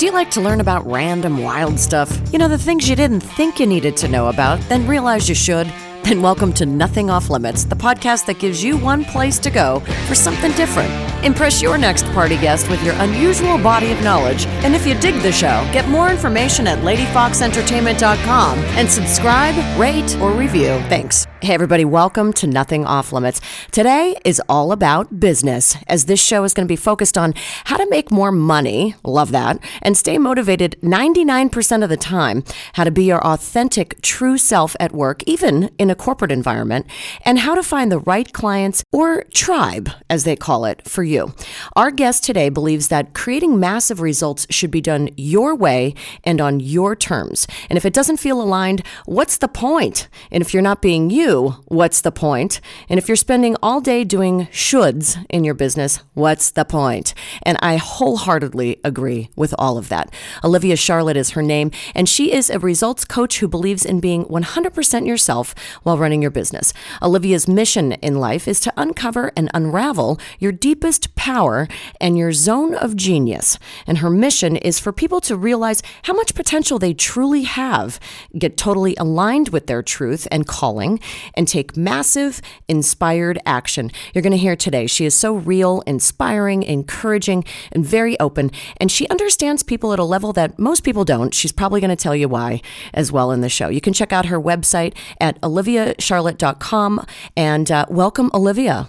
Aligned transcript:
Do 0.00 0.06
you 0.06 0.12
like 0.12 0.30
to 0.30 0.40
learn 0.40 0.62
about 0.62 0.90
random 0.90 1.42
wild 1.42 1.78
stuff? 1.78 2.10
You 2.32 2.38
know, 2.38 2.48
the 2.48 2.56
things 2.56 2.88
you 2.88 2.96
didn't 2.96 3.20
think 3.20 3.60
you 3.60 3.66
needed 3.66 3.98
to 3.98 4.08
know 4.08 4.28
about, 4.28 4.58
then 4.70 4.86
realize 4.86 5.28
you 5.28 5.34
should? 5.34 5.66
Then 6.04 6.22
welcome 6.22 6.54
to 6.54 6.64
Nothing 6.64 7.10
Off 7.10 7.28
Limits, 7.28 7.64
the 7.64 7.76
podcast 7.76 8.24
that 8.24 8.38
gives 8.38 8.64
you 8.64 8.78
one 8.78 9.04
place 9.04 9.38
to 9.40 9.50
go 9.50 9.80
for 10.08 10.14
something 10.14 10.52
different. 10.52 11.09
Impress 11.22 11.60
your 11.60 11.76
next 11.76 12.06
party 12.12 12.36
guest 12.36 12.70
with 12.70 12.82
your 12.82 12.94
unusual 12.98 13.58
body 13.58 13.92
of 13.92 14.02
knowledge. 14.02 14.46
And 14.64 14.74
if 14.74 14.86
you 14.86 14.94
dig 15.00 15.20
the 15.22 15.32
show, 15.32 15.68
get 15.72 15.88
more 15.88 16.10
information 16.10 16.66
at 16.66 16.78
ladyfoxentertainment.com 16.78 18.58
and 18.58 18.90
subscribe, 18.90 19.78
rate, 19.78 20.16
or 20.18 20.32
review. 20.32 20.78
Thanks. 20.88 21.26
Hey, 21.42 21.54
everybody, 21.54 21.86
welcome 21.86 22.34
to 22.34 22.46
Nothing 22.46 22.84
Off 22.84 23.14
Limits. 23.14 23.40
Today 23.70 24.14
is 24.26 24.42
all 24.46 24.72
about 24.72 25.20
business, 25.20 25.74
as 25.86 26.04
this 26.04 26.22
show 26.22 26.44
is 26.44 26.52
going 26.52 26.66
to 26.66 26.70
be 26.70 26.76
focused 26.76 27.16
on 27.16 27.32
how 27.64 27.78
to 27.78 27.88
make 27.88 28.10
more 28.10 28.30
money, 28.30 28.94
love 29.04 29.32
that, 29.32 29.58
and 29.80 29.96
stay 29.96 30.18
motivated 30.18 30.76
99% 30.82 31.82
of 31.82 31.88
the 31.88 31.96
time, 31.96 32.44
how 32.74 32.84
to 32.84 32.90
be 32.90 33.04
your 33.04 33.26
authentic, 33.26 34.02
true 34.02 34.36
self 34.36 34.76
at 34.78 34.92
work, 34.92 35.22
even 35.26 35.70
in 35.78 35.88
a 35.88 35.94
corporate 35.94 36.30
environment, 36.30 36.86
and 37.24 37.38
how 37.38 37.54
to 37.54 37.62
find 37.62 37.90
the 37.90 38.00
right 38.00 38.30
clients 38.34 38.84
or 38.92 39.24
tribe, 39.32 39.88
as 40.10 40.24
they 40.24 40.36
call 40.36 40.66
it, 40.66 40.86
for 40.86 41.02
you. 41.10 41.34
Our 41.76 41.90
guest 41.90 42.24
today 42.24 42.48
believes 42.48 42.88
that 42.88 43.12
creating 43.12 43.60
massive 43.60 44.00
results 44.00 44.46
should 44.48 44.70
be 44.70 44.80
done 44.80 45.10
your 45.16 45.54
way 45.54 45.94
and 46.24 46.40
on 46.40 46.60
your 46.60 46.96
terms. 46.96 47.46
And 47.68 47.76
if 47.76 47.84
it 47.84 47.92
doesn't 47.92 48.16
feel 48.16 48.40
aligned, 48.40 48.82
what's 49.04 49.36
the 49.36 49.48
point? 49.48 50.08
And 50.30 50.40
if 50.40 50.54
you're 50.54 50.62
not 50.62 50.80
being 50.80 51.10
you, 51.10 51.56
what's 51.66 52.00
the 52.00 52.12
point? 52.12 52.60
And 52.88 52.98
if 52.98 53.08
you're 53.08 53.16
spending 53.16 53.56
all 53.62 53.80
day 53.80 54.04
doing 54.04 54.46
shoulds 54.46 55.24
in 55.28 55.44
your 55.44 55.54
business, 55.54 56.00
what's 56.14 56.50
the 56.50 56.64
point? 56.64 57.14
And 57.42 57.58
I 57.60 57.76
wholeheartedly 57.76 58.80
agree 58.84 59.30
with 59.36 59.54
all 59.58 59.76
of 59.76 59.88
that. 59.88 60.12
Olivia 60.44 60.76
Charlet 60.76 61.16
is 61.16 61.30
her 61.30 61.42
name, 61.42 61.70
and 61.94 62.08
she 62.08 62.32
is 62.32 62.50
a 62.50 62.58
results 62.58 63.04
coach 63.04 63.40
who 63.40 63.48
believes 63.48 63.84
in 63.84 64.00
being 64.00 64.24
100% 64.26 65.06
yourself 65.06 65.54
while 65.82 65.98
running 65.98 66.22
your 66.22 66.30
business. 66.30 66.72
Olivia's 67.02 67.48
mission 67.48 67.92
in 67.92 68.20
life 68.20 68.46
is 68.46 68.60
to 68.60 68.72
uncover 68.76 69.32
and 69.36 69.50
unravel 69.54 70.20
your 70.38 70.52
deepest 70.52 70.99
power 71.08 71.68
and 72.00 72.16
your 72.16 72.32
zone 72.32 72.74
of 72.74 72.96
genius. 72.96 73.58
And 73.86 73.98
her 73.98 74.10
mission 74.10 74.56
is 74.56 74.78
for 74.78 74.92
people 74.92 75.20
to 75.22 75.36
realize 75.36 75.82
how 76.04 76.12
much 76.12 76.34
potential 76.34 76.78
they 76.78 76.94
truly 76.94 77.42
have, 77.42 78.00
get 78.38 78.56
totally 78.56 78.94
aligned 78.96 79.50
with 79.50 79.66
their 79.66 79.82
truth 79.82 80.26
and 80.30 80.46
calling, 80.46 81.00
and 81.34 81.46
take 81.46 81.76
massive, 81.76 82.40
inspired 82.68 83.38
action. 83.44 83.90
You're 84.14 84.22
going 84.22 84.32
to 84.32 84.38
hear 84.38 84.56
today. 84.56 84.86
She 84.86 85.04
is 85.04 85.14
so 85.14 85.34
real, 85.34 85.82
inspiring, 85.86 86.62
encouraging, 86.62 87.44
and 87.72 87.84
very 87.84 88.18
open. 88.20 88.50
And 88.78 88.90
she 88.90 89.08
understands 89.08 89.62
people 89.62 89.92
at 89.92 89.98
a 89.98 90.04
level 90.04 90.32
that 90.34 90.58
most 90.58 90.84
people 90.84 91.04
don't. 91.04 91.34
She's 91.34 91.52
probably 91.52 91.80
going 91.80 91.90
to 91.90 91.96
tell 91.96 92.16
you 92.16 92.28
why 92.28 92.60
as 92.94 93.12
well 93.12 93.30
in 93.32 93.40
the 93.40 93.48
show. 93.48 93.68
You 93.68 93.80
can 93.80 93.92
check 93.92 94.12
out 94.12 94.26
her 94.26 94.40
website 94.40 94.94
at 95.20 95.40
oliviacharlet.com. 95.40 97.06
And 97.36 97.70
uh, 97.70 97.86
welcome, 97.88 98.30
Olivia. 98.34 98.88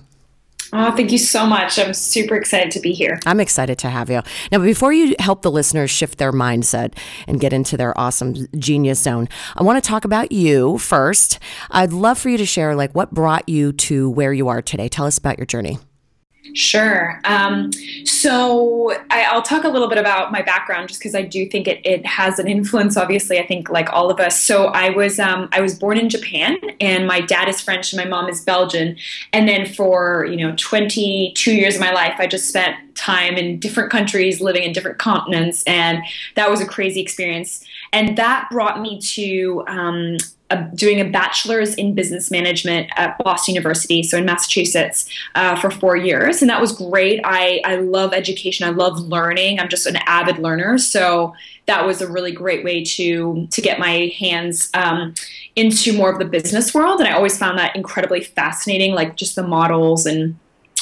Oh, 0.73 0.95
thank 0.95 1.11
you 1.11 1.17
so 1.17 1.45
much. 1.45 1.77
I'm 1.77 1.93
super 1.93 2.35
excited 2.35 2.71
to 2.71 2.79
be 2.79 2.93
here. 2.93 3.19
I'm 3.25 3.39
excited 3.39 3.77
to 3.79 3.89
have 3.89 4.09
you. 4.09 4.21
Now, 4.51 4.59
before 4.59 4.93
you 4.93 5.15
help 5.19 5.41
the 5.41 5.51
listeners 5.51 5.91
shift 5.91 6.17
their 6.17 6.31
mindset 6.31 6.97
and 7.27 7.39
get 7.39 7.51
into 7.51 7.75
their 7.75 7.97
awesome 7.99 8.47
genius 8.57 9.01
zone, 9.01 9.27
I 9.55 9.63
want 9.63 9.83
to 9.83 9.87
talk 9.87 10.05
about 10.05 10.31
you 10.31 10.77
first. 10.77 11.39
I'd 11.69 11.91
love 11.91 12.17
for 12.17 12.29
you 12.29 12.37
to 12.37 12.45
share 12.45 12.75
like 12.75 12.93
what 12.93 13.11
brought 13.11 13.49
you 13.49 13.73
to 13.73 14.09
where 14.09 14.33
you 14.33 14.47
are 14.47 14.61
today. 14.61 14.87
Tell 14.87 15.05
us 15.05 15.17
about 15.17 15.37
your 15.37 15.45
journey. 15.45 15.77
Sure. 16.53 17.21
Um, 17.23 17.71
so 18.03 18.93
I, 19.09 19.33
will 19.33 19.43
talk 19.43 19.63
a 19.63 19.69
little 19.69 19.87
bit 19.87 19.97
about 19.97 20.31
my 20.31 20.41
background, 20.41 20.89
just 20.89 20.99
because 20.99 21.13
I 21.13 21.21
do 21.21 21.47
think 21.47 21.67
it, 21.67 21.85
it 21.85 22.05
has 22.05 22.39
an 22.39 22.47
influence. 22.47 22.97
Obviously, 22.97 23.39
I 23.39 23.45
think 23.45 23.69
like 23.69 23.91
all 23.93 24.09
of 24.09 24.19
us. 24.19 24.39
So 24.39 24.65
I 24.67 24.89
was 24.89 25.19
um, 25.19 25.49
I 25.51 25.61
was 25.61 25.77
born 25.77 25.97
in 25.97 26.09
Japan, 26.09 26.57
and 26.79 27.05
my 27.05 27.21
dad 27.21 27.47
is 27.47 27.61
French, 27.61 27.93
and 27.93 28.01
my 28.01 28.09
mom 28.09 28.27
is 28.27 28.43
Belgian. 28.43 28.97
And 29.31 29.47
then 29.47 29.65
for 29.65 30.25
you 30.25 30.37
know 30.37 30.53
22 30.57 31.53
years 31.53 31.75
of 31.75 31.81
my 31.81 31.91
life, 31.91 32.15
I 32.17 32.27
just 32.27 32.49
spent 32.49 32.75
time 32.95 33.35
in 33.35 33.59
different 33.59 33.91
countries, 33.91 34.41
living 34.41 34.63
in 34.63 34.73
different 34.73 34.97
continents, 34.97 35.63
and 35.63 36.03
that 36.35 36.49
was 36.49 36.59
a 36.59 36.65
crazy 36.65 37.01
experience. 37.01 37.63
And 37.93 38.17
that 38.17 38.47
brought 38.49 38.81
me 38.81 38.99
to 39.01 39.63
um, 39.67 40.17
a, 40.49 40.63
doing 40.75 41.01
a 41.01 41.05
bachelor's 41.05 41.75
in 41.75 41.93
business 41.95 42.29
management 42.29 42.89
at 42.95 43.17
Boston 43.17 43.55
University, 43.55 44.03
so 44.03 44.17
in 44.17 44.25
Massachusetts, 44.25 45.09
uh, 45.35 45.55
for 45.59 45.71
four 45.71 45.95
years, 45.95 46.41
and 46.41 46.49
that 46.49 46.61
was 46.61 46.71
great. 46.71 47.21
I 47.23 47.61
I 47.65 47.75
love 47.75 48.13
education. 48.13 48.67
I 48.67 48.71
love 48.71 48.99
learning. 48.99 49.59
I'm 49.59 49.69
just 49.69 49.85
an 49.87 49.97
avid 50.05 50.39
learner, 50.39 50.77
so 50.77 51.33
that 51.65 51.85
was 51.85 52.01
a 52.01 52.11
really 52.11 52.31
great 52.31 52.63
way 52.63 52.83
to 52.83 53.47
to 53.49 53.61
get 53.61 53.79
my 53.79 54.13
hands 54.19 54.69
um, 54.73 55.13
into 55.55 55.93
more 55.93 56.11
of 56.11 56.19
the 56.19 56.25
business 56.25 56.73
world. 56.73 56.99
And 56.99 57.07
I 57.09 57.13
always 57.13 57.37
found 57.37 57.57
that 57.57 57.75
incredibly 57.75 58.21
fascinating, 58.21 58.93
like 58.93 59.15
just 59.15 59.35
the 59.35 59.43
models 59.43 60.05
and 60.05 60.37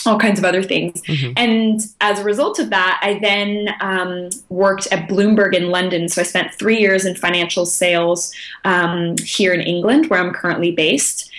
all 0.08 0.20
kinds 0.20 0.40
of 0.40 0.46
other 0.46 0.64
things. 0.64 1.02
Mm-hmm. 1.04 1.34
And 1.38 1.82
as 2.02 2.20
a 2.20 2.24
result 2.24 2.60
of 2.60 2.70
that, 2.70 3.00
I 3.02 3.20
then 3.20 3.70
um, 3.82 4.30
worked 4.50 4.88
at 4.92 5.08
Bloomberg 5.10 5.56
in 5.56 5.70
London. 5.70 6.10
So 6.10 6.22
I 6.22 6.26
spent 6.26 6.54
three 6.54 6.80
years 6.80 7.06
in 7.06 7.16
financial 7.16 7.66
sales 7.66 8.34
um, 8.66 9.16
here 9.20 9.54
in 9.54 9.62
England, 9.62 10.10
where 10.10 10.20
I'm 10.20 10.34
currently 10.34 10.72
based. 10.72 11.32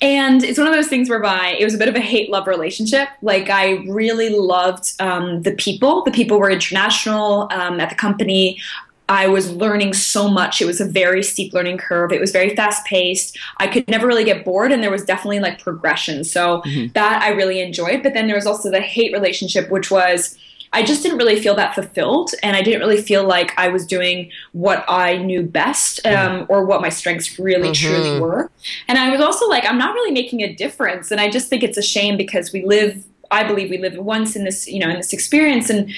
And 0.00 0.42
it's 0.42 0.58
one 0.58 0.66
of 0.66 0.74
those 0.74 0.88
things 0.88 1.08
whereby 1.08 1.56
it 1.58 1.64
was 1.64 1.74
a 1.74 1.78
bit 1.78 1.88
of 1.88 1.94
a 1.94 2.00
hate 2.00 2.28
love 2.28 2.48
relationship. 2.48 3.08
Like, 3.22 3.50
I 3.50 3.84
really 3.86 4.30
loved 4.30 4.94
um, 4.98 5.42
the 5.42 5.52
people. 5.52 6.02
The 6.02 6.10
people 6.10 6.40
were 6.40 6.50
international 6.50 7.48
um, 7.52 7.78
at 7.78 7.88
the 7.88 7.94
company. 7.94 8.60
I 9.08 9.26
was 9.26 9.52
learning 9.52 9.94
so 9.94 10.28
much. 10.28 10.62
It 10.62 10.66
was 10.66 10.80
a 10.80 10.84
very 10.84 11.22
steep 11.22 11.52
learning 11.52 11.78
curve. 11.78 12.12
It 12.12 12.20
was 12.20 12.30
very 12.30 12.54
fast 12.54 12.84
paced. 12.86 13.38
I 13.58 13.66
could 13.66 13.86
never 13.88 14.06
really 14.06 14.24
get 14.24 14.44
bored, 14.44 14.72
and 14.72 14.82
there 14.82 14.90
was 14.90 15.04
definitely 15.04 15.40
like 15.40 15.60
progression. 15.60 16.24
So 16.24 16.62
mm-hmm. 16.62 16.92
that 16.94 17.22
I 17.22 17.30
really 17.30 17.60
enjoyed. 17.60 18.02
But 18.02 18.14
then 18.14 18.26
there 18.26 18.36
was 18.36 18.46
also 18.46 18.70
the 18.70 18.80
hate 18.80 19.12
relationship, 19.12 19.70
which 19.70 19.90
was 19.90 20.38
I 20.74 20.82
just 20.82 21.02
didn't 21.02 21.18
really 21.18 21.38
feel 21.38 21.54
that 21.56 21.74
fulfilled, 21.74 22.30
and 22.42 22.56
I 22.56 22.62
didn't 22.62 22.80
really 22.80 23.02
feel 23.02 23.26
like 23.26 23.52
I 23.58 23.68
was 23.68 23.86
doing 23.86 24.30
what 24.52 24.84
I 24.88 25.18
knew 25.18 25.42
best 25.42 26.02
mm-hmm. 26.04 26.42
um, 26.42 26.46
or 26.48 26.64
what 26.64 26.80
my 26.80 26.88
strengths 26.88 27.38
really 27.38 27.70
mm-hmm. 27.70 27.86
truly 27.86 28.20
were. 28.20 28.50
And 28.88 28.98
I 28.98 29.10
was 29.10 29.20
also 29.20 29.46
like, 29.48 29.66
I'm 29.66 29.78
not 29.78 29.94
really 29.94 30.12
making 30.12 30.40
a 30.40 30.54
difference, 30.54 31.10
and 31.10 31.20
I 31.20 31.28
just 31.28 31.48
think 31.48 31.62
it's 31.62 31.76
a 31.76 31.82
shame 31.82 32.16
because 32.16 32.52
we 32.52 32.64
live. 32.64 33.04
I 33.30 33.44
believe 33.44 33.70
we 33.70 33.78
live 33.78 33.96
once 33.96 34.36
in 34.36 34.44
this, 34.44 34.68
you 34.68 34.78
know, 34.78 34.90
in 34.90 34.96
this 34.96 35.12
experience, 35.12 35.68
and 35.68 35.90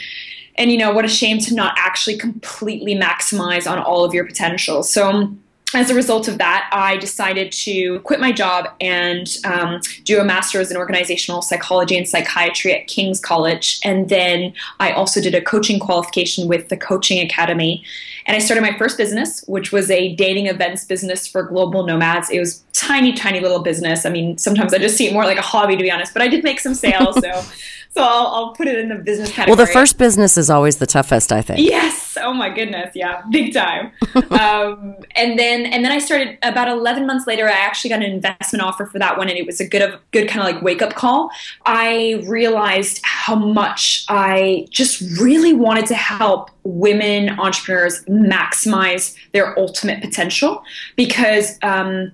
and 0.57 0.71
you 0.71 0.79
know 0.79 0.93
what 0.93 1.05
a 1.05 1.09
shame 1.09 1.39
to 1.39 1.55
not 1.55 1.75
actually 1.77 2.17
completely 2.17 2.95
maximize 2.95 3.71
on 3.71 3.79
all 3.79 4.05
of 4.05 4.15
your 4.15 4.25
potential 4.25 4.83
so 4.83 5.35
as 5.75 5.91
a 5.91 5.95
result 5.95 6.29
of 6.29 6.39
that, 6.39 6.69
I 6.73 6.97
decided 6.99 7.51
to 7.53 7.99
quit 8.01 8.21
my 8.21 8.33
job 8.33 8.69
and 8.81 9.29
um, 9.45 9.81
do 10.05 10.21
a 10.21 10.25
master's 10.25 10.71
in 10.71 10.77
organizational 10.77 11.43
psychology 11.43 11.97
and 11.97 12.09
psychiatry 12.09 12.73
at 12.73 12.87
King's 12.87 13.21
College. 13.21 13.81
And 13.83 14.09
then 14.09 14.53
I 14.79 14.93
also 14.93 15.21
did 15.21 15.35
a 15.35 15.41
coaching 15.41 15.81
qualification 15.81 16.49
with 16.49 16.69
the 16.69 16.77
Coaching 16.77 17.19
Academy. 17.19 17.85
And 18.27 18.37
I 18.37 18.39
started 18.39 18.63
my 18.63 18.77
first 18.79 18.97
business, 18.97 19.45
which 19.49 19.73
was 19.73 19.91
a 19.91 20.15
dating 20.15 20.47
events 20.47 20.85
business 20.85 21.27
for 21.27 21.43
global 21.43 21.85
nomads. 21.85 22.31
It 22.31 22.39
was 22.39 22.63
tiny, 22.73 23.13
tiny 23.13 23.41
little 23.41 23.61
business. 23.61 24.07
I 24.07 24.11
mean, 24.11 24.39
sometimes 24.39 24.73
I 24.73 24.79
just 24.79 24.97
see 24.97 25.09
it 25.09 25.13
more 25.13 25.25
like 25.25 25.39
a 25.39 25.43
hobby, 25.43 25.77
to 25.77 25.83
be 25.83 25.91
honest, 25.91 26.13
but 26.13 26.23
I 26.23 26.29
did 26.29 26.45
make 26.45 26.61
some 26.61 26.75
sales. 26.75 27.17
so 27.21 27.45
so 27.95 28.03
I'll, 28.03 28.27
I'll 28.27 28.53
put 28.55 28.67
it 28.67 28.77
in 28.77 28.89
the 28.89 28.97
business 28.97 29.31
category. 29.31 29.57
Well, 29.57 29.67
the 29.67 29.73
first 29.73 29.99
business 29.99 30.37
is 30.37 30.51
always 30.51 30.79
the 30.79 30.87
toughest, 30.87 31.31
I 31.31 31.43
think. 31.43 31.61
Yes. 31.61 32.19
Oh 32.21 32.35
my 32.35 32.49
goodness. 32.49 32.91
Yeah, 32.95 33.23
big 33.31 33.55
time. 33.55 33.93
um, 34.31 34.97
and 35.15 35.39
then 35.39 35.67
and 35.67 35.85
then 35.85 35.93
I 35.93 35.99
started 35.99 36.39
about 36.43 36.67
eleven 36.67 37.07
months 37.07 37.27
later. 37.29 37.49
I 37.49 37.53
actually 37.53 37.91
got 37.91 38.03
an 38.03 38.11
investment 38.11 38.65
offer 38.65 38.87
for 38.87 38.99
that 38.99 39.17
one, 39.17 39.29
and 39.29 39.39
it 39.39 39.47
was 39.47 39.61
a 39.61 39.69
good 39.69 39.83
of 39.83 40.01
good 40.11 40.29
kind 40.29 40.47
of 40.47 40.53
like 40.53 40.63
wake 40.63 40.83
up 40.83 40.95
call. 40.95 41.31
I 41.67 42.25
realized 42.27 43.01
how 43.05 43.37
much 43.37 44.05
I 44.09 44.67
just 44.71 45.01
really 45.21 45.53
wanted 45.53 45.87
to 45.87 45.95
help 45.95 46.51
women 46.65 47.39
entrepreneurs 47.39 48.05
maximize 48.07 49.15
their 49.33 49.57
ultimate 49.59 50.03
potential 50.03 50.65
because. 50.97 51.59
Um, 51.63 52.13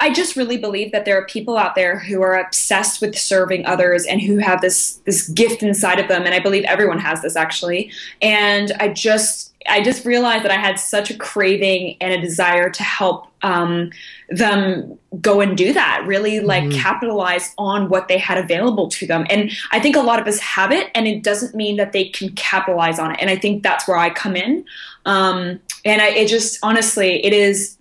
I 0.00 0.12
just 0.12 0.34
really 0.34 0.56
believe 0.56 0.92
that 0.92 1.04
there 1.04 1.18
are 1.18 1.26
people 1.26 1.58
out 1.58 1.74
there 1.74 1.98
who 1.98 2.22
are 2.22 2.40
obsessed 2.40 3.00
with 3.00 3.16
serving 3.16 3.66
others 3.66 4.06
and 4.06 4.20
who 4.20 4.38
have 4.38 4.60
this 4.60 4.94
this 5.04 5.28
gift 5.28 5.62
inside 5.62 6.00
of 6.00 6.08
them 6.08 6.24
and 6.24 6.34
I 6.34 6.40
believe 6.40 6.64
everyone 6.64 6.98
has 6.98 7.22
this 7.22 7.36
actually 7.36 7.92
and 8.22 8.72
I 8.80 8.88
just 8.88 9.50
I 9.68 9.82
just 9.82 10.06
realized 10.06 10.44
that 10.44 10.50
I 10.50 10.58
had 10.58 10.78
such 10.78 11.10
a 11.10 11.16
craving 11.16 11.96
and 12.00 12.12
a 12.12 12.20
desire 12.20 12.70
to 12.70 12.82
help 12.82 13.26
um, 13.42 13.90
them 14.30 14.98
go 15.20 15.40
and 15.40 15.56
do 15.56 15.72
that, 15.72 16.02
really 16.06 16.40
like 16.40 16.64
mm-hmm. 16.64 16.78
capitalize 16.78 17.54
on 17.58 17.88
what 17.88 18.08
they 18.08 18.16
had 18.16 18.38
available 18.38 18.88
to 18.88 19.06
them. 19.06 19.26
And 19.28 19.50
I 19.70 19.80
think 19.80 19.96
a 19.96 20.00
lot 20.00 20.18
of 20.18 20.26
us 20.26 20.38
have 20.40 20.72
it, 20.72 20.90
and 20.94 21.06
it 21.06 21.22
doesn't 21.22 21.54
mean 21.54 21.76
that 21.76 21.92
they 21.92 22.08
can 22.08 22.30
capitalize 22.30 22.98
on 22.98 23.12
it. 23.12 23.18
And 23.20 23.28
I 23.28 23.36
think 23.36 23.62
that's 23.62 23.86
where 23.86 23.98
I 23.98 24.10
come 24.10 24.34
in. 24.34 24.64
Um, 25.04 25.60
and 25.84 26.00
I, 26.00 26.08
it 26.08 26.28
just 26.28 26.58
honestly, 26.62 27.24
it 27.24 27.32
is 27.32 27.76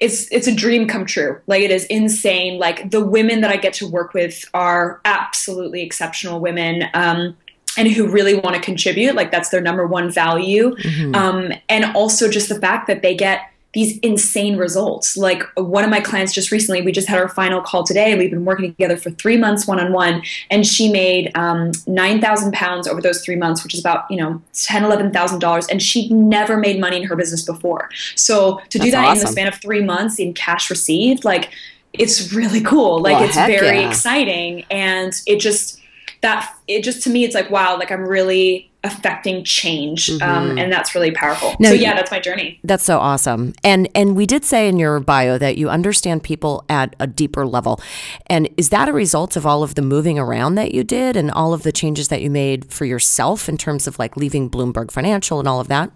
it's 0.00 0.30
it's 0.32 0.46
a 0.46 0.54
dream 0.54 0.86
come 0.88 1.06
true. 1.06 1.40
Like 1.46 1.62
it 1.62 1.70
is 1.70 1.84
insane. 1.86 2.58
Like 2.58 2.90
the 2.90 3.04
women 3.04 3.40
that 3.42 3.50
I 3.50 3.56
get 3.56 3.72
to 3.74 3.88
work 3.88 4.14
with 4.14 4.44
are 4.54 5.00
absolutely 5.04 5.82
exceptional 5.82 6.40
women. 6.40 6.84
Um, 6.94 7.36
and 7.78 7.88
who 7.88 8.06
really 8.06 8.34
want 8.34 8.54
to 8.54 8.60
contribute 8.60 9.14
like 9.14 9.30
that's 9.30 9.48
their 9.48 9.62
number 9.62 9.86
one 9.86 10.10
value 10.10 10.74
mm-hmm. 10.76 11.14
um, 11.14 11.52
and 11.70 11.84
also 11.96 12.28
just 12.28 12.50
the 12.50 12.60
fact 12.60 12.86
that 12.86 13.00
they 13.00 13.14
get 13.14 13.51
these 13.74 13.98
insane 14.00 14.56
results. 14.56 15.16
Like 15.16 15.42
one 15.56 15.82
of 15.82 15.90
my 15.90 16.00
clients 16.00 16.32
just 16.32 16.50
recently, 16.50 16.82
we 16.82 16.92
just 16.92 17.08
had 17.08 17.18
our 17.18 17.28
final 17.28 17.60
call 17.62 17.84
today. 17.84 18.16
We've 18.16 18.30
been 18.30 18.44
working 18.44 18.70
together 18.70 18.96
for 18.96 19.10
three 19.10 19.36
months 19.36 19.66
one 19.66 19.80
on 19.80 19.92
one, 19.92 20.22
and 20.50 20.66
she 20.66 20.92
made 20.92 21.30
um, 21.34 21.72
nine 21.86 22.20
thousand 22.20 22.52
pounds 22.52 22.86
over 22.86 23.00
those 23.00 23.24
three 23.24 23.36
months, 23.36 23.64
which 23.64 23.74
is 23.74 23.80
about 23.80 24.10
you 24.10 24.16
know 24.16 24.42
ten 24.52 24.84
eleven 24.84 25.10
thousand 25.10 25.38
dollars, 25.38 25.66
and 25.68 25.82
she'd 25.82 26.10
never 26.10 26.56
made 26.56 26.80
money 26.80 26.98
in 26.98 27.04
her 27.04 27.16
business 27.16 27.42
before. 27.42 27.88
So 28.14 28.60
to 28.68 28.78
do 28.78 28.90
That's 28.90 28.92
that 28.92 29.04
awesome. 29.04 29.20
in 29.20 29.20
the 29.26 29.32
span 29.32 29.48
of 29.48 29.54
three 29.54 29.82
months 29.82 30.18
in 30.18 30.34
cash 30.34 30.68
received, 30.68 31.24
like 31.24 31.50
it's 31.94 32.32
really 32.32 32.60
cool. 32.60 33.00
Like 33.00 33.16
well, 33.16 33.24
it's 33.24 33.36
very 33.36 33.80
yeah. 33.80 33.88
exciting, 33.88 34.64
and 34.70 35.14
it 35.26 35.40
just 35.40 35.80
that 36.20 36.54
it 36.68 36.84
just 36.84 37.02
to 37.04 37.10
me 37.10 37.24
it's 37.24 37.34
like 37.34 37.50
wow, 37.50 37.78
like 37.78 37.90
I'm 37.90 38.06
really 38.06 38.70
affecting 38.84 39.44
change 39.44 40.10
um, 40.10 40.18
mm-hmm. 40.18 40.50
um, 40.50 40.58
and 40.58 40.72
that's 40.72 40.94
really 40.94 41.10
powerful. 41.12 41.54
So 41.62 41.72
yeah 41.72 41.94
that's 41.94 42.10
my 42.10 42.20
journey. 42.20 42.60
That's 42.64 42.84
so 42.84 42.98
awesome. 42.98 43.54
And 43.62 43.88
and 43.94 44.16
we 44.16 44.26
did 44.26 44.44
say 44.44 44.68
in 44.68 44.78
your 44.78 45.00
bio 45.00 45.38
that 45.38 45.56
you 45.56 45.68
understand 45.70 46.22
people 46.22 46.64
at 46.68 46.94
a 46.98 47.06
deeper 47.06 47.46
level. 47.46 47.80
And 48.26 48.48
is 48.56 48.70
that 48.70 48.88
a 48.88 48.92
result 48.92 49.36
of 49.36 49.46
all 49.46 49.62
of 49.62 49.74
the 49.74 49.82
moving 49.82 50.18
around 50.18 50.54
that 50.56 50.74
you 50.74 50.84
did 50.84 51.16
and 51.16 51.30
all 51.30 51.54
of 51.54 51.62
the 51.62 51.72
changes 51.72 52.08
that 52.08 52.22
you 52.22 52.30
made 52.30 52.72
for 52.72 52.84
yourself 52.84 53.48
in 53.48 53.56
terms 53.56 53.86
of 53.86 53.98
like 53.98 54.16
leaving 54.16 54.50
bloomberg 54.50 54.90
financial 54.90 55.38
and 55.38 55.48
all 55.48 55.60
of 55.60 55.68
that 55.68 55.90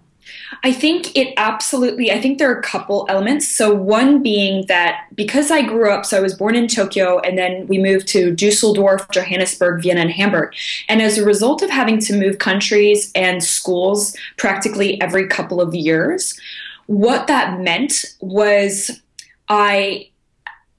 I 0.63 0.71
think 0.71 1.15
it 1.15 1.33
absolutely, 1.37 2.11
I 2.11 2.21
think 2.21 2.37
there 2.37 2.51
are 2.51 2.59
a 2.59 2.63
couple 2.63 3.05
elements. 3.09 3.47
So, 3.47 3.73
one 3.73 4.21
being 4.23 4.65
that 4.67 5.05
because 5.15 5.51
I 5.51 5.61
grew 5.61 5.91
up, 5.91 6.05
so 6.05 6.17
I 6.17 6.21
was 6.21 6.33
born 6.33 6.55
in 6.55 6.67
Tokyo 6.67 7.19
and 7.19 7.37
then 7.37 7.67
we 7.67 7.77
moved 7.77 8.07
to 8.09 8.35
Dusseldorf, 8.35 9.09
Johannesburg, 9.11 9.81
Vienna, 9.81 10.01
and 10.01 10.11
Hamburg. 10.11 10.53
And 10.89 11.01
as 11.01 11.17
a 11.17 11.25
result 11.25 11.61
of 11.61 11.69
having 11.69 11.99
to 11.99 12.17
move 12.17 12.39
countries 12.39 13.11
and 13.15 13.43
schools 13.43 14.15
practically 14.37 14.99
every 15.01 15.27
couple 15.27 15.61
of 15.61 15.75
years, 15.75 16.39
what 16.87 17.27
that 17.27 17.59
meant 17.59 18.05
was 18.21 19.01
I 19.49 20.09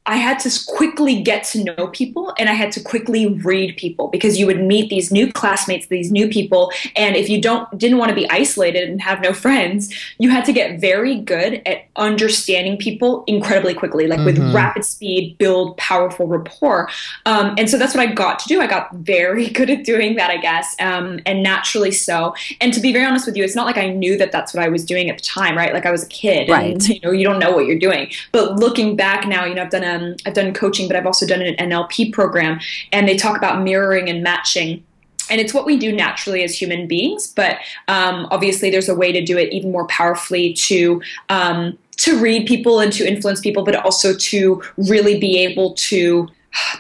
I 0.09 0.17
had 0.17 0.39
to 0.41 0.51
quickly 0.67 1.23
get 1.23 1.45
to 1.45 1.63
know 1.63 1.89
people 1.89 2.33
and 2.39 2.49
I 2.49 2.55
had 2.55 2.73
to 2.73 2.81
quickly 2.81 3.27
read 3.27 3.77
people 3.77 4.09
because 4.09 4.39
you 4.39 4.47
would 4.47 4.63
meet 4.63 4.89
these 4.89 5.13
new 5.13 5.31
classmates, 5.31 5.87
these 5.89 6.11
new 6.11 6.29
people, 6.29 6.73
and 6.97 7.15
if 7.15 7.29
you 7.29 7.41
don't 7.41 7.69
didn't 7.77 7.99
want 7.99 8.09
to 8.09 8.15
be 8.15 8.29
isolated 8.31 8.89
and 8.89 9.03
have 9.03 9.21
no 9.21 9.35
friends, 9.35 9.95
you 10.19 10.31
had 10.31 10.47
to 10.47 10.53
get 10.53 10.81
very 10.81 11.21
good 11.21 11.61
at 11.67 11.85
understanding 11.97 12.79
people 12.79 13.23
incredibly 13.27 13.75
quickly, 13.75 14.07
like 14.07 14.19
mm-hmm. 14.21 14.43
with 14.43 14.55
rapid 14.55 14.83
speed, 14.83 15.37
build 15.37 15.77
powerful 15.77 16.27
rapport. 16.27 16.89
Um, 17.27 17.55
and 17.59 17.69
so 17.69 17.77
that's 17.77 17.95
what 17.95 18.09
I 18.09 18.11
got 18.11 18.39
to 18.39 18.49
do. 18.49 18.63
I 18.63 18.67
got 18.67 18.95
very 18.95 19.49
good 19.59 19.69
at 19.69 19.85
doing 19.85 20.17
that, 20.17 20.31
I 20.31 20.39
guess, 20.39 20.75
um, 20.81 21.21
and 21.27 21.43
naturally 21.43 21.91
so. 21.91 22.35
And 22.63 22.73
to 22.73 22.81
be 22.81 22.95
very 22.95 23.05
honest 23.05 23.27
with 23.27 23.37
you, 23.37 23.45
it's 23.45 23.55
not 23.55 23.67
like 23.67 23.77
I 23.77 23.91
knew 23.91 24.17
that 24.17 24.33
that's 24.33 24.55
what 24.55 24.63
I 24.63 24.71
was 24.71 24.87
doing 24.87 25.11
at 25.11 25.19
the 25.19 25.25
time, 25.25 25.55
right? 25.55 25.75
Like 25.75 25.85
I 25.85 25.91
was 25.91 26.03
a 26.03 26.09
kid, 26.09 26.49
right? 26.49 26.73
And, 26.73 26.89
you 26.89 27.01
know, 27.01 27.11
you 27.11 27.25
don't 27.25 27.39
know 27.39 27.53
what 27.53 27.67
you're 27.67 27.79
doing. 27.79 28.11
But 28.33 28.57
looking 28.57 28.97
back 28.97 29.29
now, 29.29 29.45
you 29.45 29.55
know, 29.55 29.63
I've 29.63 29.71
done 29.71 29.85
a 29.85 29.98
um, 29.99 30.17
I've 30.27 30.35
done 30.35 30.53
coaching, 30.55 30.89
but 30.89 30.97
I've 30.97 31.07
also 31.07 31.27
done 31.27 31.43
an 31.43 31.55
NLP 31.57 32.13
program, 32.13 32.61
and 32.93 33.09
they 33.09 33.17
talk 33.17 33.37
about 33.37 33.63
mirroring 33.63 34.09
and 34.09 34.23
matching 34.23 34.85
and 35.31 35.41
it's 35.41 35.53
what 35.53 35.67
we 35.67 35.77
do 35.77 35.93
naturally 35.93 36.43
as 36.43 36.59
human 36.59 36.87
beings 36.87 37.27
but 37.27 37.59
um, 37.89 38.27
obviously 38.31 38.71
there's 38.71 38.89
a 38.89 38.95
way 38.95 39.13
to 39.13 39.23
do 39.23 39.37
it 39.37 39.53
even 39.53 39.71
more 39.71 39.87
powerfully 39.89 40.53
to 40.55 41.03
um, 41.29 41.77
to 41.97 42.19
read 42.19 42.47
people 42.47 42.81
and 42.81 42.93
to 42.93 43.07
influence 43.07 43.41
people 43.41 43.65
but 43.65 43.75
also 43.75 44.15
to 44.15 44.63
really 44.77 45.19
be 45.19 45.39
able 45.39 45.75
to 45.75 46.27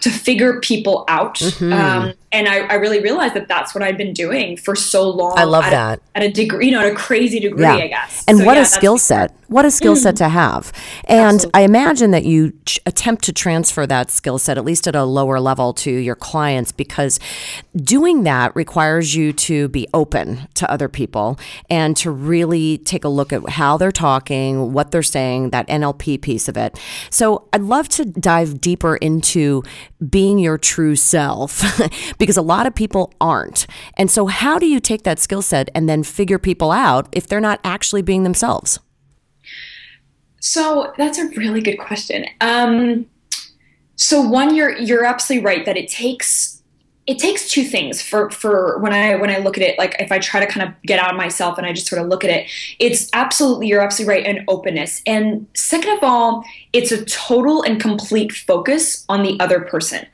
to 0.00 0.10
figure 0.10 0.60
people 0.60 1.04
out 1.08 1.36
mm-hmm. 1.36 1.72
um, 1.72 2.14
and 2.32 2.48
I, 2.48 2.60
I, 2.60 2.74
really 2.74 3.00
realized 3.00 3.34
that 3.34 3.48
that's 3.48 3.74
what 3.74 3.84
I'd 3.84 3.98
been 3.98 4.14
doing 4.14 4.56
for 4.56 4.74
so 4.74 5.08
long. 5.08 5.38
I 5.38 5.44
love 5.44 5.64
at 5.64 5.70
that 5.70 5.98
a, 6.14 6.18
at 6.18 6.22
a 6.24 6.32
degree, 6.32 6.66
you 6.66 6.72
know, 6.72 6.80
at 6.80 6.90
a 6.90 6.94
crazy 6.94 7.38
degree, 7.38 7.62
yeah. 7.62 7.74
I 7.74 7.86
guess. 7.86 8.24
And 8.26 8.38
so, 8.38 8.44
what 8.44 8.56
yeah, 8.56 8.62
a 8.62 8.66
skill 8.66 8.96
set! 8.96 9.34
What 9.48 9.64
a 9.64 9.70
skill 9.70 9.96
set 9.96 10.14
hmm. 10.14 10.24
to 10.24 10.28
have. 10.28 10.72
And 11.04 11.36
Absolutely. 11.36 11.60
I 11.60 11.64
imagine 11.64 12.10
that 12.10 12.24
you 12.24 12.52
ch- 12.66 12.80
attempt 12.84 13.24
to 13.24 13.32
transfer 13.32 13.86
that 13.86 14.10
skill 14.10 14.38
set 14.38 14.58
at 14.58 14.64
least 14.64 14.86
at 14.86 14.94
a 14.94 15.04
lower 15.04 15.40
level 15.40 15.72
to 15.74 15.90
your 15.90 16.14
clients 16.14 16.70
because 16.70 17.18
doing 17.74 18.24
that 18.24 18.54
requires 18.54 19.14
you 19.14 19.32
to 19.32 19.68
be 19.68 19.88
open 19.94 20.46
to 20.52 20.70
other 20.70 20.86
people 20.86 21.38
and 21.70 21.96
to 21.96 22.10
really 22.10 22.76
take 22.78 23.04
a 23.04 23.08
look 23.08 23.32
at 23.32 23.48
how 23.48 23.78
they're 23.78 23.90
talking, 23.90 24.74
what 24.74 24.90
they're 24.90 25.02
saying, 25.02 25.48
that 25.50 25.66
NLP 25.68 26.20
piece 26.20 26.46
of 26.48 26.58
it. 26.58 26.78
So 27.08 27.48
I'd 27.54 27.62
love 27.62 27.88
to 27.90 28.04
dive 28.04 28.60
deeper 28.60 28.96
into 28.96 29.62
being 30.10 30.38
your 30.38 30.58
true 30.58 30.94
self 30.94 31.62
because 32.18 32.36
a 32.36 32.42
lot 32.42 32.66
of 32.66 32.74
people 32.74 33.14
aren't. 33.18 33.66
And 33.96 34.10
so, 34.10 34.26
how 34.26 34.58
do 34.58 34.66
you 34.66 34.78
take 34.78 35.04
that 35.04 35.18
skill 35.18 35.42
set 35.42 35.70
and 35.74 35.88
then 35.88 36.02
figure 36.02 36.38
people 36.38 36.70
out 36.70 37.08
if 37.12 37.26
they're 37.26 37.40
not 37.40 37.60
actually 37.64 38.02
being 38.02 38.24
themselves? 38.24 38.78
So 40.40 40.92
that's 40.96 41.18
a 41.18 41.28
really 41.30 41.60
good 41.60 41.78
question. 41.78 42.26
Um, 42.40 43.06
so 43.96 44.20
one, 44.20 44.54
you're 44.54 44.76
you're 44.76 45.04
absolutely 45.04 45.44
right 45.44 45.66
that 45.66 45.76
it 45.76 45.88
takes 45.88 46.57
it 47.08 47.18
takes 47.18 47.48
two 47.48 47.64
things 47.64 48.02
for 48.02 48.30
for 48.30 48.78
when 48.78 48.92
I 48.92 49.16
when 49.16 49.30
I 49.30 49.38
look 49.38 49.56
at 49.56 49.62
it. 49.62 49.78
Like 49.78 49.96
if 49.98 50.12
I 50.12 50.18
try 50.18 50.40
to 50.40 50.46
kind 50.46 50.68
of 50.68 50.74
get 50.82 51.00
out 51.00 51.10
of 51.10 51.16
myself 51.16 51.56
and 51.56 51.66
I 51.66 51.72
just 51.72 51.86
sort 51.86 52.02
of 52.02 52.08
look 52.08 52.22
at 52.22 52.30
it, 52.30 52.50
it's 52.78 53.08
absolutely 53.14 53.66
you're 53.66 53.80
absolutely 53.80 54.14
right. 54.14 54.26
An 54.26 54.44
openness, 54.46 55.02
and 55.06 55.46
second 55.54 55.96
of 55.96 56.04
all, 56.04 56.44
it's 56.74 56.92
a 56.92 57.02
total 57.06 57.62
and 57.62 57.80
complete 57.80 58.30
focus 58.32 59.06
on 59.08 59.22
the 59.22 59.40
other 59.40 59.60
person. 59.60 60.06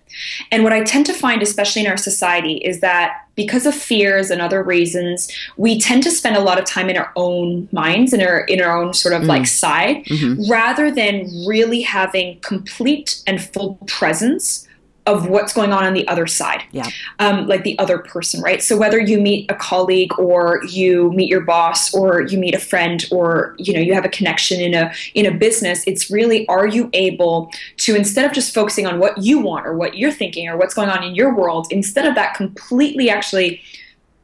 And 0.52 0.62
what 0.62 0.72
I 0.72 0.84
tend 0.84 1.06
to 1.06 1.12
find, 1.12 1.42
especially 1.42 1.84
in 1.84 1.90
our 1.90 1.96
society, 1.96 2.58
is 2.58 2.78
that 2.78 3.26
because 3.34 3.66
of 3.66 3.74
fears 3.74 4.30
and 4.30 4.40
other 4.40 4.62
reasons, 4.62 5.28
we 5.56 5.80
tend 5.80 6.04
to 6.04 6.12
spend 6.12 6.36
a 6.36 6.40
lot 6.40 6.60
of 6.60 6.64
time 6.64 6.88
in 6.88 6.96
our 6.96 7.10
own 7.16 7.68
minds, 7.72 8.12
in 8.12 8.22
our 8.22 8.42
in 8.42 8.60
our 8.60 8.80
own 8.80 8.94
sort 8.94 9.14
of 9.14 9.22
mm. 9.22 9.26
like 9.26 9.48
side, 9.48 10.04
mm-hmm. 10.04 10.48
rather 10.48 10.92
than 10.92 11.28
really 11.44 11.80
having 11.80 12.38
complete 12.38 13.20
and 13.26 13.42
full 13.42 13.74
presence 13.88 14.68
of 15.06 15.28
what's 15.28 15.52
going 15.52 15.72
on 15.72 15.84
on 15.84 15.92
the 15.92 16.06
other 16.08 16.26
side. 16.26 16.62
Yeah. 16.72 16.88
Um, 17.18 17.46
like 17.46 17.62
the 17.62 17.78
other 17.78 17.98
person 17.98 18.40
right? 18.40 18.62
So 18.62 18.76
whether 18.76 18.98
you 18.98 19.20
meet 19.20 19.50
a 19.50 19.54
colleague 19.54 20.18
or 20.18 20.60
you 20.64 21.12
meet 21.12 21.28
your 21.28 21.42
boss 21.42 21.92
or 21.94 22.22
you 22.22 22.38
meet 22.38 22.54
a 22.54 22.58
friend 22.58 23.04
or 23.10 23.54
you 23.58 23.74
know 23.74 23.80
you 23.80 23.94
have 23.94 24.04
a 24.04 24.08
connection 24.08 24.60
in 24.60 24.74
a 24.74 24.92
in 25.14 25.26
a 25.26 25.30
business 25.30 25.84
it's 25.86 26.10
really 26.10 26.46
are 26.48 26.66
you 26.66 26.90
able 26.92 27.50
to 27.78 27.94
instead 27.94 28.24
of 28.24 28.32
just 28.32 28.54
focusing 28.54 28.86
on 28.86 28.98
what 28.98 29.16
you 29.18 29.38
want 29.38 29.66
or 29.66 29.74
what 29.74 29.96
you're 29.96 30.12
thinking 30.12 30.48
or 30.48 30.56
what's 30.56 30.74
going 30.74 30.88
on 30.88 31.02
in 31.02 31.14
your 31.14 31.34
world 31.34 31.66
instead 31.70 32.06
of 32.06 32.14
that 32.14 32.34
completely 32.34 33.10
actually 33.10 33.60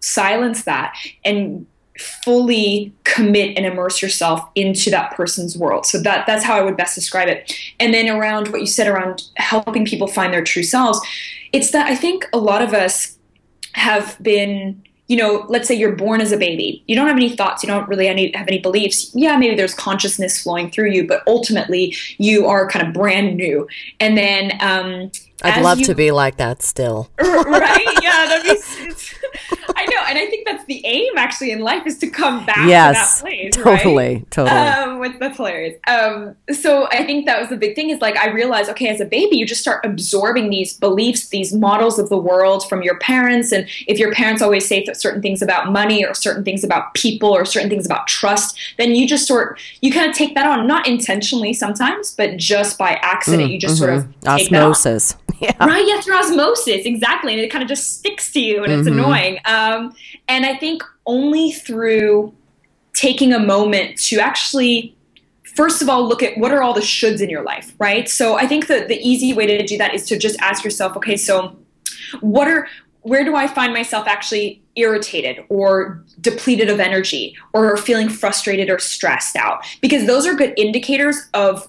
silence 0.01 0.65
that 0.65 0.97
and 1.25 1.67
fully 2.01 2.93
commit 3.05 3.57
and 3.57 3.67
immerse 3.67 4.01
yourself 4.01 4.49
into 4.55 4.91
that 4.91 5.15
person's 5.17 5.57
world. 5.57 5.87
So 5.87 6.01
that 6.03 6.27
that's 6.27 6.45
how 6.45 6.57
I 6.57 6.63
would 6.63 6.77
best 6.77 6.95
describe 6.95 7.29
it. 7.29 7.53
And 7.79 7.93
then 7.93 8.09
around 8.09 8.49
what 8.49 8.61
you 8.61 8.67
said 8.67 8.89
around 8.89 9.25
helping 9.37 9.85
people 9.85 10.07
find 10.07 10.33
their 10.33 10.45
true 10.45 10.63
selves, 10.63 11.01
it's 11.53 11.71
that 11.73 11.87
I 11.87 11.95
think 11.95 12.27
a 12.33 12.39
lot 12.39 12.63
of 12.63 12.73
us 12.73 13.17
have 13.75 14.17
been 14.23 14.83
you 15.11 15.17
know, 15.17 15.45
let's 15.49 15.67
say 15.67 15.75
you're 15.75 15.97
born 15.97 16.21
as 16.21 16.31
a 16.31 16.37
baby. 16.37 16.85
You 16.87 16.95
don't 16.95 17.09
have 17.09 17.17
any 17.17 17.35
thoughts. 17.35 17.65
You 17.65 17.67
don't 17.67 17.89
really 17.89 18.07
any, 18.07 18.31
have 18.31 18.47
any 18.47 18.61
beliefs. 18.61 19.11
Yeah, 19.13 19.37
maybe 19.37 19.57
there's 19.57 19.75
consciousness 19.75 20.41
flowing 20.41 20.71
through 20.71 20.93
you, 20.93 21.05
but 21.05 21.25
ultimately 21.27 21.97
you 22.19 22.47
are 22.47 22.69
kind 22.69 22.87
of 22.87 22.95
brand 22.95 23.37
new. 23.37 23.67
And 23.99 24.17
then 24.17 24.53
um, 24.61 25.11
I'd 25.43 25.63
love 25.63 25.81
you, 25.81 25.87
to 25.87 25.95
be 25.95 26.11
like 26.11 26.37
that 26.37 26.63
still. 26.63 27.11
right? 27.19 27.99
Yeah, 28.03 28.27
that'd 28.27 28.45
be. 28.45 29.07
I 29.77 29.87
know, 29.87 30.03
and 30.09 30.19
I 30.19 30.27
think 30.27 30.47
that's 30.47 30.65
the 30.67 30.85
aim 30.85 31.17
actually 31.17 31.53
in 31.53 31.61
life 31.61 31.87
is 31.87 31.99
to 31.99 32.09
come 32.09 32.45
back 32.45 32.69
yes, 32.69 33.19
to 33.19 33.23
that 33.23 33.29
place. 33.31 33.55
Totally, 33.55 34.15
right? 34.17 34.31
totally. 34.31 34.59
Um, 34.59 35.19
that's 35.19 35.37
hilarious. 35.37 35.79
Um, 35.87 36.37
so 36.53 36.87
I 36.91 37.05
think 37.05 37.27
that 37.27 37.41
was 37.41 37.49
the 37.49 37.57
big 37.57 37.75
thing 37.75 37.91
is 37.91 38.01
like 38.01 38.17
I 38.17 38.29
realized, 38.29 38.69
okay, 38.71 38.89
as 38.89 39.01
a 39.01 39.05
baby, 39.05 39.37
you 39.37 39.47
just 39.47 39.61
start 39.61 39.85
absorbing 39.85 40.51
these 40.51 40.77
beliefs, 40.77 41.29
these 41.29 41.55
models 41.55 41.99
of 41.99 42.09
the 42.09 42.17
world 42.19 42.69
from 42.69 42.83
your 42.83 42.99
parents, 42.99 43.53
and 43.53 43.67
if 43.87 43.99
your 43.99 44.13
parents 44.13 44.43
always 44.43 44.67
say 44.67 44.85
certain 44.93 45.23
things 45.23 45.41
about 45.41 45.73
money 45.73 46.05
or 46.05 46.15
certain 46.15 46.45
things 46.45 46.65
about 46.65 46.93
people 46.95 47.31
or 47.31 47.45
certain 47.45 47.71
things 47.71 47.87
about 47.87 48.07
trust, 48.07 48.59
then 48.77 48.95
you 48.95 49.07
just 49.07 49.27
sort 49.27 49.59
you 49.81 49.93
kind 49.93 50.11
of 50.11 50.17
take 50.17 50.35
that 50.35 50.47
on, 50.47 50.67
not 50.67 50.87
intentionally 50.87 51.53
sometimes, 51.53 52.15
but 52.15 52.37
just 52.37 52.77
by 52.77 52.99
accident, 53.03 53.49
mm, 53.49 53.53
you 53.53 53.59
just 53.59 53.81
mm-hmm. 53.81 53.99
sort 53.99 54.07
of 54.07 54.27
osmosis. 54.27 55.17
Yeah. 55.47 55.57
Right, 55.65 55.87
yeah, 55.87 56.03
through 56.03 56.17
osmosis, 56.17 56.85
exactly. 56.85 57.33
And 57.33 57.41
it 57.41 57.49
kind 57.49 57.63
of 57.63 57.69
just 57.69 57.99
sticks 57.99 58.31
to 58.33 58.41
you 58.41 58.63
and 58.63 58.71
it's 58.71 58.87
mm-hmm. 58.87 58.99
annoying. 58.99 59.39
Um, 59.47 59.95
and 60.29 60.45
I 60.45 60.55
think 60.55 60.83
only 61.07 61.53
through 61.53 62.35
taking 62.93 63.33
a 63.33 63.39
moment 63.39 63.97
to 63.97 64.19
actually 64.19 64.95
first 65.57 65.83
of 65.83 65.89
all 65.89 66.07
look 66.07 66.23
at 66.23 66.37
what 66.39 66.53
are 66.53 66.63
all 66.63 66.75
the 66.75 66.81
shoulds 66.81 67.21
in 67.21 67.31
your 67.31 67.43
life 67.43 67.75
right 67.79 68.09
so 68.09 68.37
i 68.37 68.47
think 68.47 68.67
that 68.67 68.89
the 68.89 68.99
easy 69.01 69.33
way 69.33 69.47
to 69.47 69.65
do 69.65 69.79
that 69.79 69.95
is 69.95 70.07
to 70.07 70.19
just 70.19 70.39
ask 70.41 70.65
yourself 70.65 70.97
okay 70.97 71.17
so 71.17 71.57
what 72.21 72.47
are 72.47 72.69
where 73.03 73.25
do 73.25 73.35
i 73.35 73.47
find 73.47 73.73
myself 73.73 74.07
actually 74.07 74.63
irritated 74.77 75.45
or 75.49 76.05
depleted 76.21 76.69
of 76.69 76.79
energy 76.79 77.37
or 77.53 77.77
feeling 77.77 78.09
frustrated 78.09 78.71
or 78.71 78.79
stressed 78.79 79.37
out 79.37 79.65
because 79.81 80.07
those 80.07 80.27
are 80.27 80.35
good 80.35 80.53
indicators 80.57 81.29
of 81.35 81.67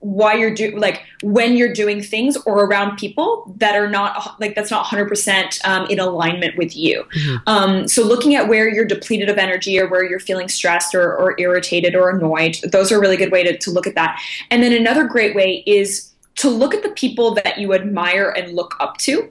why 0.00 0.34
you're 0.34 0.54
doing 0.54 0.78
like 0.78 1.02
when 1.22 1.56
you're 1.56 1.72
doing 1.72 2.02
things 2.02 2.36
or 2.46 2.64
around 2.64 2.96
people 2.96 3.54
that 3.58 3.74
are 3.74 3.88
not 3.88 4.40
like 4.40 4.54
that's 4.54 4.70
not 4.70 4.86
100% 4.86 5.64
um, 5.66 5.86
in 5.86 5.98
alignment 5.98 6.56
with 6.56 6.76
you. 6.76 7.04
Mm-hmm. 7.04 7.36
um, 7.46 7.88
so 7.88 8.04
looking 8.04 8.34
at 8.34 8.48
where 8.48 8.68
you're 8.68 8.84
depleted 8.84 9.28
of 9.28 9.38
energy 9.38 9.78
or 9.78 9.88
where 9.88 10.04
you're 10.04 10.20
feeling 10.20 10.48
stressed 10.48 10.94
or, 10.94 11.16
or 11.16 11.34
irritated 11.38 11.94
or 11.94 12.10
annoyed 12.10 12.58
those 12.72 12.92
are 12.92 12.96
a 12.96 13.00
really 13.00 13.16
good 13.16 13.32
way 13.32 13.42
to, 13.44 13.56
to 13.56 13.70
look 13.70 13.86
at 13.86 13.94
that. 13.94 14.20
And 14.50 14.62
then 14.62 14.72
another 14.72 15.04
great 15.04 15.34
way 15.34 15.62
is 15.66 16.12
to 16.36 16.48
look 16.48 16.74
at 16.74 16.82
the 16.82 16.90
people 16.90 17.34
that 17.34 17.58
you 17.58 17.74
admire 17.74 18.30
and 18.30 18.54
look 18.54 18.76
up 18.80 18.96
to. 18.98 19.30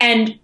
And 0.00 0.38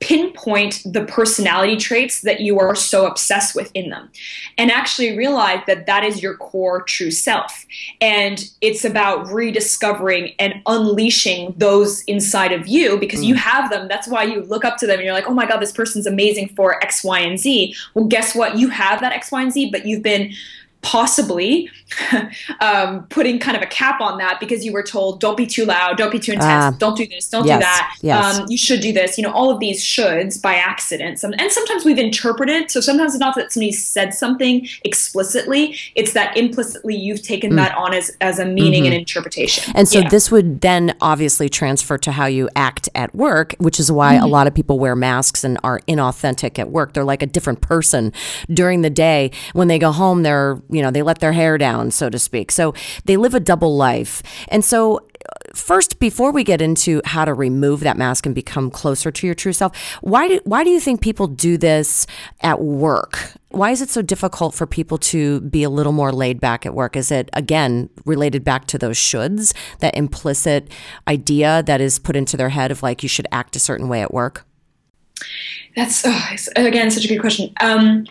pinpoint 0.00 0.80
the 0.84 1.04
personality 1.04 1.76
traits 1.76 2.20
that 2.20 2.40
you 2.40 2.58
are 2.60 2.74
so 2.74 3.06
obsessed 3.06 3.54
with 3.56 3.70
in 3.74 3.90
them 3.90 4.08
and 4.56 4.70
actually 4.70 5.16
realize 5.16 5.60
that 5.66 5.86
that 5.86 6.04
is 6.04 6.22
your 6.22 6.36
core 6.36 6.82
true 6.82 7.10
self. 7.10 7.66
And 8.00 8.48
it's 8.60 8.84
about 8.84 9.26
rediscovering 9.26 10.34
and 10.38 10.62
unleashing 10.66 11.54
those 11.56 12.02
inside 12.02 12.52
of 12.52 12.68
you 12.68 12.98
because 12.98 13.20
mm. 13.20 13.26
you 13.26 13.34
have 13.34 13.70
them. 13.70 13.88
That's 13.88 14.06
why 14.06 14.22
you 14.22 14.42
look 14.42 14.64
up 14.64 14.76
to 14.78 14.86
them 14.86 14.98
and 14.98 15.04
you're 15.04 15.14
like 15.14 15.28
oh 15.28 15.34
my 15.34 15.46
god 15.46 15.58
this 15.58 15.72
person's 15.72 16.06
amazing 16.06 16.50
for 16.50 16.82
x 16.82 17.02
y 17.02 17.18
and 17.18 17.38
z. 17.38 17.74
Well 17.94 18.04
guess 18.04 18.34
what? 18.34 18.56
You 18.56 18.68
have 18.68 19.00
that 19.00 19.12
x 19.12 19.32
y 19.32 19.42
and 19.42 19.52
z 19.52 19.70
but 19.70 19.84
you've 19.84 20.02
been 20.02 20.32
possibly 20.82 21.68
um, 22.60 23.04
putting 23.08 23.38
kind 23.38 23.56
of 23.56 23.62
a 23.62 23.66
cap 23.66 24.00
on 24.00 24.18
that 24.18 24.38
because 24.38 24.64
you 24.64 24.72
were 24.72 24.82
told 24.82 25.20
don't 25.20 25.36
be 25.36 25.46
too 25.46 25.64
loud 25.64 25.96
don't 25.96 26.12
be 26.12 26.18
too 26.18 26.32
intense 26.32 26.74
uh, 26.74 26.78
don't 26.78 26.96
do 26.96 27.06
this 27.06 27.28
don't 27.28 27.46
yes, 27.46 27.58
do 27.58 27.64
that 27.64 27.96
yes. 28.00 28.38
um, 28.38 28.46
you 28.48 28.56
should 28.56 28.80
do 28.80 28.92
this 28.92 29.18
you 29.18 29.24
know 29.24 29.32
all 29.32 29.50
of 29.50 29.58
these 29.58 29.82
shoulds 29.82 30.40
by 30.40 30.54
accident 30.54 31.18
Some, 31.18 31.34
and 31.38 31.50
sometimes 31.50 31.84
we've 31.84 31.98
interpreted 31.98 32.70
so 32.70 32.80
sometimes 32.80 33.14
it's 33.14 33.20
not 33.20 33.34
that 33.34 33.52
somebody 33.52 33.72
said 33.72 34.14
something 34.14 34.68
explicitly 34.84 35.76
it's 35.96 36.12
that 36.12 36.36
implicitly 36.36 36.94
you've 36.94 37.22
taken 37.22 37.52
mm. 37.52 37.56
that 37.56 37.76
on 37.76 37.92
as, 37.92 38.16
as 38.20 38.38
a 38.38 38.44
meaning 38.44 38.84
mm-hmm. 38.84 38.92
and 38.92 38.94
interpretation 38.94 39.72
and 39.74 39.88
so 39.88 40.00
yeah. 40.00 40.08
this 40.08 40.30
would 40.30 40.60
then 40.60 40.96
obviously 41.00 41.48
transfer 41.48 41.98
to 41.98 42.12
how 42.12 42.26
you 42.26 42.48
act 42.54 42.88
at 42.94 43.12
work 43.14 43.54
which 43.58 43.80
is 43.80 43.90
why 43.90 44.14
mm-hmm. 44.14 44.24
a 44.24 44.28
lot 44.28 44.46
of 44.46 44.54
people 44.54 44.78
wear 44.78 44.94
masks 44.94 45.42
and 45.42 45.58
are 45.64 45.80
inauthentic 45.88 46.58
at 46.58 46.70
work 46.70 46.92
they're 46.92 47.02
like 47.02 47.22
a 47.22 47.26
different 47.26 47.60
person 47.60 48.12
during 48.52 48.82
the 48.82 48.90
day 48.90 49.30
when 49.54 49.66
they 49.68 49.78
go 49.78 49.90
home 49.90 50.22
they're 50.22 50.60
you 50.70 50.82
know, 50.82 50.90
they 50.90 51.02
let 51.02 51.20
their 51.20 51.32
hair 51.32 51.58
down, 51.58 51.90
so 51.90 52.10
to 52.10 52.18
speak. 52.18 52.50
So 52.50 52.74
they 53.04 53.16
live 53.16 53.34
a 53.34 53.40
double 53.40 53.76
life. 53.76 54.22
And 54.48 54.64
so 54.64 55.08
first 55.54 55.98
before 55.98 56.30
we 56.30 56.44
get 56.44 56.60
into 56.60 57.00
how 57.04 57.24
to 57.24 57.34
remove 57.34 57.80
that 57.80 57.96
mask 57.96 58.26
and 58.26 58.34
become 58.34 58.70
closer 58.70 59.10
to 59.10 59.26
your 59.26 59.34
true 59.34 59.52
self 59.52 59.76
why 60.00 60.28
do, 60.28 60.40
why 60.44 60.64
do 60.64 60.70
you 60.70 60.80
think 60.80 61.00
people 61.00 61.26
do 61.26 61.56
this 61.56 62.06
at 62.40 62.60
work 62.60 63.32
why 63.50 63.70
is 63.70 63.80
it 63.80 63.88
so 63.88 64.02
difficult 64.02 64.54
for 64.54 64.66
people 64.66 64.98
to 64.98 65.40
be 65.42 65.62
a 65.62 65.70
little 65.70 65.92
more 65.92 66.12
laid 66.12 66.40
back 66.40 66.66
at 66.66 66.74
work 66.74 66.96
is 66.96 67.10
it 67.10 67.28
again 67.32 67.88
related 68.04 68.44
back 68.44 68.66
to 68.66 68.78
those 68.78 68.96
shoulds 68.96 69.54
that 69.80 69.94
implicit 69.96 70.70
idea 71.06 71.62
that 71.64 71.80
is 71.80 71.98
put 71.98 72.16
into 72.16 72.36
their 72.36 72.50
head 72.50 72.70
of 72.70 72.82
like 72.82 73.02
you 73.02 73.08
should 73.08 73.26
act 73.32 73.56
a 73.56 73.60
certain 73.60 73.88
way 73.88 74.02
at 74.02 74.12
work 74.12 74.44
that's 75.76 76.02
oh, 76.06 76.28
again 76.56 76.90
such 76.90 77.04
a 77.04 77.08
good 77.08 77.20
question 77.20 77.52
um, 77.60 78.04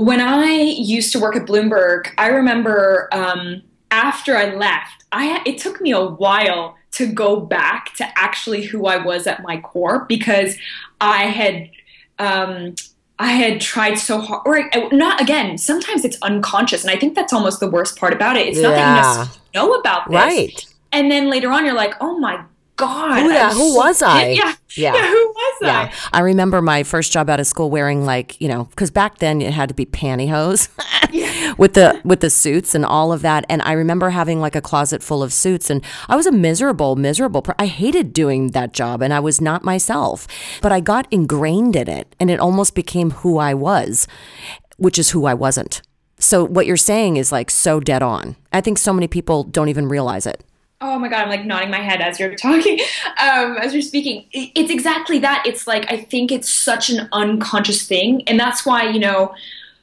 when 0.00 0.20
I 0.20 0.50
used 0.52 1.12
to 1.12 1.20
work 1.20 1.36
at 1.36 1.46
Bloomberg, 1.46 2.12
I 2.16 2.28
remember 2.28 3.08
um, 3.12 3.62
after 3.90 4.36
I 4.36 4.54
left, 4.54 5.04
I 5.12 5.42
it 5.44 5.58
took 5.58 5.80
me 5.80 5.92
a 5.92 6.04
while 6.04 6.76
to 6.92 7.06
go 7.06 7.40
back 7.40 7.94
to 7.94 8.18
actually 8.18 8.62
who 8.62 8.86
I 8.86 8.96
was 8.96 9.26
at 9.26 9.42
my 9.42 9.60
core 9.60 10.06
because 10.08 10.56
I 11.00 11.24
had 11.24 11.70
um, 12.18 12.74
I 13.18 13.32
had 13.32 13.60
tried 13.60 13.94
so 13.94 14.20
hard, 14.20 14.42
or 14.46 14.58
uh, 14.74 14.88
not 14.92 15.20
again. 15.20 15.58
Sometimes 15.58 16.04
it's 16.04 16.16
unconscious, 16.22 16.82
and 16.82 16.90
I 16.90 16.96
think 16.96 17.14
that's 17.14 17.32
almost 17.32 17.60
the 17.60 17.70
worst 17.70 17.98
part 17.98 18.12
about 18.12 18.36
it. 18.36 18.48
It's 18.48 18.58
yeah. 18.58 18.68
not 18.68 18.74
that 18.74 19.28
you 19.34 19.60
know 19.60 19.74
about 19.74 20.08
this, 20.08 20.14
right? 20.14 20.66
And 20.92 21.10
then 21.10 21.30
later 21.30 21.52
on, 21.52 21.64
you're 21.64 21.74
like, 21.74 21.94
oh 22.00 22.18
my 22.18 22.42
God. 22.80 23.52
Who, 23.52 23.76
was 23.76 24.02
I? 24.02 24.28
Yeah, 24.28 24.34
yeah. 24.34 24.54
Yeah. 24.76 25.10
Who 25.10 25.28
was 25.28 25.58
yeah. 25.62 25.92
I? 26.12 26.18
I 26.18 26.20
remember 26.20 26.62
my 26.62 26.84
first 26.84 27.10
job 27.10 27.28
out 27.28 27.40
of 27.40 27.46
school 27.48 27.70
wearing 27.70 28.04
like, 28.04 28.40
you 28.40 28.46
know, 28.46 28.64
because 28.64 28.92
back 28.92 29.18
then 29.18 29.42
it 29.42 29.52
had 29.52 29.68
to 29.68 29.74
be 29.74 29.84
pantyhose 29.84 30.68
yeah. 31.10 31.54
with 31.58 31.74
the 31.74 32.00
with 32.04 32.20
the 32.20 32.30
suits 32.30 32.74
and 32.76 32.86
all 32.86 33.12
of 33.12 33.22
that. 33.22 33.44
And 33.48 33.62
I 33.62 33.72
remember 33.72 34.10
having 34.10 34.40
like 34.40 34.54
a 34.54 34.60
closet 34.60 35.02
full 35.02 35.24
of 35.24 35.32
suits 35.32 35.70
and 35.70 35.82
I 36.08 36.14
was 36.14 36.26
a 36.26 36.32
miserable, 36.32 36.94
miserable 36.94 37.44
I 37.58 37.66
hated 37.66 38.12
doing 38.12 38.52
that 38.52 38.72
job 38.72 39.02
and 39.02 39.12
I 39.12 39.18
was 39.18 39.40
not 39.40 39.64
myself. 39.64 40.28
But 40.62 40.70
I 40.70 40.78
got 40.78 41.08
ingrained 41.10 41.74
in 41.74 41.88
it 41.88 42.14
and 42.20 42.30
it 42.30 42.38
almost 42.38 42.76
became 42.76 43.10
who 43.10 43.38
I 43.38 43.54
was, 43.54 44.06
which 44.76 45.00
is 45.00 45.10
who 45.10 45.26
I 45.26 45.34
wasn't. 45.34 45.82
So 46.20 46.46
what 46.46 46.66
you're 46.66 46.76
saying 46.76 47.16
is 47.16 47.32
like 47.32 47.50
so 47.50 47.80
dead 47.80 48.02
on. 48.02 48.36
I 48.52 48.60
think 48.60 48.78
so 48.78 48.92
many 48.92 49.08
people 49.08 49.42
don't 49.42 49.68
even 49.68 49.88
realize 49.88 50.26
it 50.26 50.44
oh 50.80 50.98
my 50.98 51.08
god 51.08 51.22
i'm 51.22 51.28
like 51.28 51.44
nodding 51.44 51.70
my 51.70 51.78
head 51.78 52.00
as 52.00 52.18
you're 52.18 52.34
talking 52.36 52.78
um, 53.18 53.56
as 53.58 53.72
you're 53.72 53.82
speaking. 53.82 54.24
It's 54.32 54.70
exactly 54.70 55.18
that. 55.20 55.44
It's 55.46 55.66
like 55.66 55.90
i 55.90 55.96
think 55.96 56.32
it's 56.32 56.48
such 56.48 56.90
an 56.90 57.08
unconscious 57.12 57.86
thing 57.86 58.22
and 58.28 58.38
that's 58.38 58.64
why 58.64 58.88
you 58.88 58.98
know 58.98 59.34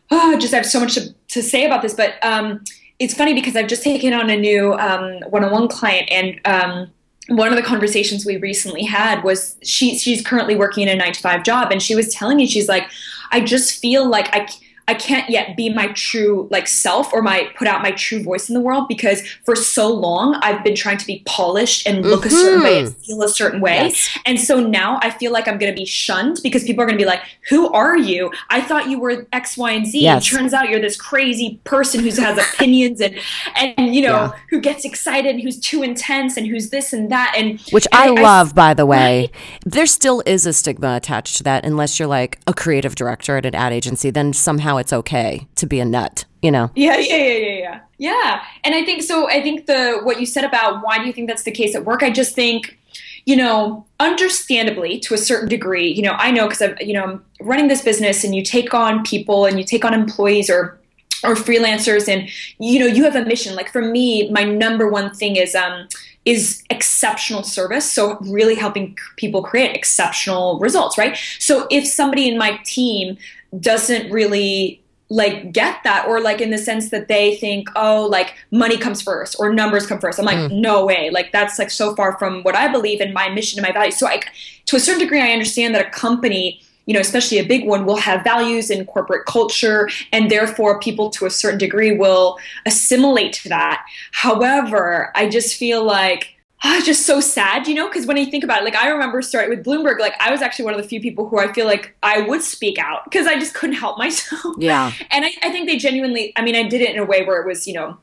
oh, 0.09 0.37
just 0.37 0.53
i 0.53 0.57
have 0.57 0.65
so 0.65 0.79
much 0.79 0.95
to, 0.95 1.13
to 1.29 1.41
say 1.41 1.65
about 1.65 1.81
this 1.81 1.93
but 1.93 2.23
um, 2.25 2.63
it's 2.99 3.13
funny 3.13 3.33
because 3.33 3.55
i've 3.55 3.67
just 3.67 3.83
taken 3.83 4.13
on 4.13 4.29
a 4.29 4.37
new 4.37 4.73
um, 4.73 5.19
one-on-one 5.29 5.67
client 5.67 6.09
and 6.11 6.39
um, 6.45 6.89
one 7.29 7.49
of 7.49 7.55
the 7.55 7.61
conversations 7.61 8.25
we 8.25 8.37
recently 8.37 8.83
had 8.83 9.23
was 9.23 9.57
she 9.61 9.97
she's 9.97 10.25
currently 10.25 10.55
working 10.55 10.87
in 10.87 10.89
a 10.89 10.95
9 10.95 11.13
to 11.13 11.19
5 11.19 11.43
job 11.43 11.71
and 11.71 11.81
she 11.81 11.95
was 11.95 12.13
telling 12.13 12.37
me 12.37 12.47
she's 12.47 12.69
like 12.69 12.89
i 13.31 13.39
just 13.39 13.79
feel 13.81 14.07
like 14.07 14.33
i 14.33 14.47
I 14.87 14.93
can't 14.93 15.29
yet 15.29 15.57
be 15.57 15.69
my 15.73 15.87
true 15.89 16.47
like 16.49 16.67
self 16.67 17.11
or 17.11 17.21
my 17.21 17.49
put 17.57 17.67
out 17.67 17.81
my 17.81 17.91
true 17.91 18.23
voice 18.23 18.47
in 18.49 18.53
the 18.53 18.61
world 18.61 18.87
because 18.87 19.21
for 19.45 19.55
so 19.55 19.93
long 19.93 20.35
I've 20.35 20.63
been 20.63 20.75
trying 20.75 20.97
to 20.97 21.05
be 21.05 21.23
polished 21.25 21.85
and 21.85 22.05
look 22.05 22.21
mm-hmm. 22.21 22.35
a 22.35 22.39
certain 22.39 22.63
way 22.63 22.79
and 22.79 22.87
mm-hmm. 22.87 23.01
feel 23.01 23.23
a 23.23 23.29
certain 23.29 23.59
way. 23.59 23.87
Yes. 23.87 24.17
And 24.25 24.39
so 24.39 24.59
now 24.59 24.99
I 25.01 25.09
feel 25.09 25.31
like 25.33 25.47
I'm 25.47 25.57
going 25.57 25.71
to 25.71 25.75
be 25.75 25.85
shunned 25.85 26.39
because 26.41 26.63
people 26.63 26.83
are 26.83 26.85
going 26.85 26.97
to 26.97 27.03
be 27.03 27.07
like, 27.07 27.21
"Who 27.49 27.71
are 27.73 27.97
you? 27.97 28.31
I 28.49 28.61
thought 28.61 28.89
you 28.89 28.99
were 28.99 29.27
X, 29.33 29.57
Y, 29.57 29.71
and 29.71 29.85
Z. 29.85 29.99
Yes. 29.99 30.15
And 30.15 30.37
turns 30.37 30.53
out 30.53 30.69
you're 30.69 30.79
this 30.79 30.99
crazy 30.99 31.59
person 31.63 32.01
who 32.01 32.09
has 32.09 32.37
opinions 32.37 33.01
and 33.01 33.19
and 33.55 33.93
you 33.93 34.01
know 34.01 34.07
yeah. 34.07 34.31
who 34.49 34.61
gets 34.61 34.85
excited 34.85 35.31
and 35.31 35.41
who's 35.41 35.59
too 35.59 35.83
intense 35.83 36.37
and 36.37 36.47
who's 36.47 36.69
this 36.69 36.93
and 36.93 37.11
that 37.11 37.33
and 37.37 37.59
which 37.71 37.87
and 37.91 38.01
I, 38.01 38.07
I 38.07 38.21
love, 38.21 38.51
I, 38.51 38.53
by 38.53 38.73
the 38.73 38.85
way. 38.85 39.31
There 39.65 39.85
still 39.85 40.23
is 40.25 40.45
a 40.45 40.53
stigma 40.53 40.95
attached 40.95 41.37
to 41.37 41.43
that 41.43 41.65
unless 41.65 41.99
you're 41.99 42.07
like 42.07 42.39
a 42.47 42.53
creative 42.53 42.95
director 42.95 43.37
at 43.37 43.45
an 43.45 43.55
ad 43.55 43.73
agency. 43.73 44.09
Then 44.09 44.33
somehow 44.33 44.76
it's 44.77 44.93
okay 44.93 45.47
to 45.55 45.65
be 45.65 45.79
a 45.79 45.85
nut 45.85 46.25
you 46.41 46.51
know? 46.51 46.69
Yeah 46.75 46.97
yeah 46.97 47.15
yeah 47.17 47.37
yeah 47.37 47.59
yeah. 47.59 47.79
Yeah. 47.97 48.43
And 48.63 48.75
i 48.75 48.83
think 48.85 49.03
so 49.03 49.29
i 49.29 49.41
think 49.41 49.65
the 49.65 49.99
what 50.03 50.19
you 50.19 50.25
said 50.25 50.43
about 50.43 50.83
why 50.83 50.99
do 50.99 51.05
you 51.05 51.13
think 51.13 51.27
that's 51.27 51.43
the 51.43 51.51
case 51.51 51.75
at 51.75 51.85
work 51.85 52.03
i 52.03 52.09
just 52.09 52.35
think 52.35 52.77
you 53.25 53.35
know 53.35 53.85
understandably 53.99 54.99
to 54.99 55.13
a 55.13 55.17
certain 55.17 55.49
degree 55.49 55.91
you 55.91 56.01
know 56.01 56.13
i 56.13 56.31
know 56.31 56.47
because 56.47 56.61
i'm 56.61 56.75
you 56.79 56.93
know 56.93 57.03
i'm 57.03 57.25
running 57.41 57.67
this 57.67 57.81
business 57.81 58.23
and 58.23 58.35
you 58.35 58.43
take 58.43 58.73
on 58.73 59.03
people 59.03 59.45
and 59.45 59.57
you 59.57 59.65
take 59.65 59.83
on 59.83 59.93
employees 59.93 60.49
or 60.49 60.79
or 61.23 61.35
freelancers 61.35 62.07
and 62.07 62.29
you 62.59 62.79
know 62.79 62.85
you 62.85 63.03
have 63.03 63.15
a 63.15 63.25
mission. 63.25 63.55
Like 63.55 63.71
for 63.71 63.81
me 63.81 64.29
my 64.31 64.43
number 64.43 64.89
one 64.89 65.13
thing 65.13 65.35
is 65.35 65.55
um 65.55 65.87
is 66.25 66.63
exceptional 66.69 67.43
service. 67.43 67.89
So 67.89 68.17
really 68.19 68.55
helping 68.55 68.97
people 69.15 69.41
create 69.41 69.75
exceptional 69.75 70.59
results 70.59 70.97
right? 70.97 71.17
So 71.39 71.67
if 71.71 71.87
somebody 71.87 72.27
in 72.27 72.37
my 72.37 72.59
team 72.65 73.17
doesn't 73.59 74.11
really 74.11 74.81
like 75.09 75.53
get 75.53 75.81
that 75.83 76.05
or 76.07 76.19
like 76.19 76.41
in 76.41 76.49
the 76.49 76.57
sense 76.57 76.89
that 76.89 77.07
they 77.07 77.37
think 77.37 77.69
oh 77.77 78.05
like 78.11 78.35
money 78.51 78.77
comes 78.77 79.01
first 79.01 79.37
or 79.39 79.53
numbers 79.53 79.87
come 79.87 79.99
first. 79.99 80.19
I'm 80.19 80.25
like 80.25 80.37
mm. 80.37 80.51
no 80.51 80.85
way. 80.85 81.09
Like 81.11 81.31
that's 81.31 81.57
like 81.57 81.71
so 81.71 81.95
far 81.95 82.17
from 82.17 82.43
what 82.43 82.55
i 82.55 82.67
believe 82.67 82.99
in 82.99 83.13
my 83.13 83.29
mission 83.29 83.59
and 83.59 83.67
my 83.67 83.73
values. 83.73 83.97
So 83.97 84.07
i 84.07 84.21
to 84.65 84.75
a 84.75 84.79
certain 84.79 85.01
degree 85.01 85.21
i 85.21 85.31
understand 85.31 85.73
that 85.75 85.85
a 85.85 85.89
company 85.89 86.61
you 86.87 86.93
know 86.93 86.99
especially 86.99 87.37
a 87.37 87.45
big 87.45 87.65
one 87.65 87.85
will 87.85 87.97
have 87.97 88.23
values 88.23 88.69
in 88.69 88.85
corporate 88.85 89.25
culture 89.25 89.89
and 90.11 90.29
therefore 90.29 90.79
people 90.79 91.09
to 91.11 91.25
a 91.25 91.29
certain 91.29 91.59
degree 91.59 91.95
will 91.95 92.37
assimilate 92.65 93.31
to 93.33 93.49
that. 93.49 93.85
However 94.11 95.11
i 95.15 95.29
just 95.29 95.55
feel 95.55 95.85
like 95.85 96.36
oh, 96.63 96.81
just 96.83 97.05
so 97.05 97.19
sad, 97.19 97.67
you 97.67 97.75
know, 97.75 97.87
because 97.87 98.05
when 98.05 98.17
you 98.17 98.25
think 98.25 98.43
about 98.43 98.61
it, 98.61 98.65
like 98.65 98.75
I 98.75 98.89
remember 98.89 99.21
starting 99.21 99.55
with 99.55 99.65
Bloomberg, 99.65 99.99
like 99.99 100.13
I 100.19 100.31
was 100.31 100.41
actually 100.41 100.65
one 100.65 100.73
of 100.73 100.81
the 100.81 100.87
few 100.87 100.99
people 100.99 101.27
who 101.27 101.39
I 101.39 101.51
feel 101.53 101.65
like 101.65 101.95
I 102.03 102.21
would 102.21 102.41
speak 102.41 102.79
out 102.79 103.03
because 103.05 103.27
I 103.27 103.35
just 103.35 103.53
couldn't 103.53 103.75
help 103.75 103.97
myself. 103.97 104.55
Yeah. 104.57 104.91
And 105.11 105.25
I, 105.25 105.31
I 105.43 105.51
think 105.51 105.67
they 105.67 105.77
genuinely, 105.77 106.33
I 106.35 106.41
mean, 106.41 106.55
I 106.55 106.63
did 106.63 106.81
it 106.81 106.89
in 106.89 106.99
a 106.99 107.05
way 107.05 107.23
where 107.25 107.41
it 107.41 107.47
was, 107.47 107.67
you 107.67 107.73
know, 107.73 107.97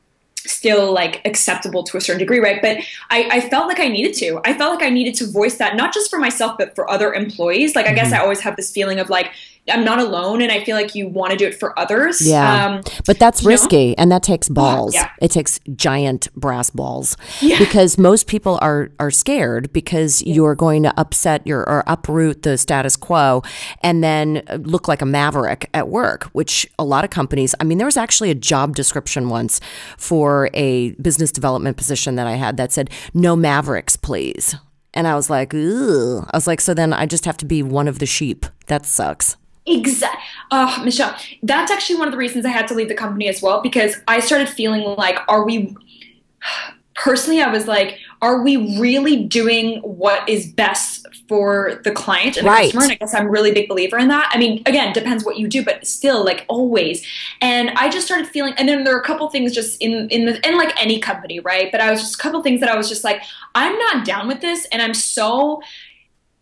still 0.47 0.93
like 0.93 1.21
acceptable 1.25 1.83
to 1.83 1.97
a 1.97 2.01
certain 2.01 2.19
degree, 2.19 2.39
right? 2.39 2.61
But 2.61 2.77
I, 3.09 3.27
I, 3.31 3.49
felt 3.49 3.67
like 3.67 3.79
I 3.79 3.87
needed 3.87 4.13
to. 4.17 4.39
I 4.45 4.53
felt 4.55 4.75
like 4.75 4.85
I 4.85 4.89
needed 4.89 5.15
to 5.15 5.27
voice 5.27 5.57
that, 5.57 5.75
not 5.75 5.91
just 5.91 6.09
for 6.09 6.19
myself, 6.19 6.55
but 6.59 6.75
for 6.75 6.89
other 6.89 7.13
employees. 7.13 7.75
Like, 7.75 7.85
I 7.85 7.89
mm-hmm. 7.89 7.95
guess 7.95 8.13
I 8.13 8.19
always 8.19 8.41
have 8.41 8.55
this 8.55 8.71
feeling 8.71 8.99
of 8.99 9.09
like, 9.09 9.31
I'm 9.67 9.83
not 9.83 9.99
alone, 9.99 10.41
and 10.41 10.51
I 10.51 10.63
feel 10.63 10.75
like 10.75 10.93
you 10.93 11.07
want 11.07 11.31
to 11.31 11.37
do 11.37 11.47
it 11.47 11.55
for 11.55 11.77
others. 11.79 12.21
Yeah, 12.21 12.65
um, 12.65 12.81
but 13.07 13.17
that's 13.17 13.43
risky, 13.43 13.89
know? 13.89 13.95
and 13.97 14.11
that 14.11 14.21
takes 14.21 14.47
balls. 14.47 14.93
Yeah. 14.93 15.09
It 15.21 15.31
takes 15.31 15.59
giant 15.75 16.27
brass 16.35 16.69
balls 16.69 17.17
yeah. 17.41 17.57
because 17.57 17.97
most 17.97 18.27
people 18.27 18.59
are 18.61 18.91
are 18.99 19.09
scared 19.09 19.73
because 19.73 20.21
yeah. 20.21 20.35
you're 20.35 20.53
going 20.53 20.83
to 20.83 20.93
upset 20.99 21.45
your 21.47 21.67
or 21.67 21.83
uproot 21.87 22.43
the 22.43 22.59
status 22.59 22.95
quo, 22.95 23.41
and 23.81 24.03
then 24.03 24.43
look 24.59 24.87
like 24.87 25.01
a 25.01 25.05
maverick 25.05 25.67
at 25.73 25.89
work. 25.89 26.25
Which 26.25 26.69
a 26.77 26.83
lot 26.83 27.03
of 27.03 27.09
companies. 27.09 27.55
I 27.59 27.63
mean, 27.63 27.79
there 27.79 27.87
was 27.87 27.97
actually 27.97 28.29
a 28.29 28.35
job 28.35 28.75
description 28.75 29.29
once 29.29 29.59
for 29.97 30.51
a 30.53 30.91
business 30.91 31.31
development 31.31 31.75
position 31.75 32.15
that 32.15 32.27
I 32.27 32.33
had 32.33 32.57
that 32.57 32.71
said 32.71 32.91
"No 33.15 33.35
mavericks, 33.35 33.95
please." 33.95 34.55
And 34.93 35.07
I 35.07 35.15
was 35.15 35.29
like, 35.29 35.53
Ugh. 35.53 36.25
I 36.31 36.37
was 36.37 36.47
like, 36.47 36.61
so 36.61 36.73
then 36.73 36.93
I 36.93 37.05
just 37.05 37.25
have 37.25 37.35
to 37.37 37.45
be 37.45 37.61
one 37.61 37.89
of 37.89 37.99
the 37.99 38.05
sheep. 38.05 38.45
That 38.67 38.85
sucks. 38.85 39.35
Exactly. 39.67 40.21
Oh, 40.51 40.75
uh, 40.79 40.83
Michelle, 40.83 41.15
that's 41.41 41.71
actually 41.71 41.97
one 41.97 42.07
of 42.07 42.11
the 42.11 42.17
reasons 42.17 42.45
I 42.45 42.49
had 42.49 42.67
to 42.67 42.73
leave 42.73 42.87
the 42.87 42.95
company 42.95 43.27
as 43.27 43.41
well 43.41 43.61
because 43.61 43.95
I 44.07 44.19
started 44.19 44.47
feeling 44.47 44.83
like, 44.95 45.17
are 45.27 45.43
we, 45.43 45.75
personally, 46.93 47.41
I 47.41 47.49
was 47.49 47.67
like, 47.67 47.97
are 48.21 48.41
we 48.41 48.79
really 48.79 49.23
doing 49.23 49.79
what 49.81 50.27
is 50.29 50.45
best 50.45 51.05
for 51.27 51.81
the 51.83 51.91
client 51.91 52.37
and 52.37 52.45
the 52.45 52.51
right. 52.51 52.63
customer? 52.65 52.83
And 52.83 52.91
I 52.91 52.95
guess 52.95 53.13
I'm 53.13 53.27
a 53.27 53.29
really 53.29 53.51
big 53.51 53.67
believer 53.67 53.97
in 53.97 54.07
that. 54.07 54.31
I 54.33 54.37
mean, 54.37 54.61
again, 54.65 54.93
depends 54.93 55.25
what 55.25 55.37
you 55.37 55.47
do, 55.47 55.65
but 55.65 55.85
still, 55.85 56.23
like 56.23 56.45
always. 56.47 57.05
And 57.41 57.71
I 57.71 57.89
just 57.89 58.05
started 58.05 58.27
feeling, 58.27 58.53
and 58.57 58.69
then 58.69 58.83
there 58.83 58.95
are 58.95 58.99
a 58.99 59.03
couple 59.03 59.29
things 59.29 59.53
just 59.53 59.81
in 59.81 60.09
in 60.09 60.25
the 60.25 60.47
in 60.47 60.57
like 60.57 60.79
any 60.81 60.99
company, 60.99 61.39
right? 61.39 61.71
But 61.71 61.81
I 61.81 61.91
was 61.91 62.01
just 62.01 62.15
a 62.15 62.17
couple 62.17 62.41
things 62.41 62.61
that 62.61 62.69
I 62.69 62.77
was 62.77 62.87
just 62.87 63.03
like, 63.03 63.21
I'm 63.55 63.77
not 63.77 64.05
down 64.05 64.27
with 64.27 64.41
this, 64.41 64.65
and 64.71 64.81
I'm 64.81 64.93
so 64.93 65.61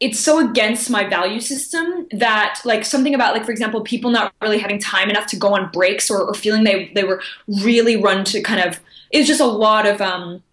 it's 0.03 0.19
so 0.19 0.37
against 0.37 0.89
my 0.89 1.07
value 1.07 1.39
system 1.39 2.05
that 2.11 2.59
like 2.65 2.83
something 2.83 3.15
about 3.15 3.33
like 3.33 3.45
for 3.45 3.51
example 3.51 3.79
people 3.81 4.11
not 4.11 4.33
really 4.41 4.59
having 4.59 4.77
time 4.77 5.09
enough 5.09 5.25
to 5.27 5.37
go 5.37 5.55
on 5.55 5.71
breaks 5.71 6.11
or, 6.11 6.21
or 6.21 6.33
feeling 6.33 6.65
they 6.65 6.91
they 6.93 7.05
were 7.05 7.21
really 7.47 7.95
run 7.95 8.25
to 8.25 8.41
kind 8.41 8.59
of 8.59 8.81
it's 9.11 9.27
just 9.27 9.39
a 9.39 9.45
lot 9.45 9.85
of 9.85 10.01
um 10.01 10.43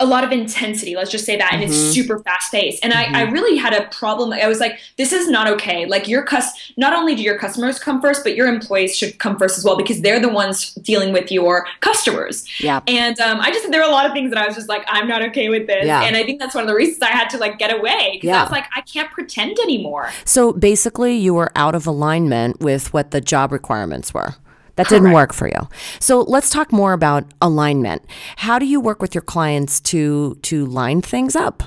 a 0.00 0.06
lot 0.06 0.24
of 0.24 0.32
intensity 0.32 0.96
let's 0.96 1.10
just 1.10 1.24
say 1.24 1.36
that 1.36 1.52
and 1.52 1.62
mm-hmm. 1.62 1.70
it's 1.70 1.94
super 1.94 2.18
fast 2.18 2.50
paced 2.50 2.82
and 2.84 2.92
mm-hmm. 2.92 3.14
I, 3.14 3.20
I 3.20 3.30
really 3.30 3.56
had 3.56 3.72
a 3.72 3.86
problem 3.88 4.32
i 4.32 4.48
was 4.48 4.58
like 4.58 4.80
this 4.98 5.12
is 5.12 5.28
not 5.28 5.46
okay 5.46 5.86
like 5.86 6.08
your 6.08 6.24
cus 6.24 6.72
not 6.76 6.92
only 6.92 7.14
do 7.14 7.22
your 7.22 7.38
customers 7.38 7.78
come 7.78 8.00
first 8.00 8.24
but 8.24 8.34
your 8.34 8.48
employees 8.48 8.96
should 8.96 9.18
come 9.20 9.38
first 9.38 9.56
as 9.56 9.64
well 9.64 9.76
because 9.76 10.00
they're 10.00 10.18
the 10.18 10.28
ones 10.28 10.74
dealing 10.74 11.12
with 11.12 11.30
your 11.30 11.66
customers 11.80 12.44
yeah 12.60 12.80
and 12.88 13.20
um, 13.20 13.40
i 13.40 13.52
just 13.52 13.70
there 13.70 13.80
were 13.80 13.86
a 13.86 13.92
lot 13.92 14.04
of 14.04 14.12
things 14.12 14.30
that 14.32 14.42
i 14.42 14.46
was 14.46 14.56
just 14.56 14.68
like 14.68 14.84
i'm 14.88 15.06
not 15.06 15.22
okay 15.22 15.48
with 15.48 15.68
this 15.68 15.86
yeah. 15.86 16.02
and 16.02 16.16
i 16.16 16.24
think 16.24 16.40
that's 16.40 16.56
one 16.56 16.64
of 16.64 16.68
the 16.68 16.74
reasons 16.74 17.00
i 17.00 17.06
had 17.06 17.30
to 17.30 17.38
like 17.38 17.56
get 17.58 17.72
away 17.72 18.10
because 18.14 18.28
yeah. 18.28 18.40
i 18.40 18.42
was 18.42 18.50
like 18.50 18.66
i 18.74 18.80
can't 18.80 19.10
pretend 19.12 19.56
anymore 19.60 20.10
so 20.24 20.52
basically 20.52 21.14
you 21.14 21.32
were 21.32 21.52
out 21.54 21.76
of 21.76 21.86
alignment 21.86 22.58
with 22.60 22.92
what 22.92 23.12
the 23.12 23.20
job 23.20 23.52
requirements 23.52 24.12
were 24.12 24.34
that 24.76 24.88
didn't 24.88 25.12
work 25.12 25.32
for 25.32 25.48
you. 25.48 25.68
So 26.00 26.22
let's 26.22 26.50
talk 26.50 26.72
more 26.72 26.92
about 26.92 27.24
alignment. 27.40 28.02
How 28.36 28.58
do 28.58 28.66
you 28.66 28.80
work 28.80 29.00
with 29.00 29.14
your 29.14 29.22
clients 29.22 29.80
to 29.82 30.36
to 30.42 30.66
line 30.66 31.02
things 31.02 31.36
up? 31.36 31.62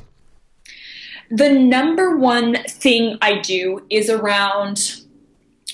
The 1.29 1.51
number 1.51 2.15
one 2.15 2.63
thing 2.69 3.17
I 3.21 3.39
do 3.39 3.85
is 3.89 4.09
around 4.09 5.01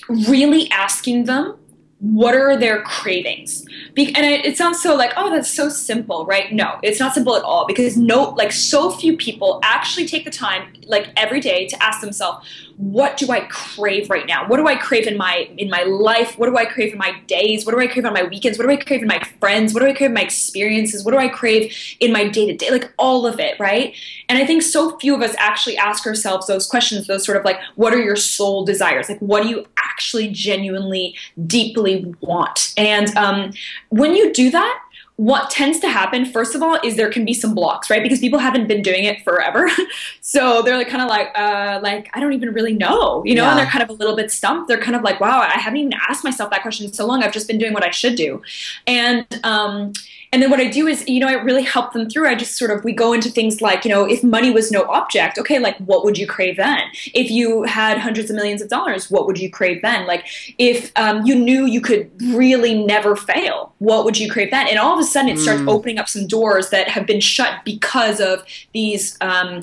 really 0.09 0.69
asking 0.71 1.25
them 1.25 1.57
what 2.03 2.35
are 2.35 2.57
their 2.57 2.81
cravings 2.81 3.65
Be- 3.93 4.13
and 4.13 4.25
it, 4.25 4.45
it, 4.45 4.57
sounds 4.57 4.81
so 4.81 4.93
like 4.93 5.13
oh 5.15 5.29
that's 5.29 5.49
so 5.49 5.69
simple 5.69 6.25
right 6.25 6.51
no 6.51 6.77
it's 6.83 6.99
not 6.99 7.13
simple 7.13 7.37
at 7.37 7.43
all 7.43 7.65
because 7.65 7.95
no 7.95 8.31
like 8.31 8.51
so 8.51 8.91
few 8.91 9.15
people 9.15 9.61
actually 9.63 10.05
take 10.05 10.25
the 10.25 10.31
time 10.31 10.73
like 10.87 11.07
every 11.15 11.39
day 11.39 11.65
to 11.65 11.81
ask 11.81 12.01
themselves 12.01 12.45
what 12.77 13.17
do 13.17 13.31
I 13.31 13.41
crave 13.41 14.09
right 14.09 14.25
now? 14.25 14.47
What 14.47 14.57
do 14.57 14.67
I 14.67 14.75
crave 14.75 15.05
in 15.05 15.17
my 15.17 15.49
in 15.57 15.69
my 15.69 15.83
life? 15.83 16.37
What 16.37 16.47
do 16.47 16.57
I 16.57 16.65
crave 16.65 16.91
in 16.91 16.97
my 16.97 17.17
days? 17.27 17.65
What 17.65 17.73
do 17.73 17.79
I 17.79 17.87
crave 17.87 18.05
on 18.05 18.13
my 18.13 18.23
weekends? 18.23 18.57
What 18.57 18.65
do 18.65 18.71
I 18.71 18.77
crave 18.77 19.01
in 19.01 19.07
my 19.07 19.21
friends? 19.39 19.73
What 19.73 19.81
do 19.81 19.85
I 19.87 19.93
crave 19.93 20.09
in 20.09 20.15
my 20.15 20.21
experiences? 20.21 21.05
What 21.05 21.11
do 21.11 21.17
I 21.17 21.27
crave 21.27 21.75
in 21.99 22.11
my 22.11 22.27
day 22.27 22.47
to 22.47 22.55
day? 22.55 22.71
Like 22.71 22.91
all 22.97 23.27
of 23.27 23.39
it, 23.39 23.59
right? 23.59 23.95
And 24.27 24.37
I 24.37 24.45
think 24.45 24.63
so 24.63 24.97
few 24.97 25.15
of 25.15 25.21
us 25.21 25.35
actually 25.37 25.77
ask 25.77 26.05
ourselves 26.07 26.47
those 26.47 26.65
questions, 26.65 27.07
those 27.07 27.25
sort 27.25 27.37
of 27.37 27.45
like, 27.45 27.59
what 27.75 27.93
are 27.93 28.01
your 28.01 28.15
soul 28.15 28.65
desires? 28.65 29.07
Like, 29.07 29.19
what 29.19 29.43
do 29.43 29.49
you 29.49 29.65
actually 29.77 30.29
genuinely, 30.29 31.15
deeply 31.45 31.92
want? 32.21 32.73
And 32.77 33.15
um, 33.17 33.53
when 33.89 34.15
you 34.15 34.33
do 34.33 34.51
that, 34.51 34.79
what 35.17 35.51
tends 35.51 35.79
to 35.79 35.87
happen 35.87 36.25
first 36.25 36.55
of 36.55 36.63
all 36.63 36.79
is 36.83 36.95
there 36.95 37.09
can 37.11 37.23
be 37.23 37.33
some 37.35 37.53
blocks 37.53 37.89
right? 37.89 38.01
Because 38.01 38.19
people 38.19 38.39
haven't 38.39 38.67
been 38.67 38.81
doing 38.81 39.03
it 39.03 39.23
forever. 39.23 39.69
So 40.25 40.63
they're 40.63 40.77
like 40.77 40.87
kind 40.87 41.03
of 41.03 41.09
like 41.09 41.29
uh 41.37 41.79
like 41.83 42.09
i 42.13 42.19
don't 42.19 42.33
even 42.33 42.53
really 42.53 42.73
know 42.73 43.23
you 43.23 43.35
know? 43.35 43.43
Yeah. 43.43 43.51
and 43.51 43.59
they're 43.59 43.67
kind 43.67 43.83
of 43.83 43.89
a 43.89 43.93
little 43.93 44.15
bit 44.15 44.31
stumped. 44.31 44.67
They're 44.67 44.81
kind 44.81 44.95
of 44.95 45.03
like 45.03 45.19
wow 45.19 45.41
i 45.41 45.59
haven't 45.59 45.77
even 45.77 45.93
asked 46.09 46.23
myself 46.23 46.49
that 46.49 46.61
question 46.63 46.87
in 46.87 46.93
so 46.93 47.05
long. 47.05 47.21
I've 47.21 47.33
just 47.33 47.47
been 47.47 47.59
doing 47.59 47.73
what 47.73 47.83
i 47.83 47.91
should 47.91 48.15
do. 48.15 48.41
And 48.87 49.27
um 49.43 49.93
and 50.33 50.41
then 50.41 50.49
what 50.49 50.59
I 50.59 50.67
do 50.67 50.87
is, 50.87 51.07
you 51.07 51.19
know, 51.19 51.27
I 51.27 51.33
really 51.33 51.61
help 51.61 51.93
them 51.93 52.09
through. 52.09 52.27
I 52.27 52.33
just 52.33 52.57
sort 52.57 52.71
of, 52.71 52.83
we 52.83 52.91
go 52.91 53.13
into 53.13 53.29
things 53.29 53.61
like, 53.61 53.85
you 53.85 53.91
know, 53.91 54.03
if 54.03 54.23
money 54.23 54.49
was 54.49 54.71
no 54.71 54.81
object, 54.85 55.37
okay, 55.37 55.59
like 55.59 55.77
what 55.77 56.03
would 56.03 56.17
you 56.17 56.25
crave 56.25 56.57
then? 56.57 56.81
If 57.13 57.29
you 57.29 57.61
had 57.61 57.99
hundreds 57.99 58.31
of 58.31 58.35
millions 58.35 58.59
of 58.59 58.67
dollars, 58.67 59.11
what 59.11 59.27
would 59.27 59.37
you 59.37 59.51
crave 59.51 59.83
then? 59.83 60.07
Like 60.07 60.25
if 60.57 60.91
um, 60.95 61.23
you 61.23 61.35
knew 61.35 61.67
you 61.67 61.81
could 61.81 62.09
really 62.33 62.83
never 62.83 63.15
fail, 63.15 63.75
what 63.77 64.05
would 64.05 64.17
you 64.17 64.27
crave 64.27 64.49
then? 64.49 64.67
And 64.67 64.79
all 64.79 64.95
of 64.95 64.99
a 64.99 65.03
sudden 65.03 65.29
it 65.29 65.37
starts 65.37 65.61
mm. 65.61 65.69
opening 65.69 65.99
up 65.99 66.09
some 66.09 66.25
doors 66.25 66.71
that 66.71 66.87
have 66.87 67.05
been 67.05 67.21
shut 67.21 67.63
because 67.63 68.19
of 68.19 68.43
these. 68.73 69.15
Um, 69.21 69.61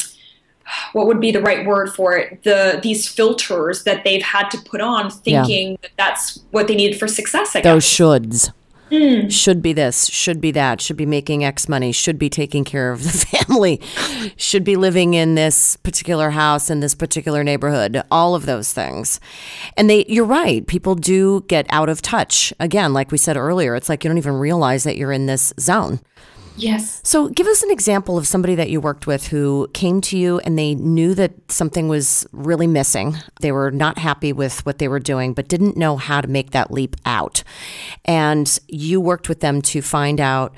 what 0.93 1.09
would 1.09 1.21
be 1.21 1.33
the 1.33 1.41
right 1.41 1.67
word 1.67 1.93
for 1.93 2.17
it 2.17 2.45
the 2.45 2.79
these 2.81 3.09
filters 3.09 3.83
that 3.83 4.05
they've 4.05 4.23
had 4.23 4.49
to 4.51 4.59
put 4.59 4.81
on 4.81 5.11
thinking 5.11 5.71
yeah. 5.71 5.77
that 5.83 5.91
that's 5.97 6.45
what 6.53 6.69
they 6.69 6.77
needed 6.77 6.97
for 6.97 7.09
success 7.09 7.57
I 7.57 7.61
guess. 7.61 7.65
those 7.65 7.85
shoulds 7.85 8.53
Mm. 8.91 9.31
Should 9.31 9.63
be 9.63 9.73
this, 9.73 10.07
should 10.07 10.41
be 10.41 10.51
that, 10.53 10.81
should 10.81 10.97
be 10.97 11.07
making 11.07 11.45
X 11.45 11.69
money, 11.69 11.93
should 11.93 12.19
be 12.19 12.29
taking 12.29 12.65
care 12.65 12.91
of 12.91 13.05
the 13.05 13.11
family, 13.47 13.81
should 14.37 14.65
be 14.65 14.77
living 14.77 15.15
in 15.15 15.37
this 15.37 15.77
particular 15.77 16.31
house 16.31 16.71
in 16.71 16.81
this 16.81 16.95
particular 16.95 17.45
neighborhood, 17.45 18.03
all 18.11 18.35
of 18.35 18.47
those 18.47 18.73
things. 18.73 19.21
And 19.77 19.89
they 19.89 20.05
you're 20.09 20.25
right, 20.25 20.67
people 20.67 20.95
do 20.95 21.45
get 21.47 21.67
out 21.71 21.89
of 21.89 22.03
touch. 22.03 22.53
Again, 22.59 22.93
like 22.93 23.13
we 23.13 23.19
said 23.19 23.37
earlier, 23.37 23.77
it's 23.77 23.89
like 23.89 24.03
you 24.03 24.09
don't 24.09 24.19
even 24.19 24.35
realize 24.35 24.85
that 24.85 24.97
you're 24.97 25.13
in 25.13 25.27
this 25.27 25.53
zone. 25.61 26.01
Yes. 26.57 27.01
So 27.05 27.29
give 27.29 27.47
us 27.47 27.63
an 27.63 27.71
example 27.71 28.19
of 28.19 28.27
somebody 28.27 28.55
that 28.55 28.71
you 28.71 28.81
worked 28.81 29.07
with 29.07 29.29
who 29.29 29.69
came 29.73 30.01
to 30.03 30.19
you 30.19 30.41
and 30.41 30.59
they 30.59 30.75
knew 30.75 31.15
that 31.15 31.33
something 31.51 31.89
was 31.89 32.27
really 32.33 32.67
missing. 32.67 33.17
They 33.41 33.53
were 33.53 33.71
not 33.71 33.99
happy 33.99 34.33
with 34.33 34.65
what 34.67 34.79
they 34.79 34.89
were 34.89 35.01
doing, 35.01 35.33
but 35.33 35.49
didn't 35.49 35.77
know 35.77 35.97
how 35.97 36.21
to 36.21 36.29
make 36.29 36.51
that 36.51 36.71
leap 36.71 36.97
out. 37.07 37.43
And 38.05 38.59
you 38.69 39.01
worked 39.01 39.29
with 39.29 39.41
them 39.41 39.63
to 39.63 39.81
find 39.81 40.21
out 40.21 40.55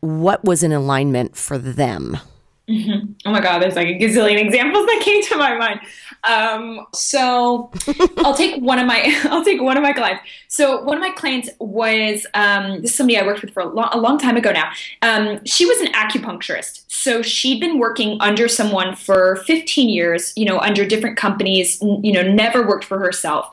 what 0.00 0.44
was 0.44 0.62
in 0.62 0.72
alignment 0.72 1.36
for 1.36 1.58
them. 1.58 2.18
Mm-hmm. 2.68 3.12
Oh 3.24 3.30
my 3.30 3.40
God, 3.40 3.60
there's 3.60 3.76
like 3.76 3.86
a 3.86 3.96
gazillion 3.96 4.44
examples 4.44 4.86
that 4.86 5.00
came 5.04 5.22
to 5.22 5.36
my 5.36 5.56
mind. 5.56 5.80
Um, 6.24 6.84
so 6.92 7.70
I'll 8.18 8.34
take 8.34 8.60
one 8.60 8.80
of 8.80 8.86
my 8.86 9.20
I'll 9.30 9.44
take 9.44 9.62
one 9.62 9.76
of 9.76 9.84
my 9.84 9.92
clients. 9.92 10.22
So 10.48 10.82
one 10.82 10.96
of 10.96 11.00
my 11.00 11.10
clients 11.10 11.48
was 11.60 12.26
um, 12.34 12.82
this 12.82 12.90
is 12.90 12.96
somebody 12.96 13.18
I 13.18 13.24
worked 13.24 13.42
with 13.42 13.52
for 13.52 13.60
a 13.60 13.68
long, 13.68 13.88
a 13.92 13.98
long 13.98 14.18
time 14.18 14.36
ago 14.36 14.50
now. 14.50 14.72
Um, 15.02 15.44
she 15.44 15.64
was 15.64 15.80
an 15.80 15.92
acupuncturist. 15.92 16.82
So 16.88 17.22
she'd 17.22 17.60
been 17.60 17.78
working 17.78 18.16
under 18.20 18.48
someone 18.48 18.96
for 18.96 19.36
15 19.46 19.88
years, 19.88 20.32
you 20.34 20.44
know, 20.44 20.58
under 20.58 20.84
different 20.84 21.16
companies, 21.16 21.80
you 21.80 22.12
know, 22.12 22.22
never 22.22 22.66
worked 22.66 22.84
for 22.84 22.98
herself. 22.98 23.52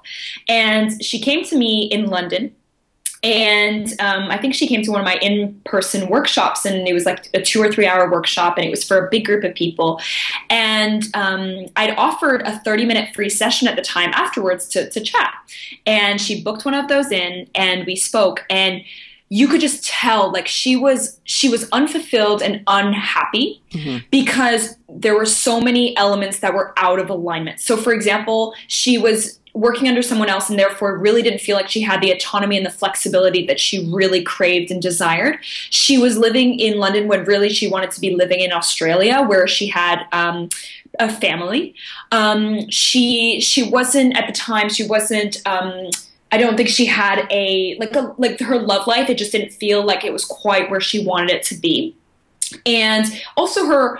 And 0.49 1.03
she 1.03 1.19
came 1.19 1.43
to 1.45 1.55
me 1.55 1.83
in 1.83 2.07
London 2.07 2.55
and 3.23 3.87
um, 4.01 4.29
I 4.29 4.37
think 4.37 4.53
she 4.53 4.67
came 4.67 4.83
to 4.83 4.91
one 4.91 4.99
of 4.99 5.05
my 5.05 5.15
in-person 5.15 6.09
workshops, 6.09 6.65
and 6.65 6.87
it 6.87 6.93
was 6.93 7.05
like 7.05 7.29
a 7.33 7.41
two 7.41 7.61
or 7.61 7.71
three-hour 7.71 8.11
workshop, 8.11 8.57
and 8.57 8.65
it 8.65 8.69
was 8.69 8.83
for 8.83 9.05
a 9.05 9.09
big 9.09 9.25
group 9.25 9.43
of 9.43 9.55
people. 9.55 10.01
And 10.49 11.03
um, 11.13 11.67
I'd 11.75 11.95
offered 11.97 12.41
a 12.41 12.61
30-minute 12.65 13.15
free 13.15 13.29
session 13.29 13.67
at 13.67 13.75
the 13.75 13.81
time 13.81 14.11
afterwards 14.13 14.67
to, 14.69 14.89
to 14.89 14.99
chat, 14.99 15.33
and 15.85 16.19
she 16.19 16.43
booked 16.43 16.65
one 16.65 16.73
of 16.73 16.89
those 16.89 17.11
in, 17.11 17.47
and 17.55 17.85
we 17.85 17.95
spoke, 17.95 18.45
and 18.49 18.83
you 19.29 19.47
could 19.47 19.61
just 19.61 19.83
tell 19.85 20.31
like 20.31 20.47
she 20.47 20.75
was 20.75 21.19
she 21.23 21.49
was 21.49 21.67
unfulfilled 21.71 22.41
and 22.41 22.61
unhappy 22.67 23.61
mm-hmm. 23.71 23.97
because 24.11 24.75
there 24.87 25.15
were 25.15 25.25
so 25.25 25.59
many 25.59 25.95
elements 25.97 26.39
that 26.39 26.53
were 26.53 26.73
out 26.77 26.99
of 26.99 27.09
alignment 27.09 27.59
so 27.59 27.75
for 27.75 27.93
example 27.93 28.53
she 28.67 28.97
was 28.97 29.39
working 29.53 29.87
under 29.87 30.01
someone 30.01 30.29
else 30.29 30.49
and 30.49 30.57
therefore 30.57 30.97
really 30.97 31.21
didn't 31.21 31.39
feel 31.39 31.55
like 31.55 31.69
she 31.69 31.81
had 31.81 32.01
the 32.01 32.11
autonomy 32.11 32.57
and 32.57 32.65
the 32.65 32.71
flexibility 32.71 33.45
that 33.45 33.59
she 33.59 33.87
really 33.93 34.23
craved 34.23 34.71
and 34.71 34.81
desired. 34.81 35.37
She 35.69 35.97
was 35.97 36.17
living 36.17 36.59
in 36.59 36.79
London 36.79 37.07
when 37.07 37.23
really 37.25 37.49
she 37.49 37.67
wanted 37.67 37.91
to 37.91 38.01
be 38.01 38.15
living 38.15 38.39
in 38.39 38.51
Australia, 38.51 39.21
where 39.21 39.47
she 39.47 39.67
had 39.67 40.05
um, 40.11 40.49
a 40.99 41.11
family. 41.11 41.75
Um, 42.11 42.69
she 42.69 43.39
she 43.41 43.69
wasn't 43.69 44.17
at 44.17 44.25
the 44.27 44.33
time. 44.33 44.69
She 44.69 44.87
wasn't. 44.87 45.37
Um, 45.45 45.89
I 46.33 46.37
don't 46.37 46.57
think 46.57 46.67
she 46.67 46.87
had 46.87 47.27
a 47.29 47.77
like 47.79 47.95
a, 47.95 48.15
like 48.17 48.39
her 48.39 48.57
love 48.57 48.87
life. 48.87 49.07
It 49.07 49.19
just 49.19 49.31
didn't 49.31 49.53
feel 49.53 49.85
like 49.85 50.03
it 50.03 50.11
was 50.11 50.25
quite 50.25 50.71
where 50.71 50.81
she 50.81 51.05
wanted 51.05 51.29
it 51.29 51.43
to 51.43 51.55
be, 51.55 51.95
and 52.65 53.05
also 53.37 53.67
her 53.67 53.99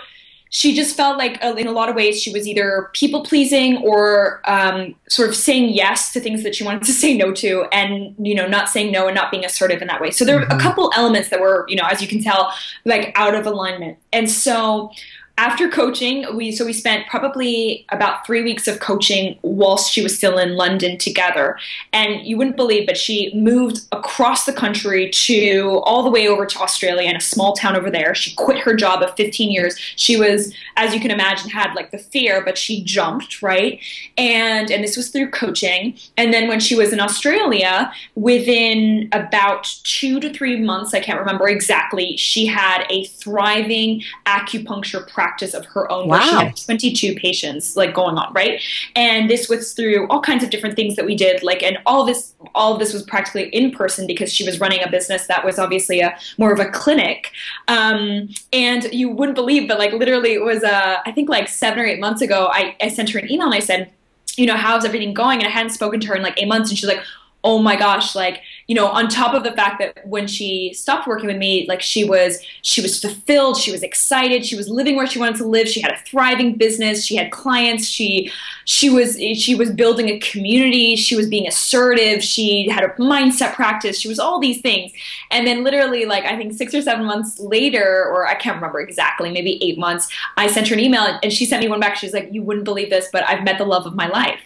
she 0.50 0.76
just 0.76 0.96
felt 0.96 1.17
like 1.17 1.43
uh, 1.43 1.56
in 1.56 1.65
a 1.65 1.72
lot 1.72 1.89
of 1.89 1.96
ways 1.96 2.19
she 2.19 2.32
was 2.32 2.48
either 2.48 2.89
people 2.93 3.24
pleasing 3.24 3.78
or 3.78 4.41
um, 4.46 4.96
sort 5.10 5.30
of 5.30 5.36
saying 5.36 5.74
yes 5.74 6.13
to 6.13 6.19
things 6.19 6.41
that 6.41 6.56
she 6.56 6.63
wanted 6.63 6.82
to 6.84 6.91
say 7.04 7.15
no 7.15 7.32
to 7.34 7.65
and 7.72 8.15
you 8.17 8.34
know 8.34 8.48
not 8.48 8.67
saying 8.67 8.91
no 8.91 9.06
and 9.08 9.13
not 9.13 9.30
being 9.30 9.46
assertive 9.46 9.82
in 9.82 9.88
that 9.88 10.02
way 10.02 10.10
so 10.10 10.26
there 10.26 10.38
were 10.38 10.43
a 10.43 10.48
mm-hmm. 10.48 10.60
couple 10.60 10.91
elements 10.96 11.30
that 11.30 11.39
were 11.39 11.65
you 11.67 11.76
know 11.76 11.86
as 11.91 12.02
you 12.02 12.08
can 12.08 12.22
tell 12.22 12.52
like 12.86 13.12
out 13.15 13.36
of 13.36 13.46
alignment 13.46 13.98
and 14.12 14.30
so 14.30 14.91
after 15.36 15.67
coaching, 15.67 16.26
we 16.36 16.52
so 16.52 16.63
we 16.63 16.74
spent 16.74 17.08
probably 17.08 17.88
about 17.89 18.24
three 18.24 18.43
weeks 18.43 18.67
of 18.67 18.80
coaching 18.80 19.39
whilst 19.41 19.91
she 19.91 20.04
was 20.04 20.15
still 20.15 20.38
in 20.38 20.56
London 20.56 20.96
together. 20.96 21.58
And 21.91 22.24
you 22.24 22.38
wouldn't 22.38 22.56
believe, 22.56 22.86
but 22.86 22.98
she 22.98 23.34
moved 23.34 23.82
across 23.91 24.46
the 24.46 24.54
country 24.54 25.10
to 25.10 25.82
all 25.86 26.04
the 26.04 26.12
way 26.12 26.28
over 26.28 26.46
to 26.46 26.60
Australia 26.60 27.10
in 27.10 27.15
a 27.15 27.22
small 27.22 27.54
town 27.54 27.76
over 27.76 27.89
there. 27.89 28.13
She 28.13 28.36
quit 28.36 28.60
her 28.60 28.76
job 28.76 29.02
of 29.02 29.15
15 29.15 29.52
years. 29.52 29.76
She 29.96 30.17
was, 30.17 30.54
as 30.78 30.93
you 30.93 31.00
can 31.00 31.10
imagine, 31.10 31.50
had 31.50 31.74
like 31.74 31.89
the 31.89 31.98
fear, 31.98 32.43
but 32.46 32.56
she 32.56 32.84
jumped, 32.84 33.41
right? 33.41 33.80
And 34.19 34.69
and 34.69 34.84
this 34.84 34.96
was 34.96 35.10
through 35.10 35.32
coaching. 35.32 35.98
And 36.15 36.32
then 36.32 36.48
when 36.48 36.60
she 36.60 36.76
was 36.76 36.93
in 36.93 37.00
Australia, 37.00 37.91
within 38.13 39.10
about 39.12 39.63
two 39.84 40.19
to 40.19 40.32
three 40.32 40.62
months, 40.62 40.93
I 40.93 41.00
can't 41.00 41.19
remember 41.19 41.48
exactly, 41.48 42.17
she 42.17 42.46
had 42.46 42.86
a 42.91 43.06
thriving 43.06 44.04
acupuncture 44.28 45.08
practice 45.12 45.23
practice 45.24 45.54
of 45.54 45.66
her 45.68 45.90
own 45.90 46.10
wow. 46.10 46.18
where 46.18 46.22
she 46.22 46.36
had 46.36 46.58
22 46.58 47.16
patients 47.16 47.78
like 47.78 47.94
going 47.94 48.18
on, 48.18 48.34
right? 48.34 48.62
And 48.96 49.30
this 49.30 49.48
was 49.48 49.74
through 49.74 50.08
all 50.10 50.22
kinds 50.22 50.44
of 50.44 50.50
different 50.50 50.76
things 50.76 50.98
that 50.98 51.06
we 51.06 51.16
did, 51.16 51.42
like, 51.44 51.64
and 51.64 51.78
all 51.86 52.06
this, 52.06 52.34
all 52.54 52.74
of 52.74 52.80
this 52.80 52.92
was 52.92 53.04
practically 53.04 53.48
in 53.50 53.72
person 53.72 54.06
because 54.06 54.34
she 54.34 54.46
was 54.46 54.60
running 54.60 54.84
a 54.84 54.92
business 54.92 55.28
that 55.28 55.46
was 55.46 55.58
obviously 55.58 56.02
a 56.02 56.18
more 56.38 56.52
of 56.52 56.60
a 56.60 56.70
clinic. 56.70 57.32
Um, 57.70 58.30
and 58.52 58.84
you 58.92 59.10
wouldn't 59.10 59.36
believe, 59.36 59.70
but 59.70 59.80
like 59.80 59.94
literally, 59.94 60.34
it 60.34 60.44
was, 60.44 60.62
uh, 60.64 60.98
I 61.06 61.12
think 61.14 61.30
like 61.30 61.48
seven 61.48 61.80
or 61.80 61.86
eight 61.86 62.02
months 62.02 62.22
ago, 62.22 62.50
I, 62.52 62.76
I 62.82 62.90
sent 62.90 63.10
her 63.12 63.20
an 63.20 63.32
email 63.32 63.48
and 63.48 63.56
I 63.56 63.60
said, 63.60 63.92
you 64.36 64.46
know, 64.46 64.58
how's 64.58 64.84
everything 64.84 65.14
going? 65.14 65.40
And 65.40 65.48
I 65.48 65.52
hadn't 65.52 65.72
spoken 65.72 66.02
to 66.02 66.08
her 66.08 66.16
in 66.16 66.24
like 66.24 66.42
eight 66.42 66.48
months, 66.48 66.70
and 66.70 66.78
she's 66.78 66.90
like, 66.90 67.04
oh 67.44 67.60
my 67.60 67.76
gosh, 67.76 68.16
like 68.16 68.42
you 68.68 68.76
know 68.76 68.88
on 68.88 69.08
top 69.08 69.34
of 69.34 69.44
the 69.44 69.52
fact 69.52 69.80
that 69.80 70.06
when 70.08 70.28
she 70.28 70.74
stopped 70.74 71.08
working 71.08 71.28
with 71.28 71.38
me 71.38 71.66
like 71.68 71.82
she 71.82 72.04
was 72.04 72.40
she 72.62 72.82
was 72.82 73.00
fulfilled 73.00 73.58
she 73.58 73.72
was 73.72 73.84
excited 73.84 74.46
she 74.46 74.56
was 74.56 74.70
living 74.70 74.96
where 74.96 75.06
she 75.06 75.20
wanted 75.20 75.36
to 75.36 75.46
live 75.46 75.68
she 75.68 75.82
had 75.82 75.92
a 75.92 75.98
thriving 76.06 76.56
business 76.56 77.04
she 77.06 77.16
had 77.16 77.32
clients 77.32 77.88
she 77.88 78.32
she 78.66 78.90
was 78.90 79.18
she 79.18 79.56
was 79.56 79.70
building 79.72 80.10
a 80.10 80.20
community 80.20 80.96
she 80.96 81.16
was 81.16 81.28
being 81.28 81.48
assertive 81.48 82.24
she 82.24 82.70
had 82.70 82.84
a 82.84 82.90
mindset 82.94 83.54
practice 83.54 84.00
she 84.00 84.08
was 84.08 84.20
all 84.20 84.40
these 84.40 84.62
things. 84.62 84.92
And 85.32 85.46
then 85.46 85.64
literally 85.64 86.06
like 86.06 86.24
i 86.26 86.38
think 86.38 86.54
six 86.54 86.74
or 86.74 86.82
seven 86.82 87.06
months 87.06 87.40
later 87.40 88.06
or 88.12 88.28
i 88.28 88.36
can't 88.36 88.56
remember 88.56 88.80
exactly 88.80 89.32
maybe 89.32 89.62
eight 89.64 89.78
months 89.78 90.08
i 90.38 90.48
sent 90.48 90.68
her 90.70 90.74
an 90.74 90.80
email 90.80 91.20
and 91.22 91.34
she 91.34 91.46
sent 91.46 91.62
me 91.64 91.70
one 91.70 91.80
back. 91.80 91.98
She's 91.98 92.14
like 92.14 92.30
you 92.32 92.44
wouldn't 92.44 92.66
believe 92.66 92.90
this 92.90 93.10
but 93.12 93.24
i've 93.28 93.44
met 93.44 93.58
the 93.58 93.66
love 93.66 93.86
of 93.86 93.96
my 93.96 94.08
life. 94.08 94.40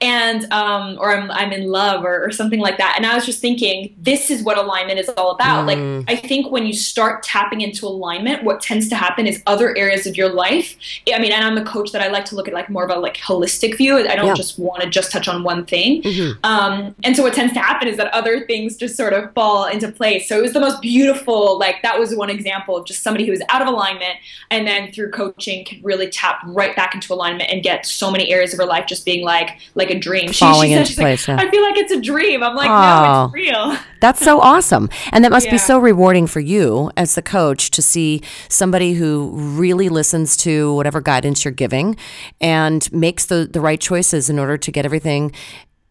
And 0.00 0.50
um 0.52 0.96
or 1.00 1.14
i'm, 1.16 1.30
I'm 1.30 1.52
in 1.52 1.66
love 1.66 2.04
or, 2.04 2.24
or 2.24 2.30
something 2.30 2.43
like 2.60 2.78
that 2.78 2.94
and 2.96 3.04
i 3.06 3.14
was 3.14 3.26
just 3.26 3.40
thinking 3.40 3.94
this 3.98 4.30
is 4.30 4.42
what 4.42 4.58
alignment 4.58 4.98
is 4.98 5.08
all 5.16 5.32
about. 5.32 5.66
Mm. 5.66 6.06
Like, 6.06 6.18
I 6.18 6.20
think 6.20 6.50
when 6.50 6.66
you 6.66 6.72
start 6.72 7.22
tapping 7.22 7.60
into 7.60 7.86
alignment, 7.86 8.44
what 8.44 8.60
tends 8.60 8.88
to 8.88 8.96
happen 8.96 9.26
is 9.26 9.42
other 9.46 9.76
areas 9.76 10.06
of 10.06 10.16
your 10.16 10.28
life. 10.28 10.76
I 11.12 11.18
mean, 11.18 11.32
and 11.32 11.44
I'm 11.44 11.56
a 11.58 11.64
coach 11.64 11.92
that 11.92 12.02
I 12.02 12.08
like 12.08 12.24
to 12.26 12.36
look 12.36 12.48
at 12.48 12.54
like 12.54 12.68
more 12.68 12.84
of 12.84 12.90
a 12.90 12.98
like 12.98 13.16
holistic 13.16 13.76
view. 13.76 13.96
I 13.96 14.16
don't 14.16 14.26
yeah. 14.26 14.34
just 14.34 14.58
want 14.58 14.82
to 14.82 14.88
just 14.88 15.12
touch 15.12 15.28
on 15.28 15.42
one 15.42 15.66
thing. 15.66 16.02
Mm-hmm. 16.02 16.44
Um, 16.44 16.94
and 17.04 17.16
so 17.16 17.22
what 17.22 17.34
tends 17.34 17.52
to 17.54 17.60
happen 17.60 17.88
is 17.88 17.96
that 17.96 18.12
other 18.12 18.46
things 18.46 18.76
just 18.76 18.96
sort 18.96 19.12
of 19.12 19.32
fall 19.34 19.66
into 19.66 19.90
place. 19.90 20.28
So 20.28 20.38
it 20.38 20.42
was 20.42 20.52
the 20.52 20.60
most 20.60 20.80
beautiful, 20.80 21.58
like 21.58 21.82
that 21.82 21.98
was 21.98 22.14
one 22.14 22.30
example 22.30 22.76
of 22.76 22.86
just 22.86 23.02
somebody 23.02 23.24
who 23.24 23.32
was 23.32 23.42
out 23.48 23.62
of 23.62 23.68
alignment 23.68 24.18
and 24.50 24.66
then 24.66 24.92
through 24.92 25.10
coaching 25.10 25.64
can 25.64 25.82
really 25.82 26.08
tap 26.08 26.40
right 26.46 26.74
back 26.76 26.94
into 26.94 27.12
alignment 27.12 27.50
and 27.50 27.62
get 27.62 27.86
so 27.86 28.10
many 28.10 28.32
areas 28.32 28.52
of 28.52 28.58
her 28.58 28.66
life 28.66 28.86
just 28.86 29.04
being 29.04 29.24
like 29.24 29.58
like 29.74 29.90
a 29.90 29.98
dream. 29.98 30.32
Falling 30.32 30.70
she, 30.70 30.74
she 30.74 30.80
into 30.80 30.94
place. 30.94 31.28
Like, 31.28 31.38
yeah. 31.38 31.46
I 31.46 31.50
feel 31.50 31.62
like 31.62 31.76
it's 31.76 31.92
a 31.92 32.00
dream. 32.00 32.33
I'm 32.42 32.56
like, 32.56 32.70
oh. 32.70 32.72
no, 32.72 33.24
it's 33.24 33.30
oh, 33.30 33.32
real 33.32 33.44
real. 33.44 33.76
That's 34.00 34.20
so 34.20 34.40
awesome. 34.40 34.90
And 35.12 35.24
that 35.24 35.30
must 35.30 35.46
yeah. 35.46 35.52
be 35.52 35.58
so 35.58 35.78
rewarding 35.78 36.26
for 36.26 36.40
you 36.40 36.90
as 36.96 37.14
the 37.14 37.22
coach 37.22 37.70
to 37.70 37.82
see 37.82 38.22
somebody 38.48 38.94
who 38.94 39.30
really 39.34 39.88
listens 39.88 40.36
to 40.38 40.74
whatever 40.74 41.00
guidance 41.00 41.44
you're 41.44 41.52
giving 41.52 41.96
and 42.40 42.90
makes 42.92 43.26
the, 43.26 43.48
the 43.50 43.60
right 43.60 43.80
choices 43.80 44.28
in 44.28 44.38
order 44.38 44.56
to 44.58 44.70
get 44.70 44.84
everything 44.84 45.32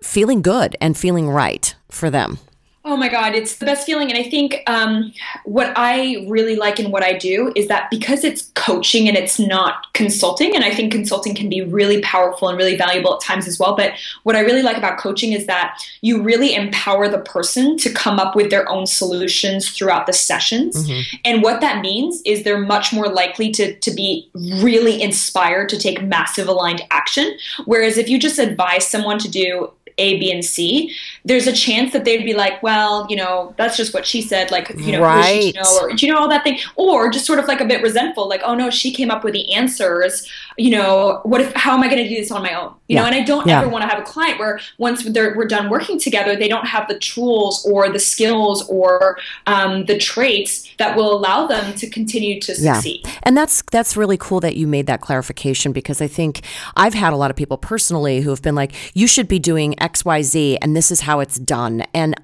feeling 0.01 0.41
good 0.41 0.75
and 0.81 0.97
feeling 0.97 1.29
right 1.29 1.75
for 1.89 2.09
them. 2.09 2.37
Oh 2.85 2.97
my 2.97 3.07
God, 3.07 3.33
it's 3.33 3.57
the 3.57 3.65
best 3.65 3.85
feeling. 3.85 4.09
And 4.09 4.17
I 4.17 4.29
think 4.29 4.61
um, 4.67 5.13
what 5.45 5.71
I 5.77 6.25
really 6.27 6.57
like 6.57 6.81
in 6.81 6.91
what 6.91 7.01
I 7.01 7.17
do 7.17 7.53
is 7.55 7.69
that 7.69 7.89
because 7.89 8.25
it's 8.25 8.51
coaching 8.55 9.07
and 9.07 9.15
it's 9.15 9.39
not 9.39 9.87
consulting, 9.93 10.53
and 10.53 10.65
I 10.65 10.75
think 10.75 10.91
consulting 10.91 11.33
can 11.33 11.47
be 11.47 11.61
really 11.61 12.01
powerful 12.01 12.49
and 12.49 12.57
really 12.57 12.75
valuable 12.75 13.13
at 13.13 13.21
times 13.21 13.47
as 13.47 13.57
well. 13.57 13.77
But 13.77 13.93
what 14.23 14.35
I 14.35 14.41
really 14.41 14.63
like 14.63 14.75
about 14.75 14.99
coaching 14.99 15.31
is 15.31 15.45
that 15.45 15.81
you 16.01 16.21
really 16.21 16.53
empower 16.53 17.07
the 17.07 17.19
person 17.19 17.77
to 17.77 17.89
come 17.89 18.19
up 18.19 18.35
with 18.35 18.49
their 18.49 18.67
own 18.67 18.85
solutions 18.85 19.69
throughout 19.69 20.05
the 20.05 20.13
sessions. 20.13 20.85
Mm-hmm. 20.85 21.15
And 21.23 21.41
what 21.41 21.61
that 21.61 21.81
means 21.81 22.21
is 22.25 22.43
they're 22.43 22.59
much 22.59 22.91
more 22.91 23.07
likely 23.07 23.49
to, 23.51 23.79
to 23.79 23.91
be 23.91 24.29
really 24.61 25.01
inspired 25.01 25.69
to 25.69 25.79
take 25.79 26.03
massive 26.03 26.49
aligned 26.49 26.83
action. 26.91 27.37
Whereas 27.63 27.97
if 27.97 28.09
you 28.09 28.19
just 28.19 28.39
advise 28.39 28.85
someone 28.85 29.19
to 29.19 29.29
do 29.29 29.71
a, 29.99 30.19
B, 30.19 30.31
and 30.31 30.43
C, 30.43 30.91
there's 31.25 31.47
a 31.47 31.53
chance 31.53 31.93
that 31.93 32.03
they'd 32.03 32.25
be 32.25 32.33
like, 32.33 32.61
well, 32.61 33.07
you 33.09 33.15
know, 33.15 33.53
that's 33.57 33.77
just 33.77 33.93
what 33.93 34.05
she 34.05 34.21
said. 34.21 34.51
Like, 34.51 34.69
you 34.77 34.91
know, 34.91 35.01
right. 35.01 35.45
you 35.45 35.53
know, 35.53 35.79
or 35.81 35.91
you 35.91 36.11
know 36.11 36.17
all 36.19 36.27
that 36.29 36.43
thing, 36.43 36.59
or 36.75 37.09
just 37.09 37.25
sort 37.25 37.39
of 37.39 37.45
like 37.45 37.61
a 37.61 37.65
bit 37.65 37.81
resentful, 37.81 38.27
like, 38.27 38.41
oh 38.43 38.55
no, 38.55 38.69
she 38.69 38.91
came 38.91 39.09
up 39.09 39.23
with 39.23 39.33
the 39.33 39.53
answers. 39.53 40.29
You 40.57 40.71
know, 40.71 41.21
what 41.23 41.41
if? 41.41 41.53
How 41.53 41.73
am 41.73 41.83
I 41.83 41.87
going 41.87 42.03
to 42.03 42.09
do 42.09 42.15
this 42.15 42.31
on 42.31 42.41
my 42.41 42.53
own? 42.53 42.73
You 42.87 42.95
yeah. 42.95 43.01
know, 43.01 43.07
and 43.07 43.15
I 43.15 43.21
don't 43.21 43.47
yeah. 43.47 43.61
ever 43.61 43.69
want 43.69 43.83
to 43.83 43.87
have 43.87 43.99
a 43.99 44.05
client 44.05 44.39
where 44.39 44.59
once 44.77 45.05
we're 45.05 45.45
done 45.45 45.69
working 45.69 45.99
together, 45.99 46.35
they 46.35 46.49
don't 46.49 46.67
have 46.67 46.87
the 46.87 46.99
tools 46.99 47.65
or 47.65 47.89
the 47.89 47.99
skills 47.99 48.67
or 48.69 49.17
um, 49.47 49.85
the 49.85 49.97
traits 49.97 50.69
that 50.77 50.97
will 50.97 51.13
allow 51.13 51.47
them 51.47 51.73
to 51.75 51.89
continue 51.89 52.41
to 52.41 52.53
succeed. 52.53 53.01
Yeah. 53.05 53.19
And 53.23 53.37
that's 53.37 53.63
that's 53.71 53.95
really 53.95 54.17
cool 54.17 54.41
that 54.41 54.57
you 54.57 54.67
made 54.67 54.87
that 54.87 54.99
clarification 55.01 55.71
because 55.71 56.01
I 56.01 56.07
think 56.07 56.41
I've 56.75 56.93
had 56.93 57.13
a 57.13 57.15
lot 57.15 57.31
of 57.31 57.37
people 57.37 57.57
personally 57.57 58.21
who 58.21 58.29
have 58.29 58.41
been 58.41 58.55
like, 58.55 58.73
you 58.93 59.07
should 59.07 59.27
be 59.27 59.39
doing 59.39 59.73
XYZ 59.75 60.57
and 60.61 60.75
this 60.75 60.91
is 60.91 61.01
how 61.01 61.12
it's 61.19 61.37
done. 61.37 61.83
And 61.93 62.15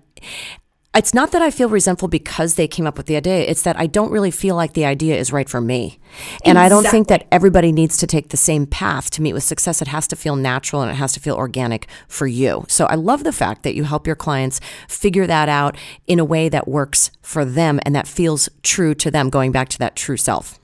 it's 0.95 1.13
not 1.13 1.31
that 1.31 1.41
I 1.43 1.51
feel 1.51 1.69
resentful 1.69 2.07
because 2.07 2.55
they 2.55 2.67
came 2.67 2.87
up 2.87 2.97
with 2.97 3.05
the 3.05 3.15
idea. 3.15 3.41
It's 3.41 3.61
that 3.61 3.79
I 3.79 3.85
don't 3.85 4.11
really 4.11 4.31
feel 4.31 4.55
like 4.55 4.73
the 4.73 4.85
idea 4.85 5.15
is 5.17 5.31
right 5.31 5.47
for 5.47 5.61
me. 5.61 5.99
And 6.43 6.57
exactly. 6.57 6.65
I 6.65 6.69
don't 6.69 6.87
think 6.87 7.07
that 7.09 7.27
everybody 7.31 7.71
needs 7.71 7.95
to 7.97 8.07
take 8.07 8.29
the 8.29 8.37
same 8.37 8.65
path 8.65 9.11
to 9.11 9.21
meet 9.21 9.33
with 9.33 9.43
success. 9.43 9.83
It 9.83 9.87
has 9.89 10.07
to 10.07 10.15
feel 10.15 10.35
natural 10.35 10.81
and 10.81 10.89
it 10.89 10.95
has 10.95 11.13
to 11.13 11.19
feel 11.19 11.35
organic 11.35 11.87
for 12.07 12.25
you. 12.25 12.65
So 12.67 12.85
I 12.85 12.95
love 12.95 13.23
the 13.23 13.31
fact 13.31 13.61
that 13.63 13.75
you 13.75 13.83
help 13.83 14.07
your 14.07 14.15
clients 14.15 14.59
figure 14.87 15.27
that 15.27 15.47
out 15.47 15.77
in 16.07 16.17
a 16.17 16.25
way 16.25 16.49
that 16.49 16.67
works 16.67 17.11
for 17.21 17.45
them 17.45 17.79
and 17.85 17.95
that 17.95 18.07
feels 18.07 18.49
true 18.63 18.95
to 18.95 19.11
them, 19.11 19.29
going 19.29 19.51
back 19.51 19.69
to 19.69 19.79
that 19.79 19.95
true 19.95 20.17
self. 20.17 20.59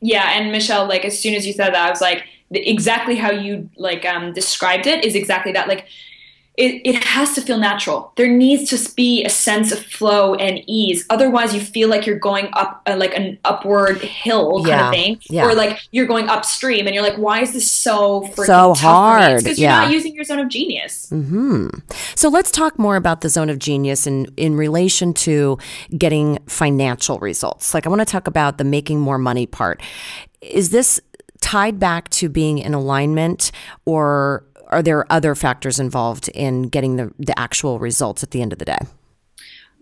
Yeah. 0.00 0.32
And 0.32 0.50
Michelle, 0.50 0.88
like, 0.88 1.04
as 1.04 1.16
soon 1.16 1.34
as 1.34 1.46
you 1.46 1.52
said 1.52 1.74
that, 1.74 1.86
I 1.86 1.90
was 1.90 2.00
like, 2.00 2.24
exactly 2.50 3.14
how 3.14 3.30
you 3.30 3.70
like 3.76 4.04
um, 4.04 4.32
described 4.32 4.88
it 4.88 5.04
is 5.04 5.14
exactly 5.14 5.52
that. 5.52 5.68
Like, 5.68 5.86
it, 6.60 6.82
it 6.84 7.04
has 7.04 7.34
to 7.34 7.40
feel 7.40 7.56
natural. 7.56 8.12
There 8.16 8.28
needs 8.28 8.68
to 8.68 8.94
be 8.94 9.24
a 9.24 9.30
sense 9.30 9.72
of 9.72 9.78
flow 9.78 10.34
and 10.34 10.62
ease. 10.66 11.06
Otherwise, 11.08 11.54
you 11.54 11.60
feel 11.60 11.88
like 11.88 12.04
you're 12.04 12.18
going 12.18 12.50
up 12.52 12.82
uh, 12.86 12.96
like 12.98 13.16
an 13.16 13.38
upward 13.46 14.02
hill 14.02 14.56
kind 14.56 14.68
yeah. 14.68 14.88
of 14.88 14.94
thing, 14.94 15.20
yeah. 15.30 15.46
or 15.46 15.54
like 15.54 15.78
you're 15.90 16.06
going 16.06 16.28
upstream, 16.28 16.86
and 16.86 16.94
you're 16.94 17.02
like, 17.02 17.16
"Why 17.16 17.40
is 17.40 17.54
this 17.54 17.68
so 17.70 18.30
so 18.34 18.74
hard?" 18.74 19.42
Because 19.42 19.58
yeah. 19.58 19.72
you're 19.72 19.86
not 19.86 19.92
using 19.94 20.14
your 20.14 20.24
zone 20.24 20.38
of 20.38 20.48
genius. 20.48 21.08
Mm-hmm. 21.10 21.68
So 22.14 22.28
let's 22.28 22.50
talk 22.50 22.78
more 22.78 22.96
about 22.96 23.22
the 23.22 23.30
zone 23.30 23.48
of 23.48 23.58
genius 23.58 24.06
in 24.06 24.26
in 24.36 24.54
relation 24.54 25.14
to 25.14 25.56
getting 25.96 26.38
financial 26.46 27.18
results. 27.20 27.72
Like 27.72 27.86
I 27.86 27.88
want 27.88 28.00
to 28.00 28.06
talk 28.06 28.26
about 28.26 28.58
the 28.58 28.64
making 28.64 29.00
more 29.00 29.18
money 29.18 29.46
part. 29.46 29.80
Is 30.42 30.70
this 30.70 31.00
tied 31.40 31.78
back 31.78 32.10
to 32.10 32.28
being 32.28 32.58
in 32.58 32.74
alignment 32.74 33.50
or 33.86 34.44
are 34.70 34.82
there 34.82 35.10
other 35.12 35.34
factors 35.34 35.78
involved 35.78 36.28
in 36.28 36.64
getting 36.64 36.96
the, 36.96 37.12
the 37.18 37.38
actual 37.38 37.78
results 37.78 38.22
at 38.22 38.30
the 38.30 38.42
end 38.42 38.52
of 38.52 38.58
the 38.58 38.64
day? 38.64 38.78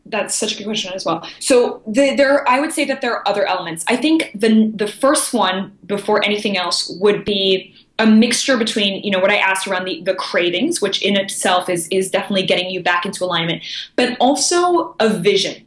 That's 0.07 0.35
such 0.35 0.55
a 0.55 0.57
good 0.57 0.65
question 0.65 0.93
as 0.95 1.05
well. 1.05 1.29
So 1.39 1.83
the, 1.87 2.15
there, 2.17 2.49
I 2.49 2.61
would 2.61 2.73
say 2.73 2.85
that 2.87 3.03
there 3.03 3.13
are 3.13 3.29
other 3.29 3.47
elements. 3.47 3.85
I 3.89 3.97
think 3.97 4.31
the 4.35 4.73
the 4.75 4.87
first 4.87 5.35
one 5.35 5.77
before 5.85 6.25
anything 6.25 6.57
else 6.57 6.91
would 6.99 7.25
be 7.25 7.75
a 7.99 8.07
mixture 8.07 8.57
between 8.57 9.03
you 9.03 9.11
know 9.11 9.19
what 9.19 9.31
I 9.31 9.37
asked 9.37 9.67
around 9.67 9.85
the, 9.85 10.01
the 10.03 10.15
cravings, 10.15 10.81
which 10.81 11.03
in 11.03 11.17
itself 11.17 11.69
is 11.69 11.89
is 11.89 12.11
definitely 12.11 12.47
getting 12.47 12.71
you 12.71 12.83
back 12.83 13.05
into 13.05 13.23
alignment, 13.23 13.63
but 13.97 14.17
also 14.19 14.97
a 14.99 15.11
vision. 15.11 15.63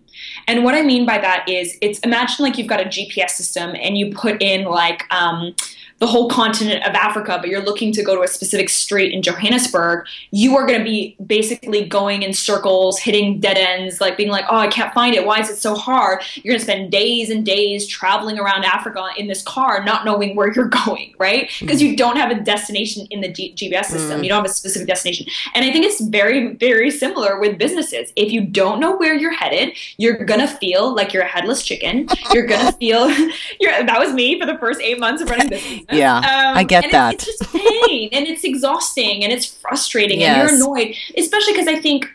And 0.48 0.64
what 0.64 0.76
I 0.76 0.82
mean 0.82 1.06
by 1.06 1.20
that 1.20 1.48
is, 1.48 1.78
it's 1.82 2.00
imagine 2.00 2.44
like 2.44 2.58
you've 2.58 2.68
got 2.68 2.82
a 2.82 2.86
GPS 2.86 3.32
system 3.32 3.76
and 3.76 3.98
you 3.98 4.12
put 4.12 4.42
in 4.42 4.66
like 4.66 5.12
um, 5.14 5.56
the 6.02 6.08
whole 6.08 6.28
continent 6.28 6.84
of 6.84 6.96
Africa, 6.96 7.38
but 7.40 7.48
you're 7.48 7.62
looking 7.62 7.94
to 7.94 8.02
go 8.02 8.16
to 8.16 8.24
a 8.24 8.28
specific 8.28 8.70
street 8.70 9.14
in 9.14 9.22
Johannesburg, 9.22 10.08
you 10.32 10.58
are 10.58 10.66
going 10.66 10.80
to 10.80 10.84
be 10.84 11.16
basically 11.28 11.86
going 11.86 12.24
in 12.24 12.34
circles, 12.34 12.98
hitting 12.98 13.40
dead 13.40 13.56
ends, 13.56 14.02
like 14.02 14.18
being 14.18 14.32
like, 14.32 14.46
oh, 14.50 14.58
I 14.58 14.68
can't 14.68 14.92
find 14.96 15.14
it. 15.14 15.28
Why 15.28 15.40
is 15.40 15.52
it 15.52 15.58
so 15.58 15.76
hard? 15.76 16.24
You're 16.38 16.54
going 16.54 16.60
to 16.60 16.66
spend 16.66 16.92
days 16.92 17.30
and 17.30 17.46
days 17.46 17.86
traveling 17.86 18.40
around 18.40 18.66
Africa 18.66 19.10
in 19.16 19.28
this 19.28 19.44
car, 19.44 19.84
not 19.84 20.04
knowing 20.04 20.36
where 20.36 20.52
you're 20.52 20.70
going, 20.86 21.14
right? 21.20 21.52
Because 21.60 21.78
mm-hmm. 21.78 21.92
you 21.92 21.98
don't 21.98 22.18
have 22.18 22.32
a 22.32 22.40
destination 22.40 23.06
in 23.12 23.22
the 23.22 23.32
G- 23.32 23.54
GPS 23.54 23.86
system. 23.86 24.10
Mm-hmm. 24.10 24.24
You 24.24 24.30
don't 24.30 24.42
have 24.42 24.50
a 24.50 24.54
specific 24.54 24.88
destination. 24.88 25.28
And 25.54 25.64
I 25.64 25.72
think 25.72 25.86
it's 25.86 26.02
very, 26.02 26.56
very 26.56 26.90
similar 26.90 27.40
with 27.40 27.60
businesses. 27.60 28.12
If 28.16 28.32
you 28.32 28.42
don't 28.42 28.80
know 28.80 28.98
where 28.98 29.14
you're 29.14 29.36
headed, 29.36 29.78
you're 29.98 30.26
going 30.26 30.40
to 30.40 30.48
feel 30.48 30.96
like 30.96 31.14
you're 31.14 31.22
a 31.22 31.28
headless 31.28 31.62
chicken. 31.62 32.08
You're 32.34 32.48
going 32.48 32.66
to 32.72 32.74
feel, 32.74 33.08
you're, 33.60 33.84
that 33.84 34.00
was 34.00 34.14
me 34.14 34.40
for 34.40 34.48
the 34.48 34.58
first 34.58 34.82
eight 34.82 35.00
months 35.00 35.22
of 35.22 35.30
running 35.30 35.50
business 35.50 35.90
yeah, 35.91 36.17
um, 36.17 36.58
I 36.58 36.63
get 36.63 36.91
that. 36.91 37.15
It's, 37.15 37.27
it's, 37.27 37.39
just 37.39 37.54
pain 37.54 38.10
and 38.12 38.27
it's 38.27 38.43
exhausting 38.43 39.23
and 39.23 39.32
it's 39.32 39.45
frustrating 39.45 40.19
yes. 40.19 40.49
and 40.49 40.60
you're 40.60 40.65
annoyed, 40.65 40.95
especially 41.17 41.54
because 41.54 41.67
I 41.67 41.80
think. 41.80 42.08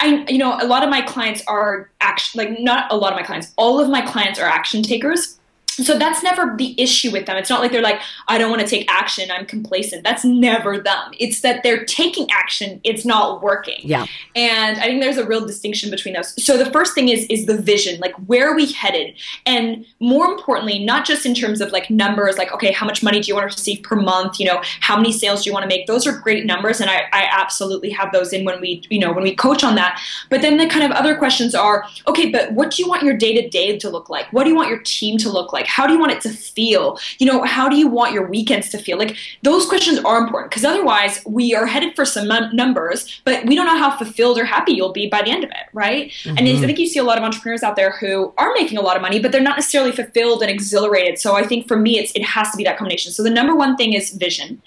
I, 0.00 0.26
you 0.28 0.38
know, 0.38 0.58
a 0.60 0.66
lot 0.66 0.82
of 0.82 0.90
my 0.90 1.02
clients 1.02 1.44
are 1.46 1.88
action, 2.00 2.36
like 2.36 2.58
not 2.58 2.90
a 2.90 2.96
lot 2.96 3.12
of 3.12 3.16
my 3.16 3.22
clients, 3.22 3.52
all 3.56 3.80
of 3.80 3.88
my 3.88 4.02
clients 4.02 4.40
are 4.40 4.44
action 4.44 4.82
takers 4.82 5.38
so 5.82 5.98
that's 5.98 6.22
never 6.22 6.54
the 6.56 6.80
issue 6.80 7.10
with 7.10 7.26
them. 7.26 7.36
It's 7.36 7.50
not 7.50 7.60
like 7.60 7.72
they're 7.72 7.82
like, 7.82 8.00
I 8.28 8.38
don't 8.38 8.50
want 8.50 8.62
to 8.62 8.68
take 8.68 8.90
action, 8.90 9.30
I'm 9.30 9.46
complacent. 9.46 10.04
That's 10.04 10.24
never 10.24 10.78
them. 10.78 11.12
It's 11.18 11.40
that 11.40 11.62
they're 11.62 11.84
taking 11.84 12.30
action, 12.30 12.80
it's 12.84 13.04
not 13.04 13.42
working. 13.42 13.80
Yeah. 13.82 14.06
And 14.34 14.78
I 14.78 14.84
think 14.84 15.02
there's 15.02 15.16
a 15.16 15.26
real 15.26 15.46
distinction 15.46 15.90
between 15.90 16.14
those. 16.14 16.42
So 16.42 16.56
the 16.56 16.70
first 16.70 16.94
thing 16.94 17.08
is 17.08 17.26
is 17.26 17.46
the 17.46 17.60
vision, 17.60 18.00
like 18.00 18.14
where 18.26 18.50
are 18.50 18.56
we 18.56 18.72
headed? 18.72 19.14
And 19.46 19.84
more 20.00 20.26
importantly, 20.26 20.84
not 20.84 21.06
just 21.06 21.26
in 21.26 21.34
terms 21.34 21.60
of 21.60 21.72
like 21.72 21.90
numbers, 21.90 22.38
like, 22.38 22.52
okay, 22.52 22.72
how 22.72 22.86
much 22.86 23.02
money 23.02 23.20
do 23.20 23.28
you 23.28 23.34
want 23.34 23.50
to 23.50 23.56
receive 23.56 23.82
per 23.82 23.96
month? 23.96 24.38
You 24.38 24.46
know, 24.46 24.62
how 24.80 24.96
many 24.96 25.12
sales 25.12 25.42
do 25.42 25.50
you 25.50 25.54
want 25.54 25.64
to 25.64 25.68
make? 25.68 25.86
Those 25.86 26.06
are 26.06 26.16
great 26.18 26.46
numbers, 26.46 26.80
and 26.80 26.90
I, 26.90 27.04
I 27.12 27.28
absolutely 27.30 27.90
have 27.90 28.12
those 28.12 28.32
in 28.32 28.44
when 28.44 28.60
we, 28.60 28.82
you 28.90 28.98
know, 28.98 29.12
when 29.12 29.24
we 29.24 29.34
coach 29.34 29.64
on 29.64 29.74
that. 29.76 30.00
But 30.30 30.42
then 30.42 30.56
the 30.56 30.68
kind 30.68 30.84
of 30.84 30.90
other 30.92 31.16
questions 31.16 31.54
are, 31.54 31.84
okay, 32.06 32.30
but 32.30 32.52
what 32.52 32.70
do 32.70 32.82
you 32.82 32.88
want 32.88 33.02
your 33.02 33.16
day-to-day 33.16 33.78
to 33.78 33.90
look 33.90 34.08
like? 34.08 34.32
What 34.32 34.44
do 34.44 34.50
you 34.50 34.56
want 34.56 34.68
your 34.68 34.80
team 34.80 35.18
to 35.18 35.30
look 35.30 35.52
like? 35.52 35.63
Like, 35.64 35.70
how 35.70 35.86
do 35.86 35.94
you 35.94 35.98
want 35.98 36.12
it 36.12 36.20
to 36.22 36.28
feel? 36.28 36.98
You 37.18 37.26
know, 37.26 37.42
how 37.44 37.68
do 37.68 37.76
you 37.76 37.88
want 37.88 38.12
your 38.12 38.26
weekends 38.26 38.68
to 38.70 38.78
feel? 38.78 38.98
Like, 38.98 39.16
those 39.42 39.66
questions 39.66 39.98
are 40.00 40.18
important 40.18 40.50
because 40.50 40.64
otherwise 40.64 41.22
we 41.26 41.54
are 41.54 41.64
headed 41.64 41.96
for 41.96 42.04
some 42.04 42.28
numbers, 42.54 43.22
but 43.24 43.46
we 43.46 43.54
don't 43.54 43.66
know 43.66 43.78
how 43.78 43.96
fulfilled 43.96 44.38
or 44.38 44.44
happy 44.44 44.72
you'll 44.72 44.92
be 44.92 45.08
by 45.08 45.22
the 45.22 45.30
end 45.30 45.44
of 45.44 45.50
it, 45.50 45.66
right? 45.72 46.10
Mm-hmm. 46.10 46.36
And 46.36 46.48
I 46.48 46.66
think 46.66 46.78
you 46.78 46.86
see 46.86 46.98
a 46.98 47.04
lot 47.04 47.16
of 47.16 47.24
entrepreneurs 47.24 47.62
out 47.62 47.76
there 47.76 47.92
who 47.92 48.34
are 48.36 48.52
making 48.52 48.76
a 48.76 48.82
lot 48.82 48.96
of 48.96 49.02
money, 49.02 49.18
but 49.20 49.32
they're 49.32 49.40
not 49.40 49.56
necessarily 49.56 49.92
fulfilled 49.92 50.42
and 50.42 50.50
exhilarated. 50.50 51.18
So 51.18 51.34
I 51.34 51.46
think 51.46 51.66
for 51.66 51.78
me, 51.78 51.98
it's 51.98 52.12
it 52.12 52.22
has 52.22 52.50
to 52.50 52.56
be 52.56 52.64
that 52.64 52.76
combination. 52.76 53.12
So 53.12 53.22
the 53.22 53.30
number 53.30 53.54
one 53.54 53.76
thing 53.76 53.94
is 53.94 54.10
vision, 54.10 54.60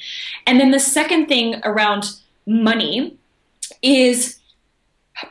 and 0.47 0.59
then 0.59 0.71
the 0.71 0.79
second 0.79 1.27
thing 1.27 1.61
around 1.63 2.11
money 2.45 3.17
is 3.81 4.36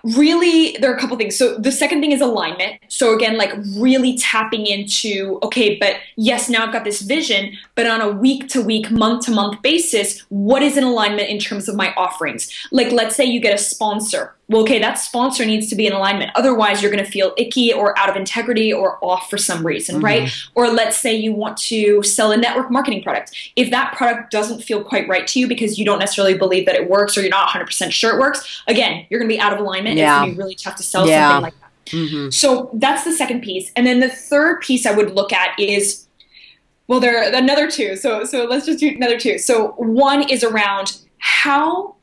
really 0.02 0.76
there 0.80 0.90
are 0.92 0.96
a 0.96 0.98
couple 0.98 1.16
things. 1.16 1.36
So 1.36 1.58
the 1.58 1.72
second 1.72 2.00
thing 2.00 2.12
is 2.12 2.20
alignment. 2.20 2.80
So 2.88 3.14
again 3.14 3.36
like 3.36 3.52
really 3.76 4.16
tapping 4.18 4.66
into 4.66 5.38
okay 5.42 5.78
but 5.78 5.96
yes 6.16 6.48
now 6.48 6.66
i've 6.66 6.72
got 6.72 6.84
this 6.84 7.02
vision 7.02 7.56
but 7.74 7.86
on 7.86 8.00
a 8.00 8.10
week 8.10 8.48
to 8.48 8.62
week 8.62 8.90
month 8.90 9.26
to 9.26 9.30
month 9.30 9.60
basis 9.62 10.20
what 10.28 10.62
is 10.62 10.76
in 10.76 10.84
alignment 10.84 11.28
in 11.28 11.38
terms 11.38 11.68
of 11.68 11.76
my 11.76 11.92
offerings? 11.94 12.50
Like 12.70 12.92
let's 12.92 13.16
say 13.16 13.24
you 13.24 13.40
get 13.40 13.54
a 13.54 13.58
sponsor 13.58 14.35
well, 14.48 14.62
okay, 14.62 14.78
that 14.78 14.94
sponsor 14.94 15.44
needs 15.44 15.68
to 15.70 15.74
be 15.74 15.88
in 15.88 15.92
alignment. 15.92 16.30
Otherwise, 16.36 16.80
you're 16.80 16.90
going 16.90 17.04
to 17.04 17.10
feel 17.10 17.34
icky 17.36 17.72
or 17.72 17.98
out 17.98 18.08
of 18.08 18.14
integrity 18.14 18.72
or 18.72 19.04
off 19.04 19.28
for 19.28 19.36
some 19.36 19.66
reason, 19.66 19.96
mm-hmm. 19.96 20.04
right? 20.04 20.32
Or 20.54 20.68
let's 20.68 20.96
say 20.96 21.16
you 21.16 21.32
want 21.32 21.56
to 21.58 22.00
sell 22.04 22.30
a 22.30 22.36
network 22.36 22.70
marketing 22.70 23.02
product. 23.02 23.52
If 23.56 23.70
that 23.70 23.96
product 23.96 24.30
doesn't 24.30 24.62
feel 24.62 24.84
quite 24.84 25.08
right 25.08 25.26
to 25.26 25.40
you 25.40 25.48
because 25.48 25.78
you 25.78 25.84
don't 25.84 25.98
necessarily 25.98 26.38
believe 26.38 26.64
that 26.66 26.76
it 26.76 26.88
works 26.88 27.18
or 27.18 27.22
you're 27.22 27.30
not 27.30 27.48
100% 27.48 27.90
sure 27.90 28.14
it 28.14 28.20
works, 28.20 28.62
again, 28.68 29.04
you're 29.10 29.18
going 29.18 29.28
to 29.28 29.34
be 29.34 29.40
out 29.40 29.52
of 29.52 29.58
alignment. 29.58 29.96
Yeah. 29.96 30.14
It's 30.14 30.20
going 30.20 30.30
to 30.30 30.36
be 30.36 30.38
really 30.38 30.54
tough 30.54 30.76
to 30.76 30.82
sell 30.84 31.08
yeah. 31.08 31.28
something 31.28 31.42
like 31.42 31.60
that. 31.60 31.96
Mm-hmm. 31.96 32.30
So 32.30 32.70
that's 32.74 33.02
the 33.02 33.12
second 33.12 33.42
piece. 33.42 33.72
And 33.74 33.84
then 33.84 33.98
the 33.98 34.08
third 34.08 34.60
piece 34.60 34.86
I 34.86 34.92
would 34.92 35.12
look 35.12 35.32
at 35.32 35.58
is 35.58 36.04
well, 36.88 37.00
there 37.00 37.18
are 37.18 37.34
another 37.34 37.68
two. 37.68 37.96
So 37.96 38.22
so 38.22 38.44
let's 38.44 38.64
just 38.64 38.78
do 38.78 38.88
another 38.94 39.18
two. 39.18 39.38
So 39.38 39.72
one 39.72 40.28
is 40.28 40.44
around 40.44 40.98
how 41.18 41.95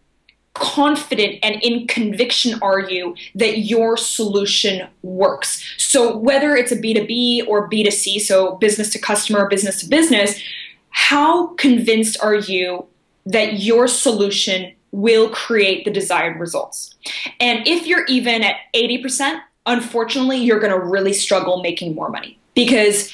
confident 0.53 1.39
and 1.41 1.61
in 1.63 1.87
conviction 1.87 2.59
are 2.61 2.79
you 2.79 3.15
that 3.35 3.59
your 3.59 3.97
solution 3.97 4.87
works? 5.01 5.63
So, 5.77 6.17
whether 6.17 6.55
it's 6.55 6.71
a 6.71 6.77
B2B 6.77 7.47
or 7.47 7.69
B2C, 7.69 8.21
so 8.21 8.55
business 8.55 8.89
to 8.91 8.99
customer, 8.99 9.47
business 9.47 9.79
to 9.81 9.87
business, 9.87 10.41
how 10.89 11.47
convinced 11.55 12.17
are 12.21 12.35
you 12.35 12.85
that 13.25 13.59
your 13.59 13.87
solution 13.87 14.73
will 14.91 15.29
create 15.29 15.85
the 15.85 15.91
desired 15.91 16.39
results? 16.39 16.95
And 17.39 17.67
if 17.67 17.87
you're 17.87 18.05
even 18.05 18.43
at 18.43 18.57
80%, 18.75 19.41
unfortunately, 19.65 20.37
you're 20.37 20.59
going 20.59 20.73
to 20.73 20.79
really 20.79 21.13
struggle 21.13 21.61
making 21.61 21.95
more 21.95 22.09
money 22.09 22.37
because 22.53 23.11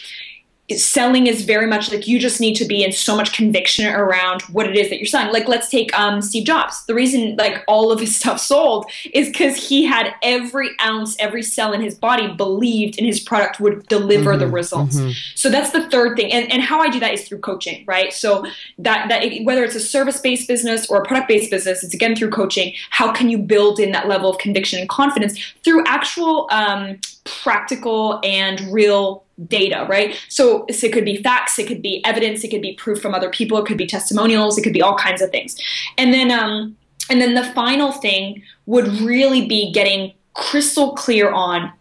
selling 0.78 1.28
is 1.28 1.44
very 1.44 1.66
much 1.66 1.92
like 1.92 2.08
you 2.08 2.20
just 2.20 2.40
need 2.40 2.56
to 2.56 2.66
be 2.66 2.84
in 2.84 2.92
so 2.92 3.16
much 3.16 3.34
conviction 3.34 3.88
around 3.88 4.42
what 4.44 4.68
it 4.68 4.76
is 4.76 4.90
that 4.90 4.98
you're 4.98 5.06
selling. 5.06 5.32
Like 5.34 5.48
let's 5.48 5.70
take 5.70 5.98
um, 5.98 6.22
Steve 6.22 6.46
Jobs. 6.46 6.86
The 6.86 6.94
reason 6.94 7.36
like 7.38 7.64
all 7.68 7.92
of 7.92 8.00
his 8.00 8.16
stuff 8.20 8.40
sold 8.40 8.90
is 9.14 9.28
because 9.28 9.56
he 9.58 9.86
had 9.86 10.14
every 10.22 10.70
ounce, 10.82 11.16
every 11.20 11.44
cell 11.44 11.74
in 11.74 11.82
his 11.82 11.96
body 11.96 12.28
believed 12.28 12.98
in 12.98 13.06
his 13.06 13.20
product 13.20 13.60
would 13.60 13.88
deliver 13.88 14.32
mm-hmm, 14.32 14.40
the 14.40 14.48
results. 14.48 14.98
Mm-hmm. 14.98 15.12
So 15.36 15.50
that's 15.50 15.72
the 15.72 15.90
third 15.90 16.18
thing. 16.18 16.32
And, 16.32 16.52
and 16.52 16.62
how 16.62 16.80
I 16.80 16.90
do 16.90 17.00
that 17.00 17.14
is 17.14 17.28
through 17.28 17.40
coaching, 17.40 17.84
right? 17.88 18.14
So 18.14 18.46
that 18.78 19.10
that 19.10 19.44
whether 19.44 19.64
it's 19.64 19.76
a 19.76 19.80
service 19.80 20.20
based 20.20 20.48
business 20.48 20.90
or 20.90 21.02
a 21.02 21.06
product 21.06 21.28
based 21.28 21.50
business, 21.50 21.84
it's 21.84 21.94
again 21.94 22.16
through 22.16 22.32
coaching. 22.32 22.74
How 22.90 23.12
can 23.12 23.30
you 23.30 23.38
build 23.38 23.80
in 23.80 23.92
that 23.92 24.08
level 24.08 24.30
of 24.30 24.38
conviction 24.38 24.80
and 24.80 24.90
confidence 24.90 25.40
through 25.64 25.84
actual 25.86 26.48
um, 26.52 27.00
practical 27.44 28.20
and 28.24 28.62
real 28.72 29.24
data, 29.48 29.86
right? 29.90 30.20
So, 30.28 30.66
so, 30.72 30.88
it 30.88 30.94
could 30.94 31.06
be 31.06 31.22
facts, 31.22 31.58
it 31.60 31.68
could 31.68 31.82
be 31.82 32.04
evidence, 32.04 32.44
it 32.44 32.50
could 32.50 32.62
be 32.62 32.74
proof 32.74 33.02
from 33.02 33.14
other 33.14 33.30
people, 33.30 33.58
it 33.58 33.66
could 33.66 33.78
be 33.78 33.88
testimonials, 33.88 34.58
it 34.58 34.64
could 34.64 34.74
be 34.74 34.82
all 34.82 34.98
kinds 34.98 35.22
of 35.22 35.30
things. 35.32 35.58
And 35.98 36.14
then, 36.14 36.32
um, 36.32 36.76
and 37.10 37.22
then 37.22 37.36
the 37.36 37.46
final 37.54 37.92
thing 37.92 38.44
would 38.66 38.88
really 39.02 39.48
be 39.48 39.72
getting 39.72 40.14
crystal 40.34 40.94
clear 40.96 41.32
on 41.32 41.72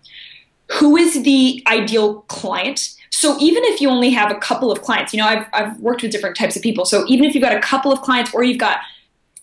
who 0.72 0.96
is 0.96 1.22
the 1.22 1.62
ideal 1.66 2.22
client. 2.22 2.94
So 3.10 3.36
even 3.40 3.64
if 3.64 3.80
you 3.80 3.88
only 3.88 4.10
have 4.10 4.30
a 4.30 4.36
couple 4.36 4.70
of 4.70 4.82
clients, 4.82 5.12
you 5.12 5.20
know, 5.20 5.26
I've, 5.26 5.46
I've 5.52 5.80
worked 5.80 6.02
with 6.02 6.12
different 6.12 6.36
types 6.36 6.56
of 6.56 6.62
people. 6.62 6.84
So 6.84 7.04
even 7.08 7.24
if 7.24 7.34
you've 7.34 7.42
got 7.42 7.56
a 7.56 7.60
couple 7.60 7.90
of 7.90 8.00
clients 8.02 8.34
or 8.34 8.42
you've 8.42 8.58
got 8.58 8.78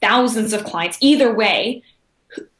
thousands 0.01 0.53
of 0.53 0.63
clients, 0.63 0.97
either 1.01 1.33
way, 1.33 1.83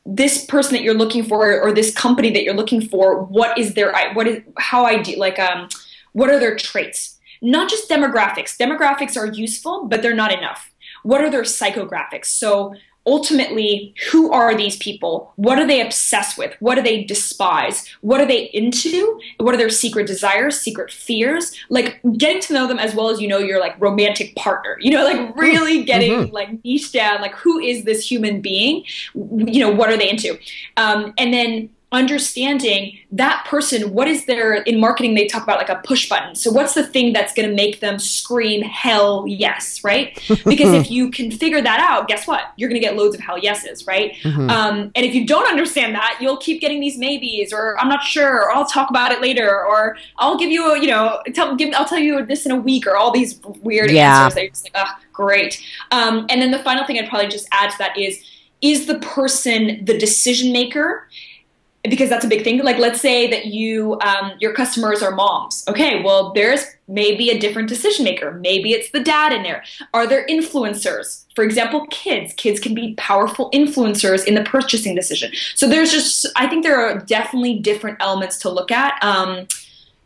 this 0.06 0.46
person 0.46 0.74
that 0.74 0.84
you're 0.84 0.94
looking 0.94 1.24
for 1.24 1.60
or 1.60 1.72
this 1.72 1.94
company 1.94 2.32
that 2.32 2.44
you're 2.44 2.56
looking 2.56 2.80
for 2.80 3.24
what 3.24 3.58
is 3.58 3.74
their 3.74 3.91
what 4.13 4.28
is 4.28 4.41
how 4.58 4.86
i 4.86 5.02
do 5.02 5.15
like 5.15 5.39
um 5.39 5.68
what 6.15 6.30
are 6.30 6.39
their 6.39 6.56
traits? 6.56 7.20
Not 7.41 7.70
just 7.70 7.89
demographics. 7.89 8.56
Demographics 8.56 9.18
are 9.18 9.28
useful 9.28 9.86
but 9.86 10.02
they're 10.02 10.15
not 10.15 10.32
enough. 10.32 10.72
What 11.04 11.22
are 11.22 11.30
their 11.30 11.44
psychographics? 11.44 12.28
So 12.28 12.74
ultimately 13.06 13.94
who 14.12 14.32
are 14.32 14.56
these 14.56 14.78
people? 14.78 15.32
What 15.36 15.60
are 15.60 15.68
they 15.68 15.82
obsessed 15.82 16.38
with? 16.38 16.56
What 16.60 16.76
do 16.76 16.82
they 16.82 17.04
despise? 17.04 17.88
What 18.02 18.20
are 18.20 18.26
they 18.26 18.46
into? 18.46 19.20
What 19.38 19.54
are 19.54 19.58
their 19.58 19.70
secret 19.70 20.08
desires 20.08 20.60
secret 20.60 20.91
fears? 20.91 21.56
Like 21.70 22.00
getting 22.18 22.41
to 22.44 22.54
know 22.54 22.68
them 22.68 22.80
as 22.80 22.96
well 22.96 23.10
as 23.10 23.22
you 23.22 23.28
know 23.28 23.38
your 23.38 23.60
like 23.60 23.80
romantic 23.80 24.36
partner. 24.36 24.78
You 24.80 24.91
know 24.91 25.04
like 25.04 25.36
really 25.36 25.84
getting 25.84 26.12
mm-hmm. 26.12 26.34
like 26.34 26.63
niche 26.63 26.91
down 26.91 27.22
like 27.22 27.36
who 27.36 27.60
is 27.60 27.84
this 27.84 28.10
human 28.10 28.41
being? 28.41 28.84
You 29.13 29.60
know 29.60 29.72
what 29.72 29.89
are 29.89 29.98
they 29.98 30.10
into? 30.10 30.38
Um, 30.78 31.13
and 31.18 31.34
then 31.34 31.70
understanding 31.91 32.98
that 33.12 33.45
person 33.45 33.93
what 33.93 34.08
is 34.08 34.26
their 34.26 34.56
in 34.63 34.80
marketing 34.80 35.13
they 35.13 35.28
talk 35.28 35.43
about 35.43 35.58
like 35.58 35.69
a 35.69 35.82
push 35.86 36.10
button. 36.10 36.36
So 36.36 36.52
what's 36.52 36.74
the 36.74 36.86
thing 36.86 37.13
that's 37.13 37.34
going 37.34 37.48
to 37.48 37.56
make 37.56 37.80
them 37.80 38.00
scream 38.00 38.62
hell 38.62 39.26
yes 39.28 39.84
right? 39.84 40.21
Because 40.45 40.74
if 40.74 40.91
you 40.91 41.10
can 41.12 41.32
figure 41.32 41.62
that 41.62 41.80
out 41.80 42.08
guess 42.08 42.28
what? 42.28 42.54
You're 42.58 42.69
going 42.69 42.80
to 42.80 42.86
get 42.86 42.95
loads 42.95 43.15
of 43.15 43.21
hell 43.21 43.38
yeses 43.38 43.86
right? 43.88 44.13
Mm-hmm. 44.24 44.50
um, 44.50 44.91
and 44.95 45.06
if 45.06 45.13
you 45.13 45.26
don't 45.26 45.48
understand 45.48 45.95
that 45.95 46.17
you'll 46.19 46.38
keep 46.38 46.62
getting 46.62 46.80
these 46.80 46.98
maybes 46.98 47.54
or 47.54 47.78
i'm 47.80 47.88
not 47.88 48.04
sure 48.04 48.43
or 48.43 48.52
i'll 48.52 48.65
talk 48.65 48.89
about 48.89 49.12
it 49.12 49.21
later 49.21 49.65
or 49.65 49.98
i'll 50.17 50.38
give 50.38 50.52
you 50.52 50.74
a 50.74 50.80
you 50.80 50.88
know 50.88 51.21
tell 51.34 51.56
give, 51.56 51.74
i'll 51.76 51.86
tell 51.86 52.00
you 52.00 52.26
this 52.26 52.45
in 52.45 52.52
a 52.52 52.56
week 52.56 52.88
or 52.88 52.95
all 52.95 53.12
these 53.12 53.39
weird 53.62 53.91
yeah. 53.91 54.24
answers 54.24 54.36
that 54.36 54.41
you're 54.41 54.50
just 54.50 54.63
like 54.63 54.74
oh 54.76 54.91
great. 55.13 55.63
Um, 55.91 56.26
and 56.30 56.41
then 56.41 56.52
the 56.52 56.60
final 56.60 56.86
thing 56.86 57.00
i'd 57.00 57.10
probably 57.10 57.28
just 57.28 57.48
add 57.52 57.71
to 57.71 57.78
that 57.78 57.98
is 57.98 58.24
is 58.62 58.86
the 58.86 59.00
person 59.00 59.84
the 59.86 59.98
decision 59.98 60.52
maker 60.52 61.08
because 61.89 62.10
that's 62.10 62.26
a 62.26 62.28
big 62.28 62.43
thing. 62.43 62.63
Like, 62.63 62.78
let's 62.78 63.02
say 63.02 63.30
that 63.30 63.48
you, 63.48 64.00
um, 64.02 64.34
your 64.39 64.54
customers 64.54 65.02
are 65.04 65.12
moms. 65.12 65.63
Okay, 65.67 66.04
well, 66.04 66.34
there's 66.34 66.65
maybe 66.88 67.30
a 67.30 67.39
different 67.39 67.67
decision 67.67 68.06
maker. 68.06 68.32
Maybe 68.32 68.71
it's 68.71 68.91
the 68.91 69.00
dad 69.00 69.34
in 69.34 69.43
there. 69.43 69.63
Are 69.93 70.08
there 70.08 70.26
influencers? 70.28 71.26
For 71.36 71.43
example, 71.43 71.86
kids. 71.89 72.34
Kids 72.34 72.60
can 72.60 72.74
be 72.74 72.93
powerful 72.95 73.50
influencers 73.52 74.26
in 74.26 74.36
the 74.36 74.43
purchasing 74.43 74.95
decision. 74.95 75.32
So 75.56 75.67
there's 75.67 75.91
just, 75.91 76.26
I 76.36 76.48
think 76.48 76.63
there 76.63 76.80
are 76.80 77.00
definitely 77.00 77.60
different 77.60 77.98
elements 78.00 78.38
to 78.39 78.50
look 78.50 78.71
at. 78.71 79.04
Um, 79.04 79.48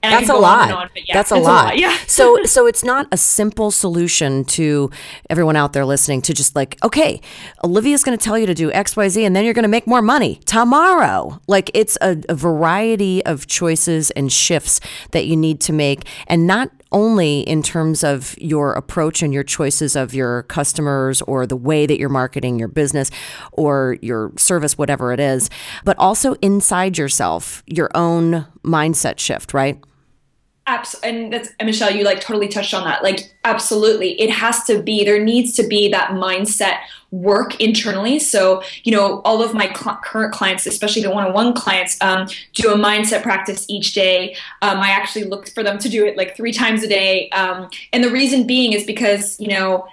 And 0.01 0.13
that's 0.13 0.29
a 0.29 0.35
lot. 0.35 0.71
On, 0.71 0.89
yeah, 0.95 1.13
that's 1.13 1.31
a 1.31 1.35
lot. 1.35 1.41
a 1.41 1.67
lot. 1.67 1.77
Yeah. 1.77 1.97
so 2.07 2.43
so 2.45 2.67
it's 2.67 2.83
not 2.83 3.07
a 3.11 3.17
simple 3.17 3.69
solution 3.69 4.45
to 4.45 4.89
everyone 5.29 5.57
out 5.57 5.73
there 5.73 5.85
listening 5.85 6.21
to 6.23 6.33
just 6.33 6.55
like, 6.55 6.77
okay, 6.83 7.19
Olivia's 7.63 8.03
going 8.03 8.17
to 8.17 8.23
tell 8.23 8.37
you 8.37 8.45
to 8.45 8.53
do 8.53 8.71
X, 8.71 8.95
Y, 8.95 9.09
Z, 9.09 9.25
and 9.25 9.35
then 9.35 9.43
you're 9.43 9.53
going 9.53 9.63
to 9.63 9.69
make 9.69 9.87
more 9.87 10.01
money 10.01 10.39
tomorrow. 10.45 11.41
Like 11.47 11.69
it's 11.73 11.97
a, 12.01 12.17
a 12.29 12.35
variety 12.35 13.25
of 13.25 13.47
choices 13.47 14.09
and 14.11 14.31
shifts 14.31 14.79
that 15.11 15.25
you 15.25 15.35
need 15.35 15.59
to 15.61 15.73
make, 15.73 16.05
and 16.27 16.47
not 16.47 16.71
only 16.91 17.41
in 17.41 17.61
terms 17.61 18.03
of 18.03 18.35
your 18.39 18.73
approach 18.73 19.21
and 19.21 19.33
your 19.33 19.43
choices 19.43 19.95
of 19.95 20.13
your 20.13 20.43
customers 20.43 21.21
or 21.23 21.45
the 21.45 21.55
way 21.55 21.85
that 21.85 21.99
you're 21.99 22.09
marketing 22.09 22.57
your 22.57 22.67
business 22.67 23.11
or 23.51 23.97
your 24.01 24.31
service, 24.37 24.77
whatever 24.77 25.13
it 25.13 25.19
is, 25.19 25.49
but 25.83 25.97
also 25.99 26.33
inside 26.35 26.97
yourself, 26.97 27.63
your 27.67 27.91
own 27.93 28.47
mindset 28.63 29.19
shift, 29.19 29.53
right? 29.53 29.79
Absolutely. 30.69 31.09
And 31.09 31.33
that's 31.33 31.49
and 31.59 31.65
Michelle, 31.65 31.89
you 31.89 32.03
like 32.03 32.21
totally 32.21 32.47
touched 32.47 32.75
on 32.75 32.83
that. 32.83 33.01
Like, 33.01 33.33
absolutely. 33.43 34.21
It 34.21 34.29
has 34.29 34.63
to 34.65 34.83
be, 34.83 35.03
there 35.03 35.23
needs 35.23 35.55
to 35.55 35.63
be 35.63 35.89
that 35.89 36.11
mindset 36.11 36.77
work 37.09 37.59
internally. 37.59 38.19
So, 38.19 38.61
you 38.83 38.91
know, 38.91 39.21
all 39.25 39.41
of 39.41 39.55
my 39.55 39.73
cl- 39.73 39.99
current 40.03 40.31
clients, 40.31 40.67
especially 40.67 41.01
the 41.01 41.09
one 41.09 41.25
on 41.25 41.33
one 41.33 41.53
clients, 41.53 41.97
um, 42.01 42.27
do 42.53 42.71
a 42.71 42.77
mindset 42.77 43.23
practice 43.23 43.65
each 43.67 43.95
day. 43.95 44.35
Um, 44.61 44.77
I 44.77 44.89
actually 44.89 45.25
look 45.25 45.49
for 45.49 45.63
them 45.63 45.79
to 45.79 45.89
do 45.89 46.05
it 46.05 46.15
like 46.15 46.37
three 46.37 46.51
times 46.51 46.83
a 46.83 46.87
day. 46.87 47.29
Um, 47.31 47.67
and 47.91 48.03
the 48.03 48.11
reason 48.11 48.45
being 48.45 48.73
is 48.73 48.83
because, 48.83 49.39
you 49.39 49.47
know, 49.47 49.87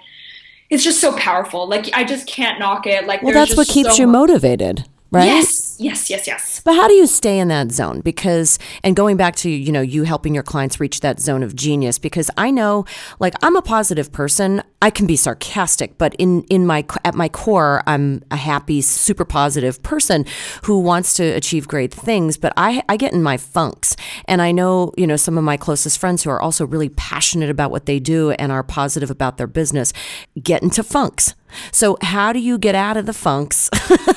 it's 0.69 0.83
just 0.83 1.01
so 1.01 1.17
powerful. 1.17 1.67
Like, 1.67 1.89
I 1.95 2.03
just 2.03 2.27
can't 2.27 2.59
knock 2.59 2.85
it. 2.85 3.07
Like, 3.07 3.23
well, 3.23 3.33
that's 3.33 3.57
what 3.57 3.67
keeps 3.67 3.95
so 3.95 4.03
you 4.03 4.05
motivated 4.05 4.85
right? 5.11 5.25
Yes, 5.25 5.75
yes, 5.79 6.09
yes, 6.09 6.27
yes. 6.27 6.61
But 6.63 6.75
how 6.75 6.87
do 6.87 6.93
you 6.93 7.07
stay 7.07 7.39
in 7.39 7.47
that 7.47 7.71
zone? 7.71 8.01
Because, 8.01 8.59
and 8.83 8.95
going 8.95 9.17
back 9.17 9.35
to, 9.37 9.49
you 9.49 9.71
know, 9.71 9.81
you 9.81 10.03
helping 10.03 10.33
your 10.33 10.43
clients 10.43 10.79
reach 10.79 10.99
that 11.01 11.19
zone 11.19 11.43
of 11.43 11.55
genius, 11.55 11.97
because 11.99 12.29
I 12.37 12.51
know, 12.51 12.85
like, 13.19 13.33
I'm 13.41 13.55
a 13.55 13.61
positive 13.61 14.11
person. 14.11 14.61
I 14.81 14.89
can 14.89 15.07
be 15.07 15.15
sarcastic, 15.15 15.97
but 15.97 16.13
in, 16.15 16.43
in 16.43 16.65
my, 16.65 16.85
at 17.03 17.15
my 17.15 17.29
core, 17.29 17.81
I'm 17.87 18.23
a 18.29 18.35
happy, 18.35 18.81
super 18.81 19.25
positive 19.25 19.81
person 19.81 20.25
who 20.63 20.79
wants 20.79 21.15
to 21.15 21.23
achieve 21.23 21.67
great 21.67 21.93
things. 21.93 22.37
But 22.37 22.53
I, 22.57 22.83
I 22.89 22.97
get 22.97 23.13
in 23.13 23.23
my 23.23 23.37
funks. 23.37 23.95
And 24.25 24.41
I 24.41 24.51
know, 24.51 24.93
you 24.97 25.07
know, 25.07 25.15
some 25.15 25.37
of 25.37 25.43
my 25.43 25.57
closest 25.57 25.97
friends 25.99 26.23
who 26.23 26.29
are 26.29 26.41
also 26.41 26.65
really 26.65 26.89
passionate 26.89 27.49
about 27.49 27.71
what 27.71 27.85
they 27.85 27.99
do 27.99 28.31
and 28.31 28.51
are 28.51 28.63
positive 28.63 29.09
about 29.09 29.37
their 29.37 29.47
business 29.47 29.93
get 30.41 30.61
into 30.61 30.83
funks. 30.83 31.33
So, 31.71 31.97
how 32.01 32.33
do 32.33 32.39
you 32.39 32.57
get 32.57 32.75
out 32.75 32.97
of 32.97 33.05
the 33.05 33.13
funks 33.13 33.69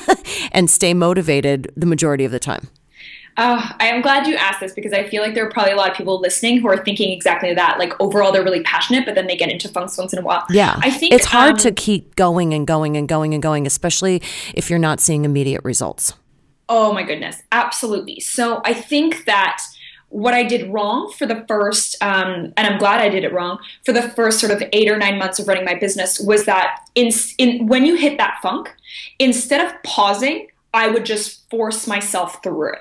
and 0.51 0.69
stay 0.69 0.93
motivated 0.93 1.71
the 1.75 1.85
majority 1.85 2.25
of 2.25 2.31
the 2.31 2.39
time? 2.39 2.69
Uh, 3.37 3.71
I 3.79 3.87
am 3.87 4.01
glad 4.01 4.27
you 4.27 4.35
asked 4.35 4.59
this 4.59 4.73
because 4.73 4.91
I 4.91 5.07
feel 5.07 5.23
like 5.23 5.33
there 5.33 5.45
are 5.45 5.49
probably 5.49 5.71
a 5.71 5.75
lot 5.75 5.89
of 5.89 5.95
people 5.95 6.19
listening 6.19 6.59
who 6.59 6.67
are 6.67 6.83
thinking 6.83 7.11
exactly 7.13 7.53
that. 7.53 7.79
Like 7.79 7.93
overall, 7.99 8.31
they're 8.31 8.43
really 8.43 8.63
passionate, 8.63 9.05
but 9.05 9.15
then 9.15 9.27
they 9.27 9.37
get 9.37 9.49
into 9.49 9.69
funks 9.69 9.97
once 9.97 10.11
in 10.11 10.19
a 10.19 10.21
while. 10.21 10.45
Yeah, 10.49 10.77
I 10.81 10.91
think 10.91 11.13
it's 11.13 11.25
hard 11.25 11.53
um, 11.53 11.57
to 11.59 11.71
keep 11.71 12.15
going 12.15 12.53
and 12.53 12.67
going 12.67 12.97
and 12.97 13.07
going 13.07 13.33
and 13.33 13.41
going, 13.41 13.65
especially 13.65 14.21
if 14.53 14.69
you're 14.69 14.79
not 14.79 14.99
seeing 14.99 15.23
immediate 15.23 15.63
results. 15.63 16.13
Oh 16.67 16.93
my 16.93 17.03
goodness, 17.03 17.41
absolutely. 17.51 18.19
So 18.19 18.61
I 18.65 18.73
think 18.73 19.25
that 19.25 19.61
what 20.11 20.33
I 20.33 20.43
did 20.43 20.71
wrong 20.71 21.11
for 21.17 21.25
the 21.25 21.45
first, 21.47 21.95
um, 22.03 22.53
and 22.57 22.67
I'm 22.67 22.77
glad 22.77 22.99
I 22.99 23.07
did 23.07 23.23
it 23.23 23.31
wrong 23.31 23.59
for 23.85 23.93
the 23.93 24.01
first 24.09 24.39
sort 24.39 24.51
of 24.51 24.61
eight 24.73 24.89
or 24.89 24.97
nine 24.97 25.17
months 25.17 25.39
of 25.39 25.47
running 25.47 25.63
my 25.63 25.73
business 25.73 26.19
was 26.19 26.45
that 26.45 26.81
in, 26.95 27.11
in 27.37 27.67
when 27.67 27.85
you 27.85 27.95
hit 27.95 28.17
that 28.17 28.39
funk, 28.41 28.69
instead 29.19 29.65
of 29.65 29.71
pausing, 29.83 30.47
I 30.73 30.89
would 30.89 31.05
just 31.05 31.49
force 31.49 31.87
myself 31.87 32.43
through 32.43 32.73
it. 32.73 32.79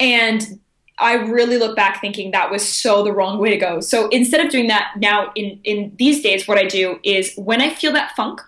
And 0.00 0.60
I 0.98 1.14
really 1.14 1.56
look 1.56 1.76
back 1.76 2.00
thinking 2.00 2.32
that 2.32 2.50
was 2.50 2.68
so 2.68 3.04
the 3.04 3.12
wrong 3.12 3.38
way 3.38 3.50
to 3.50 3.56
go. 3.56 3.80
So 3.80 4.08
instead 4.08 4.44
of 4.44 4.50
doing 4.50 4.66
that 4.68 4.94
now 4.96 5.30
in 5.36 5.60
in 5.62 5.92
these 5.96 6.22
days, 6.22 6.48
what 6.48 6.58
I 6.58 6.64
do 6.64 6.98
is 7.04 7.32
when 7.36 7.60
I 7.60 7.70
feel 7.70 7.92
that 7.92 8.16
funk, 8.16 8.40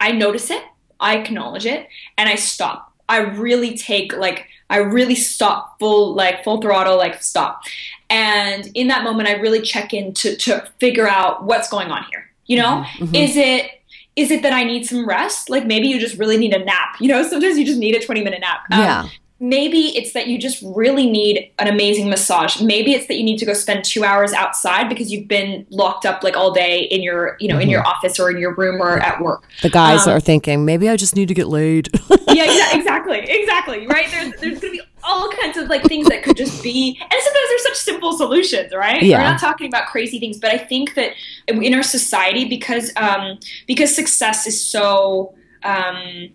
I 0.00 0.12
notice 0.12 0.50
it, 0.50 0.62
I 1.00 1.16
acknowledge 1.16 1.64
it, 1.64 1.88
and 2.18 2.28
I 2.28 2.34
stop. 2.34 2.92
I 3.08 3.18
really 3.18 3.76
take 3.76 4.14
like 4.14 4.48
I 4.70 4.78
really 4.78 5.14
stop 5.14 5.78
full 5.78 6.14
like 6.14 6.44
full 6.44 6.60
throttle 6.60 6.96
like 6.96 7.22
stop. 7.22 7.62
And 8.10 8.70
in 8.74 8.88
that 8.88 9.04
moment 9.04 9.28
I 9.28 9.34
really 9.34 9.60
check 9.60 9.92
in 9.94 10.12
to 10.14 10.36
to 10.36 10.68
figure 10.80 11.08
out 11.08 11.44
what's 11.44 11.68
going 11.68 11.90
on 11.90 12.04
here. 12.10 12.30
You 12.46 12.58
know? 12.58 12.84
Mm-hmm, 12.84 13.04
mm-hmm. 13.04 13.14
Is 13.14 13.36
it 13.36 13.70
is 14.16 14.30
it 14.30 14.42
that 14.42 14.52
I 14.52 14.64
need 14.64 14.86
some 14.86 15.06
rest? 15.06 15.50
Like 15.50 15.66
maybe 15.66 15.88
you 15.88 15.98
just 15.98 16.18
really 16.18 16.36
need 16.36 16.54
a 16.54 16.64
nap. 16.64 17.00
You 17.00 17.08
know, 17.08 17.26
sometimes 17.26 17.58
you 17.58 17.64
just 17.64 17.78
need 17.78 17.96
a 17.96 18.04
20 18.04 18.22
minute 18.22 18.40
nap. 18.40 18.60
Um, 18.70 18.80
yeah 18.80 19.08
maybe 19.44 19.96
it's 19.96 20.12
that 20.14 20.26
you 20.26 20.38
just 20.38 20.62
really 20.74 21.08
need 21.08 21.50
an 21.58 21.68
amazing 21.68 22.08
massage 22.08 22.62
maybe 22.62 22.94
it's 22.94 23.06
that 23.08 23.16
you 23.16 23.22
need 23.22 23.36
to 23.36 23.44
go 23.44 23.52
spend 23.52 23.84
two 23.84 24.02
hours 24.02 24.32
outside 24.32 24.88
because 24.88 25.12
you've 25.12 25.28
been 25.28 25.66
locked 25.70 26.06
up 26.06 26.24
like 26.24 26.34
all 26.34 26.50
day 26.50 26.80
in 26.84 27.02
your 27.02 27.36
you 27.40 27.48
know 27.48 27.54
mm-hmm. 27.54 27.62
in 27.62 27.68
your 27.68 27.82
mm-hmm. 27.82 27.90
office 27.90 28.18
or 28.18 28.30
in 28.30 28.38
your 28.38 28.54
room 28.54 28.80
or 28.80 28.98
at 28.98 29.20
work 29.20 29.46
the 29.60 29.68
guys 29.68 30.06
um, 30.06 30.16
are 30.16 30.20
thinking 30.20 30.64
maybe 30.64 30.88
i 30.88 30.96
just 30.96 31.14
need 31.14 31.28
to 31.28 31.34
get 31.34 31.48
laid 31.48 31.88
yeah 32.28 32.74
exactly 32.74 33.18
exactly 33.18 33.86
right 33.86 34.06
there's, 34.10 34.32
there's 34.40 34.60
gonna 34.60 34.72
be 34.72 34.80
all 35.02 35.28
kinds 35.28 35.58
of 35.58 35.68
like 35.68 35.82
things 35.84 36.08
that 36.08 36.22
could 36.22 36.36
just 36.36 36.62
be 36.62 36.98
and 36.98 37.10
sometimes 37.10 37.48
they're 37.48 37.58
such 37.58 37.76
simple 37.76 38.16
solutions 38.16 38.72
right 38.74 39.02
yeah. 39.02 39.18
we're 39.18 39.30
not 39.30 39.38
talking 39.38 39.66
about 39.66 39.86
crazy 39.88 40.18
things 40.18 40.38
but 40.38 40.50
i 40.50 40.56
think 40.56 40.94
that 40.94 41.12
in 41.48 41.74
our 41.74 41.82
society 41.82 42.46
because 42.46 42.90
um 42.96 43.38
because 43.66 43.94
success 43.94 44.46
is 44.46 44.64
so 44.64 45.34
um 45.64 46.30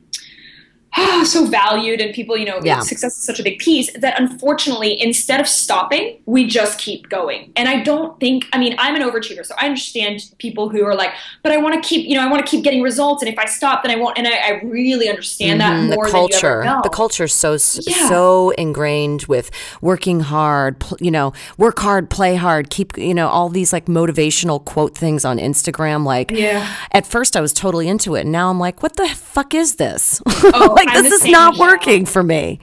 so 1.25 1.45
valued 1.45 2.01
and 2.01 2.13
people, 2.13 2.37
you 2.37 2.45
know, 2.45 2.59
yeah. 2.63 2.79
success 2.79 3.17
is 3.17 3.23
such 3.23 3.39
a 3.39 3.43
big 3.43 3.59
piece 3.59 3.91
that 3.93 4.19
unfortunately, 4.19 5.01
instead 5.01 5.39
of 5.39 5.47
stopping, 5.47 6.19
we 6.25 6.47
just 6.47 6.79
keep 6.79 7.09
going. 7.09 7.51
And 7.55 7.69
I 7.69 7.83
don't 7.83 8.19
think, 8.19 8.47
I 8.53 8.57
mean, 8.57 8.75
I'm 8.79 8.95
an 8.95 9.01
overachiever, 9.01 9.45
so 9.45 9.53
I 9.57 9.65
understand 9.65 10.33
people 10.39 10.69
who 10.69 10.83
are 10.85 10.95
like, 10.95 11.11
but 11.43 11.51
I 11.51 11.57
want 11.57 11.81
to 11.81 11.87
keep, 11.87 12.07
you 12.07 12.15
know, 12.15 12.25
I 12.25 12.29
want 12.29 12.45
to 12.45 12.49
keep 12.49 12.63
getting 12.63 12.81
results. 12.81 13.21
And 13.21 13.31
if 13.31 13.37
I 13.37 13.45
stop, 13.45 13.83
then 13.83 13.91
I 13.91 13.95
won't. 13.95 14.17
And 14.17 14.27
I, 14.27 14.31
I 14.31 14.49
really 14.63 15.09
understand 15.09 15.61
mm-hmm. 15.61 15.89
that 15.89 15.95
more 15.95 16.07
the 16.07 16.11
culture, 16.11 16.35
than 16.35 16.41
you 16.41 16.49
ever 16.49 16.63
know. 16.65 16.81
The 16.83 16.89
culture 16.89 17.25
is 17.25 17.33
so, 17.33 17.51
yeah. 17.81 18.09
so 18.09 18.49
ingrained 18.51 19.23
with 19.23 19.51
working 19.81 20.21
hard, 20.21 20.83
you 20.99 21.11
know, 21.11 21.33
work 21.57 21.79
hard, 21.79 22.09
play 22.09 22.35
hard, 22.35 22.69
keep, 22.69 22.97
you 22.97 23.13
know, 23.13 23.27
all 23.27 23.49
these 23.49 23.71
like 23.71 23.85
motivational 23.85 24.63
quote 24.63 24.97
things 24.97 25.23
on 25.23 25.37
Instagram. 25.37 26.03
Like, 26.03 26.31
yeah. 26.31 26.75
at 26.91 27.05
first 27.05 27.37
I 27.37 27.41
was 27.41 27.53
totally 27.53 27.87
into 27.87 28.15
it. 28.15 28.21
And 28.21 28.31
now 28.31 28.49
I'm 28.49 28.59
like, 28.59 28.81
what 28.81 28.95
the 28.95 29.07
fuck 29.09 29.53
is 29.53 29.75
this? 29.75 30.21
Oh, 30.51 30.78
like 30.85 31.03
this 31.03 31.13
is 31.13 31.25
not 31.25 31.53
Michelle. 31.53 31.67
working 31.67 32.05
for 32.05 32.23
me. 32.23 32.59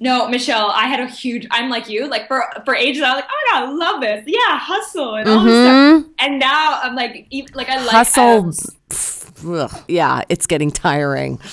No, 0.00 0.28
Michelle, 0.28 0.70
I 0.70 0.86
had 0.86 1.00
a 1.00 1.06
huge. 1.06 1.46
I'm 1.50 1.68
like 1.68 1.88
you, 1.88 2.08
like 2.08 2.28
for 2.28 2.44
for 2.64 2.74
ages, 2.74 3.02
I 3.02 3.10
was 3.10 3.16
like, 3.16 3.30
oh 3.30 3.50
I 3.54 3.70
love 3.70 4.00
this, 4.00 4.24
yeah, 4.26 4.58
hustle 4.58 5.16
and 5.16 5.28
all 5.28 5.38
mm-hmm. 5.38 5.46
this 5.46 5.64
stuff. 5.64 5.74
Mm-hmm. 5.74 6.10
And 6.20 6.38
now 6.38 6.80
I'm 6.82 6.94
like, 6.94 7.26
like 7.54 7.68
I 7.68 7.84
like 7.84 7.90
hustle. 7.90 8.52
Um, 9.44 9.68
yeah, 9.88 10.22
it's 10.28 10.46
getting 10.46 10.70
tiring. 10.70 11.40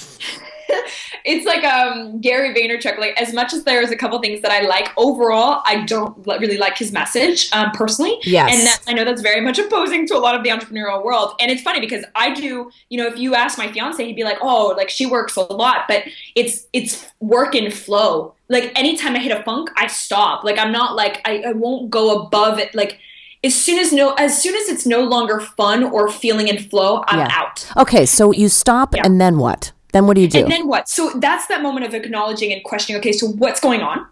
it's 1.25 1.45
like 1.45 1.63
um, 1.63 2.19
Gary 2.21 2.53
Vaynerchuk. 2.53 2.97
Like 2.97 3.19
as 3.19 3.33
much 3.33 3.53
as 3.53 3.63
there 3.63 3.81
is 3.81 3.91
a 3.91 3.95
couple 3.95 4.19
things 4.19 4.41
that 4.41 4.51
I 4.51 4.61
like, 4.61 4.89
overall, 4.97 5.61
I 5.65 5.83
don't 5.85 6.25
really 6.25 6.57
like 6.57 6.77
his 6.77 6.91
message 6.91 7.51
um, 7.51 7.71
personally. 7.71 8.17
Yes, 8.23 8.53
and 8.53 8.65
that, 8.65 8.81
I 8.88 8.93
know 8.93 9.05
that's 9.05 9.21
very 9.21 9.41
much 9.41 9.59
opposing 9.59 10.07
to 10.07 10.15
a 10.15 10.19
lot 10.19 10.35
of 10.35 10.43
the 10.43 10.49
entrepreneurial 10.49 11.03
world. 11.03 11.33
And 11.39 11.51
it's 11.51 11.61
funny 11.61 11.79
because 11.79 12.05
I 12.15 12.33
do. 12.33 12.69
You 12.89 12.97
know, 12.97 13.07
if 13.07 13.17
you 13.17 13.35
ask 13.35 13.57
my 13.57 13.71
fiance, 13.71 14.03
he'd 14.03 14.15
be 14.15 14.23
like, 14.23 14.38
"Oh, 14.41 14.73
like 14.77 14.89
she 14.89 15.05
works 15.05 15.35
a 15.35 15.41
lot," 15.41 15.85
but 15.88 16.03
it's 16.35 16.67
it's 16.73 17.07
work 17.19 17.55
in 17.55 17.71
flow. 17.71 18.33
Like 18.49 18.71
anytime 18.77 19.15
I 19.15 19.19
hit 19.19 19.38
a 19.38 19.43
funk, 19.43 19.69
I 19.75 19.88
stop. 19.88 20.43
Like 20.43 20.59
I'm 20.59 20.71
not 20.71 20.95
like 20.95 21.21
I, 21.25 21.43
I 21.47 21.51
won't 21.53 21.89
go 21.89 22.21
above 22.21 22.59
it. 22.59 22.75
Like 22.75 22.99
as 23.45 23.55
soon 23.55 23.79
as 23.79 23.93
no 23.93 24.13
as 24.13 24.41
soon 24.41 24.55
as 24.55 24.67
it's 24.67 24.85
no 24.85 25.01
longer 25.01 25.39
fun 25.39 25.83
or 25.83 26.09
feeling 26.09 26.47
in 26.47 26.57
flow 26.57 27.03
i'm 27.07 27.19
yeah. 27.19 27.27
out 27.31 27.71
okay 27.77 28.05
so 28.05 28.31
you 28.31 28.49
stop 28.49 28.95
yeah. 28.95 29.03
and 29.05 29.21
then 29.21 29.38
what 29.38 29.71
then 29.95 30.08
what 30.08 30.15
do 30.15 30.21
you 30.21 30.27
do? 30.27 30.39
And 30.39 30.51
then 30.51 30.67
what? 30.67 30.89
So 30.89 31.12
that's 31.15 31.47
that 31.47 31.62
moment 31.62 31.86
of 31.86 31.93
acknowledging 31.93 32.51
and 32.51 32.63
questioning, 32.63 32.99
okay, 32.99 33.13
so 33.13 33.27
what's 33.27 33.60
going 33.60 33.81
on? 33.81 34.05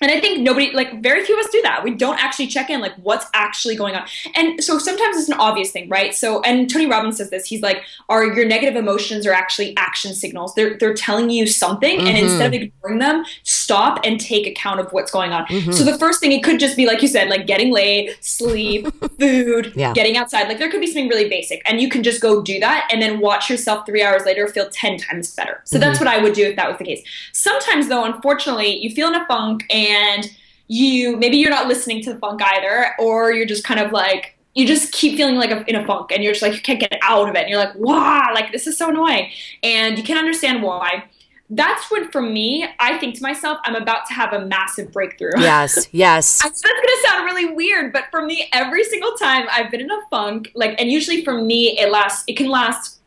And 0.00 0.10
I 0.10 0.20
think 0.20 0.40
nobody, 0.40 0.72
like 0.72 1.02
very 1.02 1.24
few 1.24 1.38
of 1.38 1.44
us 1.44 1.50
do 1.52 1.62
that. 1.62 1.84
We 1.84 1.94
don't 1.94 2.22
actually 2.22 2.48
check 2.48 2.68
in, 2.68 2.80
like 2.80 2.94
what's 2.96 3.26
actually 3.32 3.76
going 3.76 3.94
on. 3.94 4.04
And 4.34 4.62
so 4.62 4.76
sometimes 4.76 5.16
it's 5.16 5.28
an 5.28 5.38
obvious 5.38 5.70
thing, 5.70 5.88
right? 5.88 6.12
So, 6.12 6.42
and 6.42 6.68
Tony 6.68 6.86
Robbins 6.86 7.18
says 7.18 7.30
this. 7.30 7.46
He's 7.46 7.62
like, 7.62 7.82
"Are 8.08 8.26
your 8.26 8.44
negative 8.44 8.74
emotions 8.74 9.24
are 9.24 9.32
actually 9.32 9.74
action 9.76 10.12
signals? 10.12 10.52
They're 10.56 10.76
they're 10.78 10.94
telling 10.94 11.30
you 11.30 11.46
something, 11.46 11.98
mm-hmm. 11.98 12.08
and 12.08 12.18
instead 12.18 12.46
of 12.46 12.54
ignoring 12.54 12.98
them, 12.98 13.24
stop 13.44 14.00
and 14.04 14.20
take 14.20 14.48
account 14.48 14.80
of 14.80 14.92
what's 14.92 15.12
going 15.12 15.30
on." 15.30 15.46
Mm-hmm. 15.46 15.70
So 15.70 15.84
the 15.84 15.96
first 15.96 16.18
thing 16.18 16.32
it 16.32 16.42
could 16.42 16.58
just 16.58 16.76
be 16.76 16.86
like 16.86 17.00
you 17.00 17.08
said, 17.08 17.28
like 17.28 17.46
getting 17.46 17.72
late, 17.72 18.16
sleep, 18.20 18.88
food, 19.20 19.72
yeah. 19.76 19.92
getting 19.92 20.16
outside. 20.16 20.48
Like 20.48 20.58
there 20.58 20.70
could 20.72 20.80
be 20.80 20.88
something 20.88 21.08
really 21.08 21.28
basic, 21.28 21.62
and 21.66 21.80
you 21.80 21.88
can 21.88 22.02
just 22.02 22.20
go 22.20 22.42
do 22.42 22.58
that, 22.58 22.88
and 22.92 23.00
then 23.00 23.20
watch 23.20 23.48
yourself 23.48 23.86
three 23.86 24.02
hours 24.02 24.24
later 24.26 24.48
feel 24.48 24.68
ten 24.70 24.98
times 24.98 25.32
better. 25.36 25.62
So 25.64 25.78
mm-hmm. 25.78 25.86
that's 25.86 26.00
what 26.00 26.08
I 26.08 26.18
would 26.18 26.32
do 26.32 26.44
if 26.46 26.56
that 26.56 26.68
was 26.68 26.78
the 26.78 26.84
case. 26.84 27.04
Sometimes 27.32 27.86
though, 27.86 28.04
unfortunately, 28.04 28.76
you 28.76 28.92
feel 28.92 29.06
in 29.06 29.14
a 29.14 29.24
funk 29.26 29.64
and 29.70 29.83
and 29.86 30.30
you 30.68 31.16
maybe 31.16 31.36
you're 31.36 31.50
not 31.50 31.66
listening 31.68 32.02
to 32.04 32.12
the 32.14 32.18
funk 32.18 32.40
either, 32.42 32.94
or 32.98 33.32
you're 33.32 33.46
just 33.46 33.64
kind 33.64 33.80
of 33.80 33.92
like 33.92 34.36
you 34.54 34.66
just 34.66 34.92
keep 34.92 35.16
feeling 35.16 35.36
like 35.36 35.50
a, 35.50 35.64
in 35.68 35.76
a 35.76 35.84
funk, 35.86 36.12
and 36.12 36.22
you're 36.22 36.32
just 36.32 36.42
like 36.42 36.54
you 36.54 36.60
can't 36.62 36.80
get 36.80 36.96
out 37.02 37.28
of 37.28 37.34
it, 37.34 37.40
and 37.40 37.48
you're 37.48 37.58
like, 37.58 37.74
wow, 37.76 38.28
like 38.34 38.52
this 38.52 38.66
is 38.66 38.76
so 38.78 38.88
annoying, 38.90 39.30
and 39.62 39.98
you 39.98 40.04
can't 40.04 40.18
understand 40.18 40.62
why. 40.62 41.04
that's 41.50 41.90
when 41.90 42.10
for 42.10 42.22
me 42.22 42.66
i 42.80 42.96
think 42.98 43.14
to 43.14 43.22
myself 43.22 43.58
i'm 43.64 43.76
about 43.76 44.06
to 44.06 44.14
have 44.14 44.32
a 44.32 44.46
massive 44.46 44.90
breakthrough. 44.90 45.30
Yes 45.38 45.88
yes. 45.92 46.42
That's 46.42 46.62
gonna 46.62 46.98
sound 47.06 47.24
really 47.26 47.52
weird 47.54 47.92
but 47.92 48.04
for 48.10 48.24
me 48.24 48.48
every 48.52 48.82
single 48.84 49.12
time 49.12 49.46
i've 49.50 49.70
been 49.70 49.82
in 49.82 49.90
a 49.90 50.00
funk 50.10 50.50
like 50.54 50.80
and 50.80 50.90
usually 50.90 51.22
for 51.22 51.34
me 51.40 51.78
it 51.78 51.90
lasts 51.90 52.24
it 52.26 52.36
can 52.36 52.48
last 52.48 52.98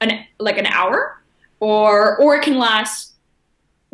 an 0.00 0.24
like 0.40 0.58
an 0.58 0.66
hour 0.66 1.22
or 1.60 2.16
or 2.20 2.34
it 2.36 2.42
can 2.42 2.58
last 2.58 3.13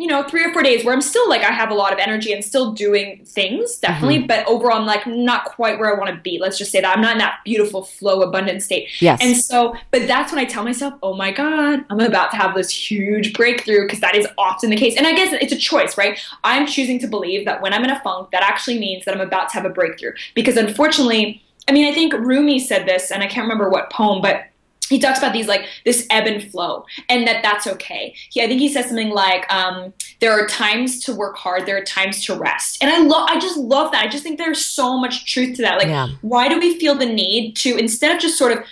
you 0.01 0.07
know, 0.07 0.23
three 0.23 0.43
or 0.43 0.51
four 0.51 0.63
days 0.63 0.83
where 0.83 0.95
I'm 0.95 1.03
still 1.03 1.29
like 1.29 1.43
I 1.43 1.53
have 1.53 1.71
a 1.71 1.75
lot 1.75 1.93
of 1.93 1.99
energy 1.99 2.33
and 2.33 2.43
still 2.43 2.73
doing 2.73 3.23
things, 3.27 3.77
definitely. 3.77 4.21
Mm-hmm. 4.21 4.29
But 4.29 4.47
overall, 4.47 4.79
I'm 4.79 4.87
like 4.87 5.07
not 5.07 5.45
quite 5.45 5.79
where 5.79 5.95
I 5.95 5.99
want 5.99 6.09
to 6.09 6.19
be. 6.23 6.39
Let's 6.41 6.57
just 6.57 6.73
say 6.73 6.81
that 6.81 6.97
I'm 6.97 7.03
not 7.03 7.13
in 7.13 7.19
that 7.19 7.41
beautiful 7.45 7.83
flow, 7.83 8.23
abundant 8.23 8.63
state. 8.63 8.89
Yes. 9.03 9.19
And 9.21 9.37
so, 9.37 9.77
but 9.91 10.07
that's 10.07 10.33
when 10.33 10.39
I 10.39 10.47
tell 10.47 10.65
myself, 10.65 10.95
oh 11.03 11.15
my 11.15 11.31
God, 11.31 11.85
I'm 11.91 12.01
about 12.01 12.31
to 12.31 12.39
have 12.39 12.55
this 12.55 12.71
huge 12.71 13.35
breakthrough 13.35 13.83
because 13.83 14.01
that 14.01 14.17
is 14.17 14.27
often 14.39 14.71
the 14.71 14.77
case. 14.77 14.97
And 14.97 15.07
I 15.07 15.13
guess 15.13 15.35
it's 15.39 15.53
a 15.53 15.59
choice, 15.59 15.99
right? 15.99 16.19
I'm 16.45 16.67
choosing 16.67 16.99
to 17.01 17.07
believe 17.07 17.45
that 17.45 17.61
when 17.61 17.75
I'm 17.75 17.85
in 17.85 17.91
a 17.91 18.01
funk, 18.01 18.31
that 18.31 18.43
actually 18.43 18.79
means 18.79 19.05
that 19.05 19.15
I'm 19.15 19.21
about 19.21 19.51
to 19.51 19.55
have 19.57 19.67
a 19.67 19.71
breakthrough. 19.71 20.13
Because 20.35 20.57
unfortunately, 20.57 21.43
I 21.69 21.73
mean, 21.73 21.87
I 21.87 21.93
think 21.93 22.15
Rumi 22.15 22.59
said 22.59 22.87
this, 22.87 23.11
and 23.11 23.23
I 23.23 23.27
can't 23.27 23.45
remember 23.45 23.69
what 23.69 23.91
poem, 23.91 24.23
but 24.23 24.47
he 24.91 24.99
talks 24.99 25.19
about 25.19 25.33
these 25.33 25.49
like 25.49 25.67
this 25.85 26.07
ebb 26.11 26.27
and 26.27 26.51
flow 26.51 26.85
and 27.09 27.27
that 27.27 27.43
that's 27.43 27.67
okay 27.67 28.15
he, 28.29 28.43
i 28.43 28.47
think 28.47 28.61
he 28.61 28.69
says 28.69 28.87
something 28.87 29.11
like 29.11 29.51
um, 29.53 29.93
there 30.21 30.33
are 30.33 30.47
times 30.47 31.03
to 31.03 31.15
work 31.15 31.37
hard 31.37 31.65
there 31.65 31.79
are 31.79 31.85
times 31.85 32.25
to 32.25 32.35
rest 32.35 32.83
and 32.83 32.91
i 32.91 32.99
love 32.99 33.27
i 33.31 33.39
just 33.39 33.57
love 33.57 33.91
that 33.93 34.05
i 34.05 34.09
just 34.09 34.23
think 34.23 34.37
there's 34.37 34.65
so 34.65 34.99
much 34.99 35.33
truth 35.33 35.57
to 35.57 35.63
that 35.63 35.79
like 35.79 35.89
yeah. 35.89 36.09
why 36.21 36.49
do 36.49 36.59
we 36.59 36.79
feel 36.79 36.95
the 36.95 37.07
need 37.07 37.55
to 37.55 37.77
instead 37.77 38.15
of 38.15 38.21
just 38.21 38.37
sort 38.37 38.53
of 38.53 38.63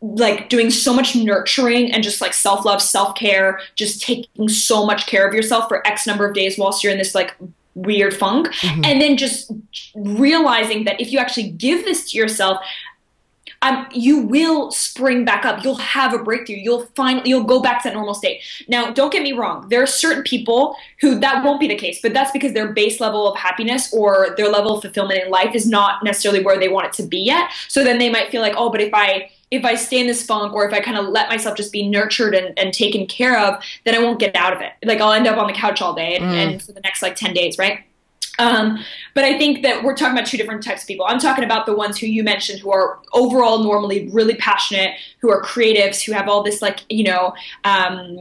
like 0.00 0.48
doing 0.48 0.70
so 0.70 0.94
much 0.94 1.16
nurturing 1.16 1.90
and 1.92 2.04
just 2.04 2.20
like 2.20 2.32
self-love 2.32 2.80
self-care 2.80 3.60
just 3.74 4.00
taking 4.00 4.48
so 4.48 4.86
much 4.86 5.06
care 5.06 5.26
of 5.26 5.34
yourself 5.34 5.68
for 5.68 5.84
x 5.86 6.06
number 6.06 6.26
of 6.26 6.34
days 6.34 6.56
whilst 6.56 6.84
you're 6.84 6.92
in 6.92 6.98
this 6.98 7.16
like 7.16 7.34
weird 7.74 8.14
funk 8.14 8.48
mm-hmm. 8.48 8.84
and 8.84 9.00
then 9.00 9.16
just 9.16 9.50
realizing 9.94 10.84
that 10.84 11.00
if 11.00 11.12
you 11.12 11.18
actually 11.18 11.50
give 11.50 11.84
this 11.84 12.10
to 12.10 12.16
yourself 12.16 12.58
um, 13.62 13.86
you 13.92 14.20
will 14.20 14.70
spring 14.70 15.24
back 15.24 15.44
up. 15.44 15.64
You'll 15.64 15.76
have 15.76 16.14
a 16.14 16.18
breakthrough. 16.18 16.56
You'll 16.56 16.86
find 16.94 17.26
you'll 17.26 17.44
go 17.44 17.60
back 17.60 17.82
to 17.82 17.88
that 17.88 17.94
normal 17.94 18.14
state. 18.14 18.42
Now, 18.68 18.90
don't 18.90 19.12
get 19.12 19.22
me 19.22 19.32
wrong. 19.32 19.68
There 19.68 19.82
are 19.82 19.86
certain 19.86 20.22
people 20.22 20.76
who 21.00 21.18
that 21.20 21.44
won't 21.44 21.60
be 21.60 21.68
the 21.68 21.76
case, 21.76 22.00
but 22.00 22.12
that's 22.12 22.30
because 22.30 22.52
their 22.52 22.72
base 22.72 23.00
level 23.00 23.30
of 23.30 23.38
happiness 23.38 23.92
or 23.92 24.34
their 24.36 24.48
level 24.48 24.76
of 24.76 24.82
fulfillment 24.82 25.22
in 25.22 25.30
life 25.30 25.54
is 25.54 25.66
not 25.66 26.04
necessarily 26.04 26.42
where 26.42 26.58
they 26.58 26.68
want 26.68 26.86
it 26.86 26.92
to 26.94 27.02
be 27.02 27.18
yet. 27.18 27.50
So 27.68 27.84
then 27.84 27.98
they 27.98 28.10
might 28.10 28.30
feel 28.30 28.42
like, 28.42 28.54
oh, 28.56 28.70
but 28.70 28.80
if 28.80 28.92
I 28.94 29.30
if 29.50 29.64
I 29.64 29.76
stay 29.76 30.00
in 30.00 30.06
this 30.06 30.24
funk 30.24 30.52
or 30.52 30.66
if 30.66 30.74
I 30.74 30.80
kind 30.80 30.98
of 30.98 31.06
let 31.06 31.28
myself 31.28 31.56
just 31.56 31.72
be 31.72 31.88
nurtured 31.88 32.34
and, 32.34 32.58
and 32.58 32.72
taken 32.72 33.06
care 33.06 33.38
of, 33.38 33.62
then 33.84 33.94
I 33.94 33.98
won't 33.98 34.20
get 34.20 34.36
out 34.36 34.52
of 34.52 34.60
it. 34.60 34.72
Like 34.84 35.00
I'll 35.00 35.12
end 35.12 35.26
up 35.26 35.38
on 35.38 35.46
the 35.46 35.54
couch 35.54 35.80
all 35.80 35.94
day 35.94 36.16
and, 36.16 36.24
mm. 36.24 36.34
and 36.34 36.62
for 36.62 36.72
the 36.72 36.80
next 36.80 37.02
like 37.02 37.16
10 37.16 37.32
days, 37.32 37.58
right? 37.58 37.80
Um, 38.38 38.78
but 39.14 39.24
I 39.24 39.36
think 39.36 39.62
that 39.62 39.82
we're 39.82 39.96
talking 39.96 40.16
about 40.16 40.28
two 40.28 40.36
different 40.36 40.62
types 40.62 40.82
of 40.82 40.88
people. 40.88 41.06
I'm 41.08 41.18
talking 41.18 41.44
about 41.44 41.66
the 41.66 41.74
ones 41.74 41.98
who 41.98 42.06
you 42.06 42.22
mentioned 42.22 42.60
who 42.60 42.70
are 42.72 43.00
overall 43.12 43.64
normally 43.64 44.08
really 44.10 44.36
passionate, 44.36 44.94
who 45.20 45.30
are 45.30 45.42
creatives, 45.42 46.04
who 46.04 46.12
have 46.12 46.28
all 46.28 46.42
this 46.42 46.62
like, 46.62 46.84
you 46.88 47.04
know, 47.04 47.34
um, 47.64 48.18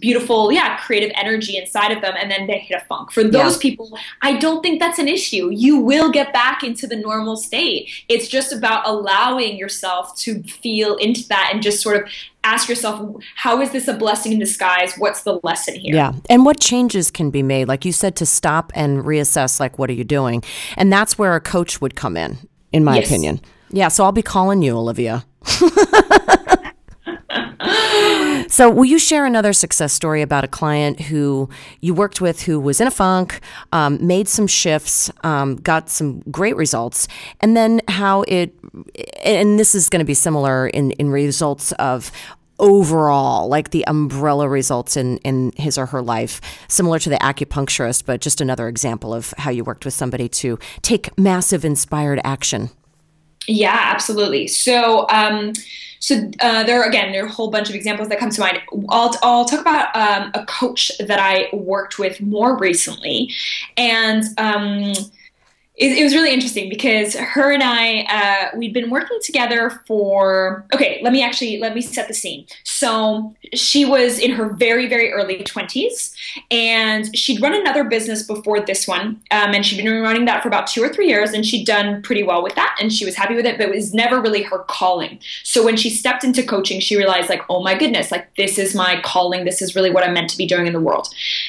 beautiful, 0.00 0.50
yeah, 0.50 0.76
creative 0.78 1.12
energy 1.14 1.56
inside 1.56 1.92
of 1.92 2.02
them, 2.02 2.14
and 2.18 2.30
then 2.30 2.46
they 2.46 2.58
hit 2.58 2.82
a 2.82 2.84
funk. 2.86 3.12
For 3.12 3.22
those 3.22 3.56
yeah. 3.56 3.62
people, 3.62 3.98
I 4.22 4.36
don't 4.38 4.62
think 4.62 4.80
that's 4.80 4.98
an 4.98 5.08
issue. 5.08 5.50
You 5.50 5.78
will 5.78 6.10
get 6.10 6.32
back 6.32 6.64
into 6.64 6.86
the 6.86 6.96
normal 6.96 7.36
state. 7.36 7.88
It's 8.08 8.28
just 8.28 8.52
about 8.52 8.86
allowing 8.86 9.56
yourself 9.56 10.16
to 10.20 10.42
feel 10.42 10.96
into 10.96 11.26
that 11.28 11.50
and 11.52 11.62
just 11.62 11.80
sort 11.80 11.96
of 11.96 12.10
ask 12.42 12.68
yourself 12.68 13.22
how 13.36 13.60
is 13.60 13.70
this 13.70 13.88
a 13.88 13.94
blessing 13.94 14.32
in 14.32 14.38
disguise? 14.38 14.94
What's 14.96 15.22
the 15.22 15.40
lesson 15.42 15.74
here? 15.74 15.94
Yeah. 15.94 16.12
And 16.28 16.44
what 16.44 16.58
changes 16.58 17.10
can 17.10 17.30
be 17.30 17.42
made 17.42 17.68
like 17.68 17.84
you 17.84 17.92
said 17.92 18.16
to 18.16 18.26
stop 18.26 18.72
and 18.74 19.04
reassess 19.04 19.60
like 19.60 19.78
what 19.78 19.90
are 19.90 19.94
you 19.94 20.04
doing? 20.04 20.42
And 20.76 20.92
that's 20.92 21.18
where 21.18 21.34
a 21.34 21.40
coach 21.40 21.80
would 21.80 21.94
come 21.94 22.16
in 22.16 22.38
in 22.72 22.84
my 22.84 22.96
yes. 22.96 23.06
opinion. 23.06 23.40
Yeah 23.70 23.88
so 23.90 24.04
i'll 24.04 24.12
be 24.12 24.22
calling 24.22 24.62
you 24.62 24.76
olivia 24.76 25.24
so, 28.60 28.68
will 28.68 28.84
you 28.84 28.98
share 28.98 29.24
another 29.24 29.54
success 29.54 29.90
story 29.90 30.20
about 30.20 30.44
a 30.44 30.46
client 30.46 31.00
who 31.00 31.48
you 31.80 31.94
worked 31.94 32.20
with 32.20 32.42
who 32.42 32.60
was 32.60 32.78
in 32.78 32.86
a 32.86 32.90
funk, 32.90 33.40
um, 33.72 34.06
made 34.06 34.28
some 34.28 34.46
shifts, 34.46 35.10
um, 35.24 35.56
got 35.56 35.88
some 35.88 36.20
great 36.30 36.56
results, 36.56 37.08
and 37.40 37.56
then 37.56 37.80
how 37.88 38.20
it, 38.28 38.54
and 39.24 39.58
this 39.58 39.74
is 39.74 39.88
going 39.88 40.00
to 40.00 40.04
be 40.04 40.12
similar 40.12 40.68
in, 40.68 40.90
in 40.90 41.08
results 41.08 41.72
of 41.78 42.12
overall, 42.58 43.48
like 43.48 43.70
the 43.70 43.82
umbrella 43.86 44.46
results 44.46 44.94
in, 44.94 45.16
in 45.20 45.52
his 45.56 45.78
or 45.78 45.86
her 45.86 46.02
life, 46.02 46.42
similar 46.68 46.98
to 46.98 47.08
the 47.08 47.16
acupuncturist, 47.16 48.04
but 48.04 48.20
just 48.20 48.42
another 48.42 48.68
example 48.68 49.14
of 49.14 49.32
how 49.38 49.50
you 49.50 49.64
worked 49.64 49.86
with 49.86 49.94
somebody 49.94 50.28
to 50.28 50.58
take 50.82 51.16
massive 51.18 51.64
inspired 51.64 52.20
action. 52.24 52.68
Yeah, 53.46 53.78
absolutely. 53.80 54.48
So, 54.48 55.08
um, 55.08 55.54
so 56.00 56.30
uh, 56.40 56.64
there 56.64 56.82
are 56.82 56.88
again 56.88 57.12
there 57.12 57.24
are 57.24 57.28
a 57.28 57.30
whole 57.30 57.50
bunch 57.50 57.68
of 57.68 57.74
examples 57.74 58.08
that 58.08 58.18
come 58.18 58.30
to 58.30 58.40
mind. 58.40 58.60
I'll, 58.88 59.14
I'll 59.22 59.44
talk 59.44 59.60
about 59.60 59.94
um, 59.94 60.30
a 60.34 60.44
coach 60.46 60.90
that 60.98 61.18
I 61.20 61.54
worked 61.54 61.98
with 61.98 62.20
more 62.20 62.56
recently, 62.56 63.32
and 63.76 64.24
um, 64.38 64.94
it, 65.80 65.96
it, 65.96 66.04
was 66.04 66.14
really 66.14 66.32
interesting 66.32 66.68
because 66.68 67.14
her 67.14 67.50
and 67.50 67.62
I 67.62 68.02
uh, 68.02 68.56
we'd 68.56 68.74
been 68.74 68.90
working 68.90 69.18
together 69.22 69.82
for 69.86 70.66
okay 70.74 71.00
let 71.02 71.10
me 71.12 71.22
actually 71.22 71.58
let 71.58 71.74
me 71.74 71.80
set 71.80 72.06
the 72.06 72.12
scene. 72.12 72.46
So 72.64 73.34
she 73.54 73.86
was 73.86 74.18
in 74.18 74.30
her 74.32 74.50
very 74.50 74.86
very 74.88 75.10
early 75.10 75.38
20s 75.38 76.14
and 76.50 77.16
she'd 77.16 77.40
run 77.40 77.54
another 77.54 77.84
business 77.84 78.22
before 78.22 78.60
this 78.60 78.86
one 78.86 79.20
um, 79.30 79.54
and 79.54 79.64
she'd 79.64 79.82
been 79.82 80.02
running 80.02 80.26
that 80.26 80.42
for 80.42 80.48
about 80.48 80.66
two 80.66 80.82
or 80.82 80.90
three 80.90 81.08
years 81.08 81.32
and 81.32 81.46
she'd 81.46 81.66
done 81.66 82.02
pretty 82.02 82.22
well 82.22 82.42
with 82.42 82.54
that 82.56 82.76
and 82.78 82.92
she 82.92 83.06
was 83.06 83.16
happy 83.16 83.34
with 83.34 83.46
it 83.46 83.56
but 83.56 83.68
it 83.68 83.74
was 83.74 83.94
never 83.94 84.20
really 84.20 84.42
her 84.42 84.58
calling. 84.58 85.18
So 85.44 85.64
when 85.64 85.78
she 85.78 85.88
stepped 85.88 86.24
into 86.24 86.42
coaching 86.42 86.80
she 86.80 86.96
realized 86.96 87.30
like 87.30 87.42
oh 87.48 87.62
my 87.62 87.74
goodness 87.74 88.12
like 88.12 88.34
this 88.36 88.58
is 88.58 88.74
my 88.74 89.00
calling. 89.02 89.46
This 89.46 89.62
is 89.62 89.74
really 89.74 89.90
what 89.90 90.04
i'm 90.04 90.12
meant 90.12 90.28
to 90.30 90.36
be 90.36 90.46
doing 90.46 90.66
in 90.66 90.74
the 90.74 90.80
world. 90.80 91.08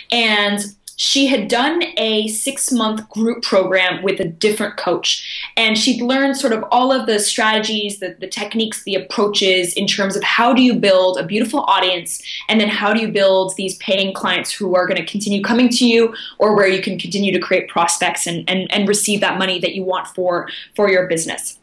And 0.09 0.61
she 1.01 1.25
had 1.25 1.47
done 1.47 1.81
a 1.97 2.27
six 2.27 2.71
month 2.71 3.09
group 3.09 3.41
program 3.41 4.03
with 4.03 4.19
a 4.19 4.27
different 4.27 4.77
coach. 4.77 5.49
And 5.57 5.75
she'd 5.75 5.99
learned 5.99 6.37
sort 6.37 6.53
of 6.53 6.63
all 6.69 6.91
of 6.91 7.07
the 7.07 7.17
strategies, 7.17 7.97
the, 7.97 8.15
the 8.19 8.27
techniques, 8.27 8.83
the 8.83 8.93
approaches 8.93 9.73
in 9.73 9.87
terms 9.87 10.15
of 10.15 10.21
how 10.21 10.53
do 10.53 10.61
you 10.61 10.75
build 10.75 11.17
a 11.17 11.25
beautiful 11.25 11.61
audience 11.61 12.21
and 12.47 12.61
then 12.61 12.69
how 12.69 12.93
do 12.93 13.01
you 13.01 13.07
build 13.07 13.55
these 13.55 13.77
paying 13.77 14.13
clients 14.13 14.51
who 14.51 14.75
are 14.75 14.85
going 14.85 15.03
to 15.03 15.11
continue 15.11 15.41
coming 15.41 15.69
to 15.69 15.87
you 15.87 16.13
or 16.37 16.55
where 16.55 16.67
you 16.67 16.83
can 16.83 16.99
continue 16.99 17.31
to 17.31 17.39
create 17.39 17.67
prospects 17.67 18.27
and, 18.27 18.47
and, 18.47 18.71
and 18.71 18.87
receive 18.87 19.21
that 19.21 19.39
money 19.39 19.59
that 19.59 19.73
you 19.73 19.83
want 19.83 20.07
for, 20.09 20.49
for 20.75 20.87
your 20.87 21.07
business. 21.07 21.57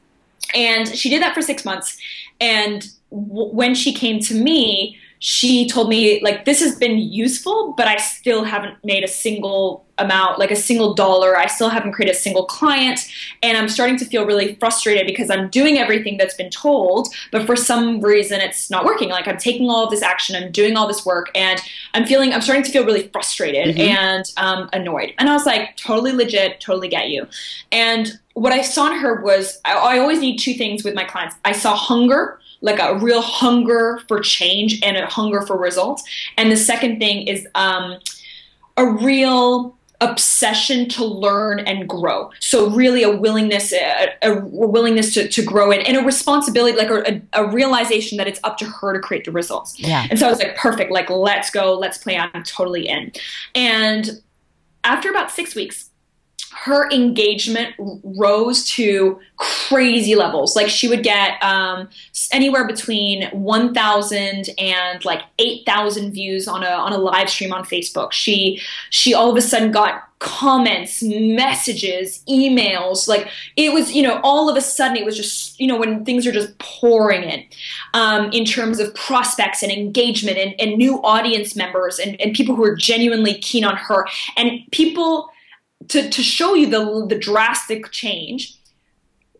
And 0.52 0.88
she 0.88 1.08
did 1.08 1.22
that 1.22 1.32
for 1.32 1.42
six 1.42 1.64
months. 1.64 1.96
And 2.40 2.84
w- 3.12 3.54
when 3.54 3.76
she 3.76 3.92
came 3.92 4.18
to 4.22 4.34
me, 4.34 4.98
she 5.20 5.68
told 5.68 5.88
me 5.88 6.20
like 6.22 6.44
this 6.44 6.60
has 6.60 6.76
been 6.76 6.98
useful 6.98 7.74
but 7.76 7.86
i 7.86 7.96
still 7.96 8.44
haven't 8.44 8.76
made 8.84 9.04
a 9.04 9.08
single 9.08 9.84
amount 9.98 10.38
like 10.38 10.50
a 10.50 10.56
single 10.56 10.94
dollar. 10.94 11.36
I 11.36 11.46
still 11.46 11.68
haven't 11.68 11.92
created 11.92 12.14
a 12.14 12.18
single 12.18 12.46
client 12.46 13.00
and 13.42 13.56
i'm 13.58 13.68
starting 13.68 13.96
to 13.98 14.04
feel 14.04 14.24
really 14.24 14.54
frustrated 14.56 15.06
because 15.06 15.30
i'm 15.30 15.48
doing 15.50 15.78
everything 15.78 16.16
that's 16.16 16.34
been 16.34 16.50
told 16.50 17.08
but 17.32 17.46
for 17.46 17.56
some 17.56 18.00
reason 18.00 18.40
it's 18.40 18.70
not 18.70 18.84
working. 18.84 19.08
Like 19.08 19.28
i'm 19.28 19.38
taking 19.38 19.68
all 19.68 19.84
of 19.84 19.90
this 19.90 20.02
action 20.02 20.36
i'm 20.36 20.52
doing 20.52 20.76
all 20.76 20.86
this 20.86 21.04
work 21.04 21.30
and 21.34 21.60
i'm 21.94 22.06
feeling 22.06 22.32
i'm 22.32 22.40
starting 22.40 22.64
to 22.64 22.70
feel 22.70 22.84
really 22.84 23.08
frustrated 23.08 23.76
mm-hmm. 23.76 23.80
and 23.80 24.24
um, 24.36 24.68
annoyed. 24.72 25.12
And 25.18 25.28
i 25.28 25.32
was 25.32 25.46
like 25.46 25.76
totally 25.76 26.12
legit 26.12 26.60
totally 26.60 26.88
get 26.88 27.08
you. 27.08 27.26
And 27.72 28.18
what 28.34 28.52
i 28.52 28.62
saw 28.62 28.92
in 28.92 28.98
her 28.98 29.22
was 29.22 29.60
I, 29.64 29.74
I 29.74 29.98
always 29.98 30.20
need 30.20 30.38
two 30.38 30.54
things 30.54 30.84
with 30.84 30.94
my 30.94 31.04
clients. 31.04 31.36
I 31.44 31.52
saw 31.52 31.74
hunger 31.74 32.38
like 32.60 32.80
a 32.80 32.98
real 32.98 33.22
hunger 33.22 34.00
for 34.08 34.20
change 34.20 34.80
and 34.82 34.96
a 34.96 35.06
hunger 35.06 35.42
for 35.42 35.56
results. 35.56 36.02
And 36.36 36.50
the 36.50 36.56
second 36.56 36.98
thing 36.98 37.26
is 37.26 37.46
um, 37.54 37.98
a 38.76 38.86
real 38.86 39.76
obsession 40.00 40.88
to 40.88 41.04
learn 41.04 41.58
and 41.60 41.88
grow. 41.88 42.30
So 42.38 42.70
really 42.70 43.02
a 43.02 43.10
willingness, 43.10 43.72
a, 43.72 44.10
a 44.22 44.40
willingness 44.44 45.12
to, 45.14 45.28
to 45.28 45.42
grow 45.42 45.72
and, 45.72 45.84
and 45.86 45.96
a 45.96 46.02
responsibility, 46.02 46.78
like 46.78 46.90
a, 46.90 47.20
a, 47.32 47.50
realization 47.50 48.16
that 48.18 48.28
it's 48.28 48.38
up 48.44 48.58
to 48.58 48.64
her 48.64 48.92
to 48.92 49.00
create 49.00 49.24
the 49.24 49.32
results. 49.32 49.78
Yeah. 49.78 50.06
And 50.08 50.18
so 50.18 50.28
I 50.28 50.30
was 50.30 50.38
like, 50.38 50.56
perfect, 50.56 50.92
like 50.92 51.10
let's 51.10 51.50
go, 51.50 51.76
let's 51.76 51.98
play. 51.98 52.16
I'm 52.16 52.44
totally 52.44 52.86
in. 52.86 53.10
And 53.56 54.22
after 54.84 55.10
about 55.10 55.32
six 55.32 55.56
weeks, 55.56 55.87
her 56.52 56.90
engagement 56.90 57.74
rose 57.78 58.64
to 58.64 59.18
crazy 59.36 60.14
levels. 60.14 60.56
Like 60.56 60.68
she 60.68 60.88
would 60.88 61.02
get 61.02 61.42
um, 61.42 61.88
anywhere 62.32 62.66
between 62.66 63.28
1,000 63.30 64.50
and 64.58 65.04
like 65.04 65.22
8,000 65.38 66.12
views 66.12 66.48
on 66.48 66.62
a 66.62 66.70
on 66.70 66.92
a 66.92 66.98
live 66.98 67.30
stream 67.30 67.52
on 67.52 67.64
Facebook. 67.64 68.12
She 68.12 68.60
she 68.90 69.14
all 69.14 69.30
of 69.30 69.36
a 69.36 69.42
sudden 69.42 69.70
got 69.70 70.04
comments, 70.18 71.02
messages, 71.02 72.24
emails. 72.28 73.06
Like 73.06 73.28
it 73.56 73.72
was, 73.72 73.92
you 73.92 74.02
know, 74.02 74.20
all 74.24 74.50
of 74.50 74.56
a 74.56 74.60
sudden 74.60 74.96
it 74.96 75.04
was 75.04 75.16
just, 75.16 75.58
you 75.60 75.66
know, 75.66 75.76
when 75.76 76.04
things 76.04 76.26
are 76.26 76.32
just 76.32 76.58
pouring 76.58 77.22
in, 77.22 77.44
um, 77.94 78.32
in 78.32 78.44
terms 78.44 78.80
of 78.80 78.92
prospects 78.94 79.62
and 79.62 79.70
engagement 79.70 80.36
and, 80.36 80.60
and 80.60 80.76
new 80.76 81.00
audience 81.02 81.54
members 81.54 81.98
and, 81.98 82.20
and 82.20 82.34
people 82.34 82.56
who 82.56 82.64
are 82.64 82.74
genuinely 82.74 83.34
keen 83.34 83.64
on 83.64 83.76
her 83.76 84.06
and 84.36 84.60
people 84.72 85.30
to, 85.86 86.10
to 86.10 86.22
show 86.22 86.54
you 86.54 86.68
the, 86.68 87.06
the 87.06 87.18
drastic 87.18 87.90
change, 87.92 88.58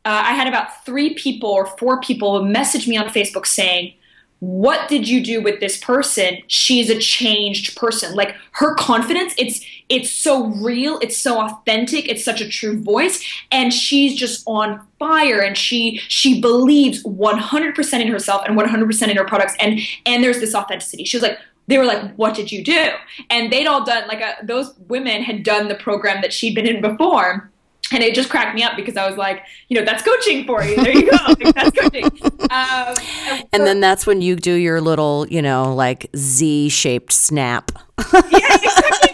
uh, 0.05 0.22
I 0.24 0.32
had 0.32 0.47
about 0.47 0.84
three 0.86 1.14
people 1.14 1.51
or 1.51 1.66
four 1.66 2.01
people 2.01 2.43
message 2.45 2.86
me 2.86 2.97
on 2.97 3.09
Facebook 3.09 3.47
saying, 3.47 3.95
what 4.41 4.89
did 4.89 5.09
you 5.09 5.22
do 5.22 5.43
with 5.43 5.59
this 5.59 5.78
person? 5.78 6.39
She's 6.47 6.91
a 6.91 6.99
changed 6.99 7.76
person. 7.76 8.14
Like 8.14 8.36
her 8.53 8.74
confidence 8.76 9.34
it's 9.36 9.64
it's 9.89 10.12
so 10.12 10.47
real 10.47 10.99
it's 11.01 11.16
so 11.16 11.41
authentic 11.41 12.09
it's 12.09 12.24
such 12.24 12.41
a 12.41 12.49
true 12.49 12.80
voice 12.80 13.24
and 13.51 13.72
she's 13.72 14.14
just 14.14 14.45
on 14.47 14.86
fire 14.99 15.41
and 15.41 15.57
she 15.57 15.99
she 16.09 16.41
believes 16.41 17.03
100% 17.05 18.01
in 18.01 18.09
herself 18.09 18.43
and 18.47 18.59
100% 18.59 19.09
in 19.09 19.16
her 19.16 19.24
products 19.24 19.55
and 19.59 19.80
and 20.07 20.22
there's 20.22 20.41
this 20.41 20.55
authenticity. 20.55 21.05
She 21.05 21.16
was 21.16 21.22
like 21.22 21.39
they 21.69 21.79
were 21.79 21.85
like, 21.85 22.14
"What 22.16 22.35
did 22.35 22.51
you 22.51 22.64
do?" 22.64 22.89
And 23.31 23.53
they'd 23.53 23.66
all 23.66 23.85
done 23.85 24.09
like 24.09 24.21
a, 24.21 24.35
those 24.45 24.75
women 24.89 25.23
had 25.23 25.45
done 25.45 25.69
the 25.69 25.77
program 25.77 26.21
that 26.23 26.33
she'd 26.33 26.55
been 26.55 26.66
in 26.66 26.81
before. 26.81 27.51
And 27.91 28.03
it 28.03 28.14
just 28.14 28.29
cracked 28.29 28.55
me 28.55 28.62
up 28.62 28.77
because 28.77 28.99
I 28.99 29.09
was 29.09 29.16
like, 29.16 29.45
you 29.69 29.79
know, 29.79 29.85
that's 29.85 30.03
coaching 30.03 30.45
for 30.45 30.62
you. 30.62 30.77
There 30.77 30.93
you 30.95 31.11
go. 31.11 31.16
like, 31.27 31.55
that's 31.55 31.79
coaching. 31.79 32.11
Um, 32.51 32.97
and, 33.29 33.45
and 33.53 33.66
then 33.66 33.81
that's 33.81 34.07
when 34.07 34.23
you 34.23 34.35
do 34.35 34.55
your 34.55 34.81
little, 34.81 35.27
you 35.29 35.43
know, 35.43 35.75
like 35.75 36.09
Z 36.16 36.71
shaped 36.71 37.12
snap. 37.12 37.71
yeah, 38.12 38.23
exactly. 38.55 39.08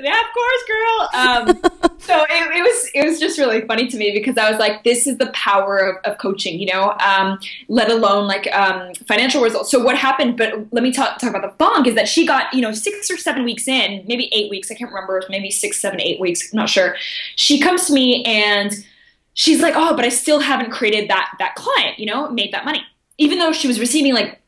I 0.00 0.12
was 1.10 1.14
like, 1.14 1.14
yeah, 1.14 1.44
of 1.46 1.54
course, 1.54 1.62
girl. 1.62 1.80
Um, 1.82 1.96
so 1.98 2.24
it, 2.28 2.56
it, 2.56 2.62
was 2.62 2.90
it 2.94 3.06
was 3.06 3.20
just 3.20 3.38
really 3.38 3.60
funny 3.62 3.88
to 3.88 3.96
me 3.96 4.12
because 4.12 4.36
I 4.38 4.50
was 4.50 4.58
like, 4.58 4.84
this 4.84 5.06
is 5.06 5.18
the 5.18 5.26
power 5.28 5.78
of, 5.78 5.96
of 6.04 6.18
coaching, 6.18 6.58
you 6.58 6.66
know, 6.66 6.96
um, 7.04 7.38
let 7.68 7.90
alone 7.90 8.26
like 8.26 8.52
um, 8.52 8.94
financial 9.06 9.42
results. 9.42 9.70
So 9.70 9.82
what 9.82 9.96
happened? 9.96 10.36
But 10.36 10.72
let 10.72 10.82
me 10.82 10.92
talk 10.92 11.18
talk 11.18 11.30
about 11.30 11.58
the 11.58 11.64
bonk 11.64 11.86
is 11.86 11.94
that 11.94 12.08
she 12.08 12.26
got 12.26 12.52
you 12.52 12.60
know 12.60 12.72
six 12.72 13.10
or 13.10 13.16
seven 13.16 13.44
weeks 13.44 13.68
in, 13.68 14.04
maybe 14.06 14.28
eight 14.32 14.50
weeks. 14.50 14.70
I 14.70 14.74
can't 14.74 14.90
remember, 14.90 15.22
maybe 15.28 15.50
six, 15.50 15.80
seven, 15.80 16.00
eight 16.00 16.20
weeks. 16.20 16.52
I'm 16.52 16.58
not 16.58 16.68
sure. 16.68 16.96
She 17.36 17.60
comes 17.60 17.86
to 17.86 17.92
me 17.92 18.24
and 18.24 18.72
she's 19.34 19.60
like, 19.60 19.74
oh, 19.76 19.94
but 19.94 20.04
I 20.04 20.08
still 20.08 20.40
haven't 20.40 20.70
created 20.70 21.08
that 21.10 21.34
that 21.38 21.54
client, 21.54 21.98
you 21.98 22.06
know, 22.06 22.30
made 22.30 22.52
that 22.52 22.64
money, 22.64 22.82
even 23.18 23.38
though 23.38 23.52
she 23.52 23.68
was 23.68 23.80
receiving 23.80 24.14
like 24.14 24.39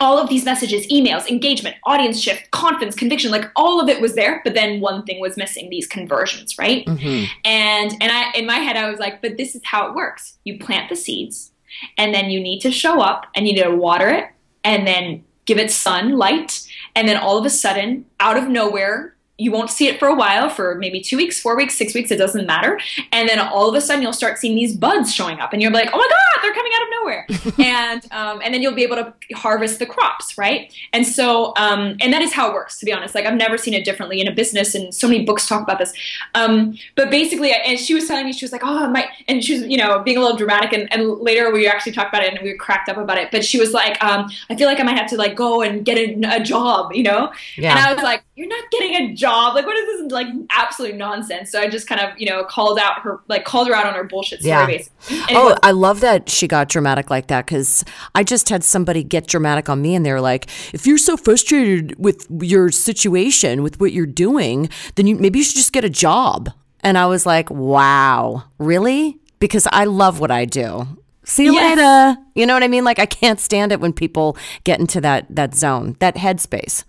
all 0.00 0.18
of 0.18 0.28
these 0.28 0.44
messages, 0.44 0.86
emails, 0.88 1.28
engagement, 1.28 1.76
audience 1.84 2.20
shift, 2.20 2.50
confidence, 2.50 2.94
conviction, 2.94 3.30
like 3.30 3.50
all 3.56 3.80
of 3.80 3.88
it 3.88 4.00
was 4.00 4.14
there, 4.14 4.40
but 4.44 4.54
then 4.54 4.80
one 4.80 5.02
thing 5.04 5.20
was 5.20 5.36
missing, 5.36 5.70
these 5.70 5.86
conversions, 5.86 6.58
right? 6.58 6.84
Mm-hmm. 6.86 7.24
And 7.44 7.92
and 8.00 8.12
I 8.12 8.32
in 8.32 8.46
my 8.46 8.58
head 8.58 8.76
I 8.76 8.90
was 8.90 8.98
like, 8.98 9.22
but 9.22 9.36
this 9.36 9.54
is 9.54 9.62
how 9.64 9.88
it 9.88 9.94
works. 9.94 10.38
You 10.44 10.58
plant 10.58 10.88
the 10.88 10.96
seeds 10.96 11.52
and 11.96 12.14
then 12.14 12.30
you 12.30 12.40
need 12.40 12.60
to 12.60 12.70
show 12.70 13.00
up 13.00 13.26
and 13.34 13.46
you 13.46 13.54
need 13.54 13.62
to 13.62 13.74
water 13.74 14.08
it 14.08 14.26
and 14.64 14.86
then 14.86 15.24
give 15.44 15.58
it 15.58 15.70
sun, 15.70 16.18
light, 16.18 16.68
and 16.94 17.08
then 17.08 17.16
all 17.16 17.38
of 17.38 17.46
a 17.46 17.50
sudden, 17.50 18.04
out 18.20 18.36
of 18.36 18.48
nowhere, 18.48 19.14
you 19.38 19.52
won't 19.52 19.70
see 19.70 19.86
it 19.86 20.00
for 20.00 20.08
a 20.08 20.14
while 20.14 20.50
for 20.50 20.74
maybe 20.74 21.00
two 21.00 21.16
weeks 21.16 21.40
four 21.40 21.56
weeks 21.56 21.76
six 21.76 21.94
weeks 21.94 22.10
it 22.10 22.16
doesn't 22.16 22.46
matter. 22.46 22.78
And 23.12 23.28
then 23.28 23.38
all 23.38 23.68
of 23.68 23.74
a 23.74 23.80
sudden 23.80 24.02
you'll 24.02 24.12
start 24.12 24.36
seeing 24.36 24.56
these 24.56 24.76
buds 24.76 25.14
showing 25.14 25.38
up 25.38 25.52
and 25.52 25.62
you're 25.62 25.70
like 25.70 25.88
oh 25.92 25.96
my 25.96 26.08
god 26.08 26.42
they're 26.42 26.54
coming 26.54 26.72
out 26.74 26.82
of 26.82 26.88
nowhere. 26.90 27.26
And 27.68 28.12
um, 28.12 28.40
and 28.44 28.52
then 28.52 28.62
you'll 28.62 28.74
be 28.74 28.82
able 28.82 28.96
to 28.96 29.12
harvest 29.34 29.78
the 29.78 29.86
crops 29.86 30.36
right? 30.36 30.72
And 30.92 31.06
so 31.06 31.52
um, 31.56 31.96
and 32.00 32.12
that 32.12 32.20
is 32.22 32.32
how 32.32 32.50
it 32.50 32.54
works 32.54 32.78
to 32.80 32.84
be 32.84 32.92
honest. 32.92 33.14
Like 33.14 33.26
i've 33.26 33.34
never 33.34 33.56
seen 33.56 33.74
it 33.74 33.84
differently 33.84 34.20
in 34.20 34.26
a 34.26 34.34
business 34.34 34.74
and 34.74 34.92
so 34.92 35.06
many 35.08 35.24
books 35.24 35.46
talk 35.46 35.62
about 35.62 35.78
this. 35.78 35.92
Um, 36.34 36.76
but 36.96 37.10
basically 37.10 37.52
and 37.52 37.78
she 37.78 37.94
was 37.94 38.08
telling 38.08 38.26
me 38.26 38.32
she 38.32 38.44
was 38.44 38.52
like 38.52 38.62
oh 38.64 38.88
my 38.88 39.08
and 39.28 39.44
she 39.44 39.54
was 39.54 39.62
you 39.68 39.76
know 39.76 40.00
being 40.00 40.16
a 40.16 40.20
little 40.20 40.36
dramatic 40.36 40.72
and, 40.72 40.92
and 40.92 41.18
later 41.20 41.52
we 41.52 41.68
actually 41.68 41.92
talked 41.92 42.12
about 42.12 42.24
it 42.24 42.34
and 42.34 42.42
we 42.42 42.56
cracked 42.56 42.88
up 42.88 42.96
about 42.96 43.18
it. 43.18 43.30
But 43.30 43.44
she 43.44 43.58
was 43.58 43.72
like 43.72 44.02
um, 44.02 44.30
i 44.50 44.56
feel 44.56 44.66
like 44.66 44.80
i 44.80 44.82
might 44.82 44.96
have 44.96 45.10
to 45.10 45.16
like 45.16 45.36
go 45.36 45.62
and 45.62 45.84
get 45.84 45.96
a, 45.96 46.36
a 46.36 46.42
job 46.42 46.92
you 46.92 47.02
know? 47.04 47.32
Yeah. 47.56 47.70
and 47.70 47.78
i 47.78 47.92
was 47.92 48.02
like 48.02 48.24
you're 48.34 48.48
not 48.48 48.70
getting 48.70 48.94
a 48.94 49.14
job 49.14 49.27
job. 49.28 49.54
Like, 49.54 49.66
what 49.66 49.76
is 49.76 50.00
this? 50.00 50.12
Like, 50.12 50.28
absolute 50.50 50.96
nonsense. 50.96 51.50
So 51.50 51.60
I 51.60 51.68
just 51.68 51.86
kind 51.86 52.00
of, 52.00 52.18
you 52.18 52.28
know, 52.28 52.44
called 52.44 52.78
out 52.78 53.00
her, 53.00 53.20
like, 53.28 53.44
called 53.44 53.68
her 53.68 53.74
out 53.74 53.86
on 53.86 53.94
her 53.94 54.04
bullshit 54.04 54.40
story, 54.40 54.50
yeah. 54.50 54.66
basically. 54.66 55.18
oh, 55.30 55.56
I 55.62 55.70
love 55.70 56.00
that 56.00 56.28
she 56.28 56.48
got 56.48 56.68
dramatic 56.68 57.10
like 57.10 57.28
that 57.28 57.46
because 57.46 57.84
I 58.14 58.24
just 58.24 58.48
had 58.48 58.64
somebody 58.64 59.02
get 59.04 59.26
dramatic 59.26 59.68
on 59.68 59.82
me 59.82 59.94
and 59.94 60.04
they're 60.04 60.20
like, 60.20 60.46
if 60.72 60.86
you're 60.86 60.98
so 60.98 61.16
frustrated 61.16 61.98
with 61.98 62.26
your 62.40 62.70
situation, 62.70 63.62
with 63.62 63.80
what 63.80 63.92
you're 63.92 64.06
doing, 64.06 64.68
then 64.94 65.06
you 65.06 65.16
maybe 65.16 65.38
you 65.38 65.44
should 65.44 65.56
just 65.56 65.72
get 65.72 65.84
a 65.84 65.90
job. 65.90 66.50
And 66.80 66.96
I 66.96 67.06
was 67.06 67.26
like, 67.26 67.50
wow, 67.50 68.44
really? 68.58 69.18
Because 69.40 69.66
I 69.72 69.84
love 69.84 70.20
what 70.20 70.30
I 70.30 70.44
do. 70.44 70.86
See 71.24 71.44
you 71.44 71.52
yes. 71.52 71.76
later. 71.76 72.20
You 72.34 72.46
know 72.46 72.54
what 72.54 72.62
I 72.62 72.68
mean? 72.68 72.84
Like 72.84 72.98
I 72.98 73.06
can't 73.06 73.38
stand 73.38 73.72
it 73.72 73.80
when 73.80 73.92
people 73.92 74.36
get 74.64 74.80
into 74.80 75.00
that 75.02 75.26
that 75.28 75.54
zone, 75.54 75.96
that 75.98 76.16
headspace. 76.16 76.84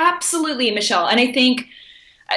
Absolutely, 0.00 0.70
Michelle. 0.70 1.08
And 1.08 1.20
I 1.20 1.32
think 1.32 1.68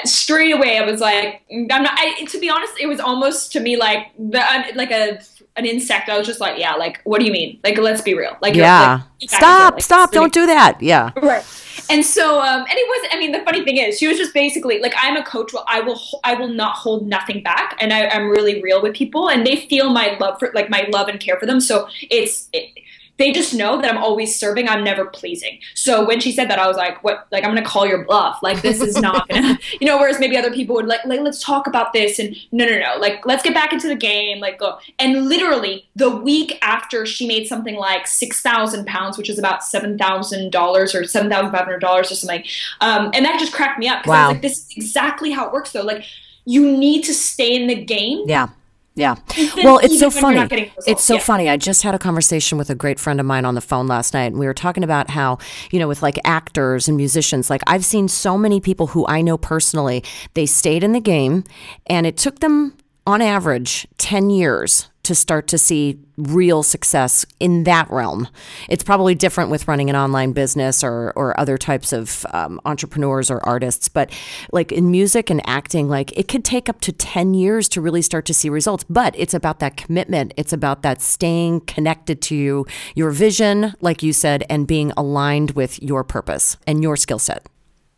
straight 0.03 0.53
away 0.53 0.77
I 0.77 0.85
was 0.85 0.99
like, 0.99 1.43
I'm 1.51 1.67
not. 1.67 1.93
I, 1.93 2.25
to 2.25 2.39
be 2.39 2.49
honest, 2.49 2.73
it 2.79 2.87
was 2.87 2.99
almost 2.99 3.51
to 3.53 3.59
me 3.59 3.77
like 3.77 4.11
the, 4.17 4.43
like 4.75 4.91
a 4.91 5.19
an 5.55 5.65
insect. 5.65 6.09
I 6.09 6.17
was 6.17 6.27
just 6.27 6.39
like, 6.39 6.59
yeah, 6.59 6.73
like 6.73 7.01
what 7.03 7.19
do 7.19 7.25
you 7.25 7.31
mean? 7.31 7.59
Like 7.63 7.77
let's 7.77 8.01
be 8.01 8.13
real. 8.13 8.35
Like 8.41 8.55
yeah, 8.55 9.03
like, 9.21 9.29
stop, 9.29 9.73
like, 9.75 9.83
stop, 9.83 10.11
don't 10.11 10.33
do 10.33 10.45
that. 10.45 10.81
Yeah, 10.81 11.11
right. 11.21 11.45
And 11.89 12.05
so, 12.05 12.39
um, 12.39 12.61
and 12.61 12.69
it 12.69 12.87
was. 12.87 13.09
I 13.13 13.19
mean, 13.19 13.31
the 13.31 13.43
funny 13.43 13.63
thing 13.63 13.77
is, 13.77 13.97
she 13.97 14.07
was 14.07 14.17
just 14.17 14.33
basically 14.33 14.79
like, 14.79 14.93
I'm 14.97 15.15
a 15.15 15.23
coach. 15.23 15.53
Well, 15.53 15.65
I 15.67 15.81
will, 15.81 15.99
I 16.23 16.33
will 16.33 16.47
not 16.47 16.75
hold 16.75 17.07
nothing 17.07 17.43
back, 17.43 17.77
and 17.79 17.93
I, 17.93 18.05
am 18.15 18.29
really 18.29 18.61
real 18.61 18.81
with 18.81 18.95
people, 18.95 19.29
and 19.29 19.45
they 19.45 19.67
feel 19.67 19.89
my 19.89 20.17
love 20.19 20.39
for, 20.39 20.51
like 20.53 20.69
my 20.69 20.87
love 20.91 21.07
and 21.07 21.19
care 21.19 21.37
for 21.39 21.45
them. 21.45 21.59
So 21.61 21.87
it's. 22.09 22.49
It, 22.53 22.79
they 23.17 23.31
just 23.31 23.53
know 23.53 23.79
that 23.79 23.91
I'm 23.91 24.01
always 24.01 24.37
serving. 24.37 24.67
I'm 24.67 24.83
never 24.83 25.05
pleasing. 25.05 25.59
So 25.75 26.05
when 26.05 26.19
she 26.19 26.31
said 26.31 26.49
that, 26.49 26.57
I 26.57 26.67
was 26.67 26.77
like, 26.77 27.03
what? 27.03 27.27
Like, 27.31 27.43
I'm 27.43 27.51
going 27.51 27.63
to 27.63 27.69
call 27.69 27.85
your 27.85 28.03
bluff. 28.05 28.39
Like, 28.41 28.61
this 28.63 28.81
is 28.81 28.97
not 28.97 29.27
going 29.29 29.43
to, 29.57 29.63
you 29.79 29.85
know, 29.85 29.97
whereas 29.97 30.19
maybe 30.19 30.35
other 30.35 30.51
people 30.51 30.75
would 30.75 30.87
like, 30.87 31.05
like, 31.05 31.19
let's 31.19 31.41
talk 31.41 31.67
about 31.67 31.93
this. 31.93 32.17
And 32.17 32.35
no, 32.51 32.65
no, 32.65 32.79
no. 32.79 32.95
Like, 32.97 33.23
let's 33.25 33.43
get 33.43 33.53
back 33.53 33.71
into 33.71 33.87
the 33.87 33.95
game. 33.95 34.39
Like, 34.39 34.57
go. 34.57 34.79
And 34.97 35.29
literally 35.29 35.87
the 35.95 36.09
week 36.09 36.57
after 36.63 37.05
she 37.05 37.27
made 37.27 37.47
something 37.47 37.75
like 37.75 38.07
6,000 38.07 38.87
pounds, 38.87 39.17
which 39.17 39.29
is 39.29 39.37
about 39.37 39.61
$7,000 39.61 40.55
or 40.55 41.01
$7,500 41.01 41.83
or 41.83 42.03
something. 42.03 42.43
Um, 42.81 43.11
and 43.13 43.23
that 43.25 43.39
just 43.39 43.53
cracked 43.53 43.77
me 43.77 43.87
up. 43.87 44.07
Wow. 44.07 44.13
I 44.13 44.27
was 44.27 44.33
like, 44.33 44.41
this 44.41 44.57
is 44.57 44.67
exactly 44.75 45.29
how 45.29 45.45
it 45.47 45.53
works 45.53 45.71
though. 45.71 45.83
Like, 45.83 46.03
you 46.45 46.75
need 46.75 47.03
to 47.03 47.13
stay 47.13 47.55
in 47.55 47.67
the 47.67 47.75
game. 47.75 48.23
Yeah 48.27 48.47
yeah. 48.95 49.15
Well, 49.63 49.79
it's 49.79 49.97
so 49.97 50.09
funny. 50.11 50.71
It's 50.85 51.03
so 51.03 51.15
yeah. 51.15 51.19
funny. 51.19 51.49
I 51.49 51.57
just 51.57 51.81
had 51.83 51.95
a 51.95 51.99
conversation 51.99 52.57
with 52.57 52.69
a 52.69 52.75
great 52.75 52.99
friend 52.99 53.19
of 53.19 53.25
mine 53.25 53.45
on 53.45 53.55
the 53.55 53.61
phone 53.61 53.87
last 53.87 54.13
night, 54.13 54.25
and 54.25 54.37
we 54.37 54.45
were 54.45 54.53
talking 54.53 54.83
about 54.83 55.09
how, 55.09 55.39
you 55.71 55.79
know, 55.79 55.87
with 55.87 56.03
like 56.03 56.19
actors 56.23 56.87
and 56.87 56.95
musicians, 56.97 57.49
like 57.49 57.61
I've 57.65 57.85
seen 57.85 58.07
so 58.07 58.37
many 58.37 58.59
people 58.59 58.87
who 58.87 59.05
I 59.07 59.21
know 59.21 59.37
personally, 59.37 60.03
they 60.35 60.45
stayed 60.45 60.83
in 60.83 60.91
the 60.91 60.99
game 60.99 61.43
and 61.87 62.05
it 62.05 62.17
took 62.17 62.39
them 62.39 62.77
on 63.05 63.21
average 63.21 63.87
10 63.97 64.29
years 64.29 64.89
to 65.03 65.13
start 65.13 65.47
to 65.47 65.57
see 65.57 65.99
real 66.17 66.63
success 66.63 67.25
in 67.39 67.63
that 67.63 67.89
realm. 67.91 68.27
It's 68.69 68.83
probably 68.83 69.15
different 69.15 69.49
with 69.49 69.67
running 69.67 69.89
an 69.89 69.95
online 69.95 70.31
business 70.31 70.83
or, 70.83 71.11
or 71.15 71.37
other 71.39 71.57
types 71.57 71.91
of 71.91 72.25
um, 72.31 72.59
entrepreneurs 72.65 73.29
or 73.29 73.45
artists, 73.45 73.89
but 73.89 74.11
like 74.51 74.71
in 74.71 74.91
music 74.91 75.29
and 75.29 75.41
acting, 75.47 75.89
like 75.89 76.17
it 76.17 76.27
could 76.27 76.45
take 76.45 76.69
up 76.69 76.79
to 76.81 76.91
10 76.91 77.33
years 77.33 77.67
to 77.69 77.81
really 77.81 78.01
start 78.01 78.25
to 78.25 78.33
see 78.33 78.49
results. 78.49 78.85
But 78.89 79.13
it's 79.17 79.33
about 79.33 79.59
that 79.59 79.75
commitment, 79.75 80.33
it's 80.37 80.53
about 80.53 80.83
that 80.83 81.01
staying 81.01 81.61
connected 81.61 82.21
to 82.23 82.35
you, 82.35 82.65
your 82.95 83.11
vision, 83.11 83.73
like 83.81 84.03
you 84.03 84.13
said, 84.13 84.45
and 84.49 84.67
being 84.67 84.93
aligned 84.95 85.51
with 85.51 85.81
your 85.81 86.03
purpose 86.03 86.57
and 86.65 86.81
your 86.81 86.95
skill 86.95 87.19
set. 87.19 87.45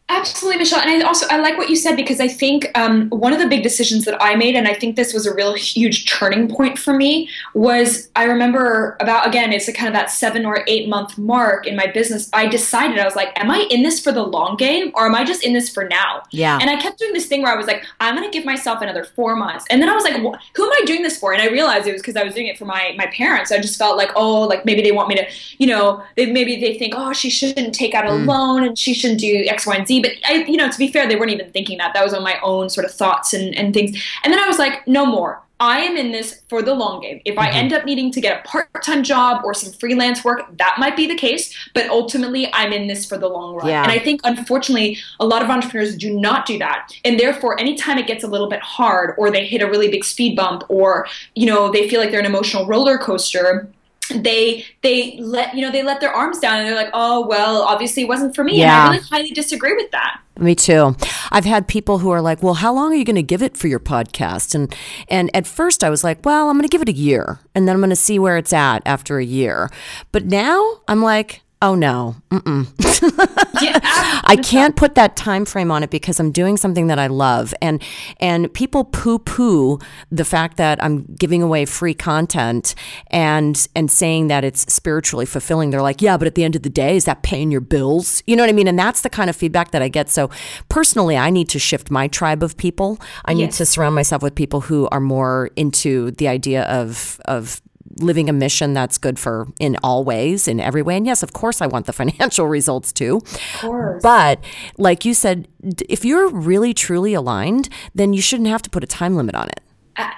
Absolutely, 0.07 0.59
Michelle. 0.59 0.81
And 0.81 1.03
I 1.03 1.07
also 1.07 1.25
I 1.31 1.37
like 1.37 1.57
what 1.57 1.67
you 1.67 1.75
said 1.75 1.95
because 1.95 2.19
I 2.19 2.27
think 2.27 2.69
um, 2.77 3.09
one 3.09 3.33
of 3.33 3.39
the 3.39 3.47
big 3.47 3.63
decisions 3.63 4.05
that 4.05 4.21
I 4.21 4.35
made, 4.35 4.55
and 4.55 4.67
I 4.67 4.73
think 4.75 4.95
this 4.95 5.15
was 5.15 5.25
a 5.25 5.33
real 5.33 5.55
huge 5.55 6.05
turning 6.07 6.47
point 6.47 6.77
for 6.77 6.93
me, 6.93 7.27
was 7.55 8.07
I 8.15 8.25
remember 8.25 8.97
about 8.99 9.27
again, 9.27 9.51
it's 9.51 9.67
a 9.67 9.73
kind 9.73 9.87
of 9.87 9.93
that 9.95 10.11
seven 10.11 10.45
or 10.45 10.63
eight 10.67 10.87
month 10.87 11.17
mark 11.17 11.65
in 11.65 11.75
my 11.75 11.87
business. 11.87 12.29
I 12.33 12.45
decided 12.45 12.99
I 12.99 13.05
was 13.05 13.15
like, 13.15 13.31
am 13.39 13.49
I 13.49 13.67
in 13.71 13.81
this 13.81 13.99
for 13.99 14.11
the 14.11 14.21
long 14.21 14.57
game 14.57 14.91
or 14.93 15.07
am 15.07 15.15
I 15.15 15.23
just 15.23 15.43
in 15.43 15.53
this 15.53 15.69
for 15.69 15.87
now? 15.87 16.21
Yeah. 16.29 16.59
And 16.61 16.69
I 16.69 16.79
kept 16.79 16.99
doing 16.99 17.13
this 17.13 17.25
thing 17.25 17.41
where 17.41 17.51
I 17.51 17.57
was 17.57 17.65
like, 17.65 17.83
I'm 17.99 18.15
going 18.15 18.29
to 18.29 18.37
give 18.37 18.45
myself 18.45 18.81
another 18.81 19.05
four 19.05 19.35
months, 19.35 19.65
and 19.71 19.81
then 19.81 19.89
I 19.89 19.95
was 19.95 20.03
like, 20.03 20.13
who 20.17 20.29
am 20.65 20.71
I 20.71 20.81
doing 20.85 21.01
this 21.01 21.17
for? 21.17 21.33
And 21.33 21.41
I 21.41 21.47
realized 21.47 21.87
it 21.87 21.93
was 21.93 22.03
because 22.03 22.15
I 22.15 22.23
was 22.23 22.35
doing 22.35 22.45
it 22.45 22.59
for 22.59 22.65
my 22.65 22.93
my 22.95 23.07
parents. 23.07 23.51
I 23.51 23.57
just 23.57 23.79
felt 23.79 23.97
like, 23.97 24.11
oh, 24.15 24.41
like 24.41 24.65
maybe 24.65 24.83
they 24.83 24.91
want 24.91 25.09
me 25.09 25.15
to, 25.15 25.25
you 25.57 25.65
know, 25.65 26.03
they, 26.15 26.27
maybe 26.27 26.61
they 26.61 26.77
think, 26.77 26.93
oh, 26.95 27.11
she 27.11 27.31
shouldn't 27.31 27.73
take 27.73 27.95
out 27.95 28.05
a 28.05 28.09
mm. 28.09 28.27
loan 28.27 28.63
and 28.63 28.77
she 28.77 28.93
shouldn't 28.93 29.19
do 29.19 29.45
X, 29.47 29.65
Y, 29.65 29.75
and 29.75 29.87
Z 29.87 29.94
see. 29.95 30.01
But 30.01 30.11
I, 30.25 30.45
you 30.45 30.57
know, 30.57 30.69
to 30.69 30.77
be 30.77 30.91
fair, 30.91 31.07
they 31.07 31.15
weren't 31.15 31.31
even 31.31 31.51
thinking 31.51 31.77
that. 31.77 31.93
That 31.93 32.03
was 32.03 32.13
on 32.13 32.23
my 32.23 32.39
own 32.41 32.69
sort 32.69 32.85
of 32.85 32.91
thoughts 32.91 33.33
and, 33.33 33.55
and 33.55 33.73
things. 33.73 34.01
And 34.23 34.33
then 34.33 34.39
I 34.39 34.47
was 34.47 34.59
like, 34.59 34.87
no 34.87 35.05
more. 35.05 35.41
I 35.57 35.79
am 35.79 35.95
in 35.95 36.11
this 36.11 36.41
for 36.49 36.61
the 36.61 36.73
long 36.73 36.99
game. 36.99 37.21
If 37.23 37.37
I 37.37 37.47
mm-hmm. 37.47 37.57
end 37.57 37.73
up 37.73 37.85
needing 37.85 38.11
to 38.11 38.19
get 38.19 38.41
a 38.41 38.47
part 38.47 38.67
time 38.83 39.03
job 39.03 39.45
or 39.45 39.53
some 39.53 39.71
freelance 39.71 40.21
work, 40.21 40.41
that 40.57 40.75
might 40.77 40.97
be 40.97 41.07
the 41.07 41.15
case. 41.15 41.55
But 41.73 41.89
ultimately, 41.89 42.53
I'm 42.53 42.73
in 42.73 42.87
this 42.87 43.05
for 43.05 43.17
the 43.17 43.29
long 43.29 43.55
run. 43.55 43.67
Yeah. 43.67 43.83
And 43.83 43.89
I 43.89 43.97
think, 43.97 44.19
unfortunately, 44.25 44.97
a 45.21 45.25
lot 45.25 45.41
of 45.41 45.49
entrepreneurs 45.49 45.95
do 45.95 46.13
not 46.13 46.45
do 46.45 46.57
that. 46.59 46.91
And 47.05 47.17
therefore, 47.17 47.57
anytime 47.57 47.97
it 47.97 48.05
gets 48.05 48.25
a 48.25 48.27
little 48.27 48.49
bit 48.49 48.59
hard 48.59 49.15
or 49.17 49.31
they 49.31 49.45
hit 49.45 49.61
a 49.61 49.69
really 49.69 49.87
big 49.87 50.03
speed 50.03 50.35
bump 50.35 50.63
or, 50.67 51.07
you 51.35 51.45
know, 51.45 51.71
they 51.71 51.87
feel 51.87 52.01
like 52.01 52.11
they're 52.11 52.19
an 52.19 52.25
emotional 52.25 52.67
roller 52.67 52.97
coaster, 52.97 53.69
they 54.09 54.65
they 54.81 55.17
let 55.19 55.55
you 55.55 55.61
know 55.61 55.71
they 55.71 55.83
let 55.83 56.01
their 56.01 56.11
arms 56.11 56.39
down 56.39 56.59
and 56.59 56.67
they're 56.67 56.75
like 56.75 56.91
oh 56.93 57.25
well 57.27 57.61
obviously 57.63 58.03
it 58.03 58.07
wasn't 58.07 58.35
for 58.35 58.43
me. 58.43 58.59
Yeah. 58.59 58.85
and 58.85 58.89
i 58.89 58.95
really 58.95 59.07
highly 59.07 59.31
disagree 59.31 59.75
with 59.75 59.91
that. 59.91 60.21
Me 60.37 60.53
too. 60.53 60.97
I've 61.31 61.45
had 61.45 61.67
people 61.67 61.99
who 61.99 62.11
are 62.11 62.21
like 62.21 62.43
well 62.43 62.55
how 62.55 62.73
long 62.73 62.91
are 62.91 62.95
you 62.95 63.05
going 63.05 63.15
to 63.15 63.23
give 63.23 63.41
it 63.41 63.57
for 63.57 63.67
your 63.67 63.79
podcast? 63.79 64.55
And 64.55 64.73
and 65.09 65.29
at 65.35 65.47
first 65.47 65.83
i 65.83 65.89
was 65.89 66.03
like 66.03 66.25
well 66.25 66.49
i'm 66.49 66.57
going 66.57 66.67
to 66.67 66.71
give 66.71 66.81
it 66.81 66.89
a 66.89 66.93
year 66.93 67.39
and 67.53 67.67
then 67.67 67.75
i'm 67.75 67.81
going 67.81 67.89
to 67.89 67.95
see 67.95 68.19
where 68.19 68.37
it's 68.37 68.53
at 68.53 68.81
after 68.85 69.17
a 69.17 69.25
year. 69.25 69.69
But 70.11 70.25
now 70.25 70.81
i'm 70.87 71.01
like 71.01 71.41
Oh 71.65 71.73
no. 71.73 72.15
yeah, 72.31 73.79
I 74.23 74.37
can't 74.39 74.75
put 74.75 74.93
that 74.93 75.15
time 75.15 75.45
frame 75.45 75.71
on 75.71 75.81
it 75.81 75.89
because 75.89 76.19
I'm 76.19 76.31
doing 76.31 76.57
something 76.57 76.85
that 76.87 76.99
I 76.99 77.07
love 77.07 77.55
and 77.59 77.81
and 78.19 78.53
people 78.53 78.83
poo-poo 78.83 79.79
the 80.11 80.25
fact 80.25 80.57
that 80.57 80.83
I'm 80.83 81.05
giving 81.17 81.41
away 81.41 81.65
free 81.65 81.95
content 81.95 82.75
and 83.07 83.67
and 83.75 83.89
saying 83.89 84.27
that 84.27 84.43
it's 84.43 84.71
spiritually 84.71 85.25
fulfilling. 85.25 85.71
They're 85.71 85.81
like, 85.81 86.03
"Yeah, 86.03 86.17
but 86.17 86.27
at 86.27 86.35
the 86.35 86.43
end 86.43 86.55
of 86.55 86.61
the 86.61 86.69
day, 86.69 86.95
is 86.95 87.05
that 87.05 87.23
paying 87.23 87.49
your 87.49 87.61
bills?" 87.61 88.21
You 88.27 88.35
know 88.35 88.43
what 88.43 88.51
I 88.51 88.53
mean? 88.53 88.67
And 88.67 88.77
that's 88.77 89.01
the 89.01 89.09
kind 89.09 89.31
of 89.31 89.35
feedback 89.35 89.71
that 89.71 89.81
I 89.81 89.87
get. 89.87 90.07
So, 90.11 90.29
personally, 90.69 91.17
I 91.17 91.31
need 91.31 91.49
to 91.49 91.57
shift 91.57 91.89
my 91.89 92.07
tribe 92.07 92.43
of 92.43 92.57
people. 92.57 92.99
I 93.25 93.31
yes. 93.31 93.37
need 93.39 93.51
to 93.53 93.65
surround 93.65 93.95
myself 93.95 94.21
with 94.21 94.35
people 94.35 94.61
who 94.61 94.87
are 94.91 94.99
more 94.99 95.49
into 95.55 96.11
the 96.11 96.27
idea 96.27 96.65
of 96.65 97.19
of 97.25 97.59
living 97.99 98.29
a 98.29 98.33
mission 98.33 98.73
that's 98.73 98.97
good 98.97 99.17
for 99.17 99.47
in 99.59 99.77
all 99.83 100.03
ways, 100.03 100.47
in 100.47 100.59
every 100.59 100.81
way. 100.81 100.97
And 100.97 101.05
yes, 101.05 101.23
of 101.23 101.33
course, 101.33 101.61
I 101.61 101.67
want 101.67 101.85
the 101.85 101.93
financial 102.01 102.47
results 102.47 102.91
too. 102.91 103.17
Of 103.17 103.61
course. 103.61 104.03
But 104.03 104.43
like 104.77 105.05
you 105.05 105.13
said, 105.13 105.47
if 105.89 106.05
you're 106.05 106.29
really 106.29 106.73
truly 106.73 107.13
aligned, 107.13 107.69
then 107.93 108.13
you 108.13 108.21
shouldn't 108.21 108.49
have 108.49 108.61
to 108.63 108.69
put 108.69 108.83
a 108.83 108.87
time 108.87 109.15
limit 109.15 109.35
on 109.35 109.49
it. 109.49 109.61
Uh, 109.97 110.11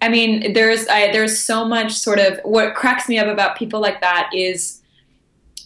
I 0.00 0.08
mean, 0.08 0.54
there's 0.54 0.88
I, 0.88 1.12
there's 1.12 1.38
so 1.38 1.64
much 1.64 1.92
sort 1.92 2.18
of 2.18 2.40
what 2.44 2.74
cracks 2.74 3.08
me 3.08 3.18
up 3.18 3.26
about 3.26 3.56
people 3.56 3.80
like 3.80 4.00
that 4.00 4.30
is 4.34 4.81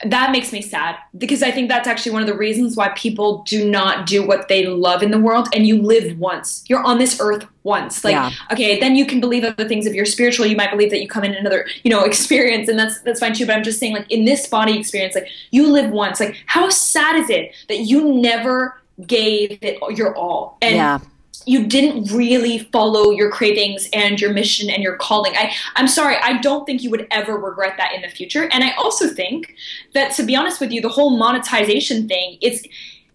that 0.04 0.30
makes 0.30 0.52
me 0.52 0.60
sad 0.60 0.96
because 1.16 1.42
I 1.42 1.50
think 1.50 1.68
that's 1.68 1.88
actually 1.88 2.12
one 2.12 2.22
of 2.22 2.28
the 2.28 2.36
reasons 2.36 2.76
why 2.76 2.88
people 2.90 3.42
do 3.44 3.68
not 3.68 4.06
do 4.06 4.26
what 4.26 4.48
they 4.48 4.66
love 4.66 5.02
in 5.02 5.10
the 5.10 5.18
world. 5.18 5.48
And 5.54 5.66
you 5.66 5.80
live 5.80 6.18
once. 6.18 6.64
You're 6.68 6.82
on 6.82 6.98
this 6.98 7.18
earth 7.20 7.46
once. 7.62 8.04
Like, 8.04 8.12
yeah. 8.12 8.30
okay, 8.52 8.78
then 8.78 8.94
you 8.96 9.06
can 9.06 9.20
believe 9.20 9.44
other 9.44 9.66
things. 9.66 9.86
If 9.86 9.94
you're 9.94 10.04
spiritual, 10.04 10.46
you 10.46 10.56
might 10.56 10.70
believe 10.70 10.90
that 10.90 11.00
you 11.00 11.08
come 11.08 11.24
in 11.24 11.34
another, 11.34 11.66
you 11.82 11.90
know, 11.90 12.04
experience, 12.04 12.68
and 12.68 12.78
that's 12.78 13.00
that's 13.00 13.20
fine 13.20 13.34
too. 13.34 13.46
But 13.46 13.56
I'm 13.56 13.64
just 13.64 13.78
saying, 13.78 13.94
like, 13.94 14.10
in 14.10 14.24
this 14.24 14.46
body 14.48 14.78
experience, 14.78 15.14
like 15.14 15.28
you 15.50 15.70
live 15.70 15.90
once. 15.90 16.20
Like, 16.20 16.36
how 16.46 16.68
sad 16.68 17.16
is 17.16 17.30
it 17.30 17.54
that 17.68 17.80
you 17.80 18.14
never 18.14 18.80
gave 19.06 19.58
it 19.62 19.78
your 19.96 20.14
all? 20.14 20.58
And 20.60 20.76
yeah 20.76 20.98
you 21.46 21.64
didn't 21.66 22.12
really 22.12 22.58
follow 22.72 23.10
your 23.10 23.30
cravings 23.30 23.88
and 23.92 24.20
your 24.20 24.32
mission 24.32 24.68
and 24.68 24.82
your 24.82 24.96
calling. 24.96 25.32
I, 25.36 25.54
I'm 25.76 25.86
sorry, 25.86 26.16
I 26.16 26.40
don't 26.40 26.66
think 26.66 26.82
you 26.82 26.90
would 26.90 27.06
ever 27.12 27.38
regret 27.38 27.74
that 27.78 27.94
in 27.94 28.02
the 28.02 28.08
future. 28.08 28.48
And 28.50 28.64
I 28.64 28.72
also 28.72 29.08
think 29.08 29.54
that 29.94 30.12
to 30.16 30.24
be 30.24 30.34
honest 30.34 30.60
with 30.60 30.72
you, 30.72 30.80
the 30.80 30.88
whole 30.88 31.16
monetization 31.16 32.08
thing, 32.08 32.38
it's 32.42 32.66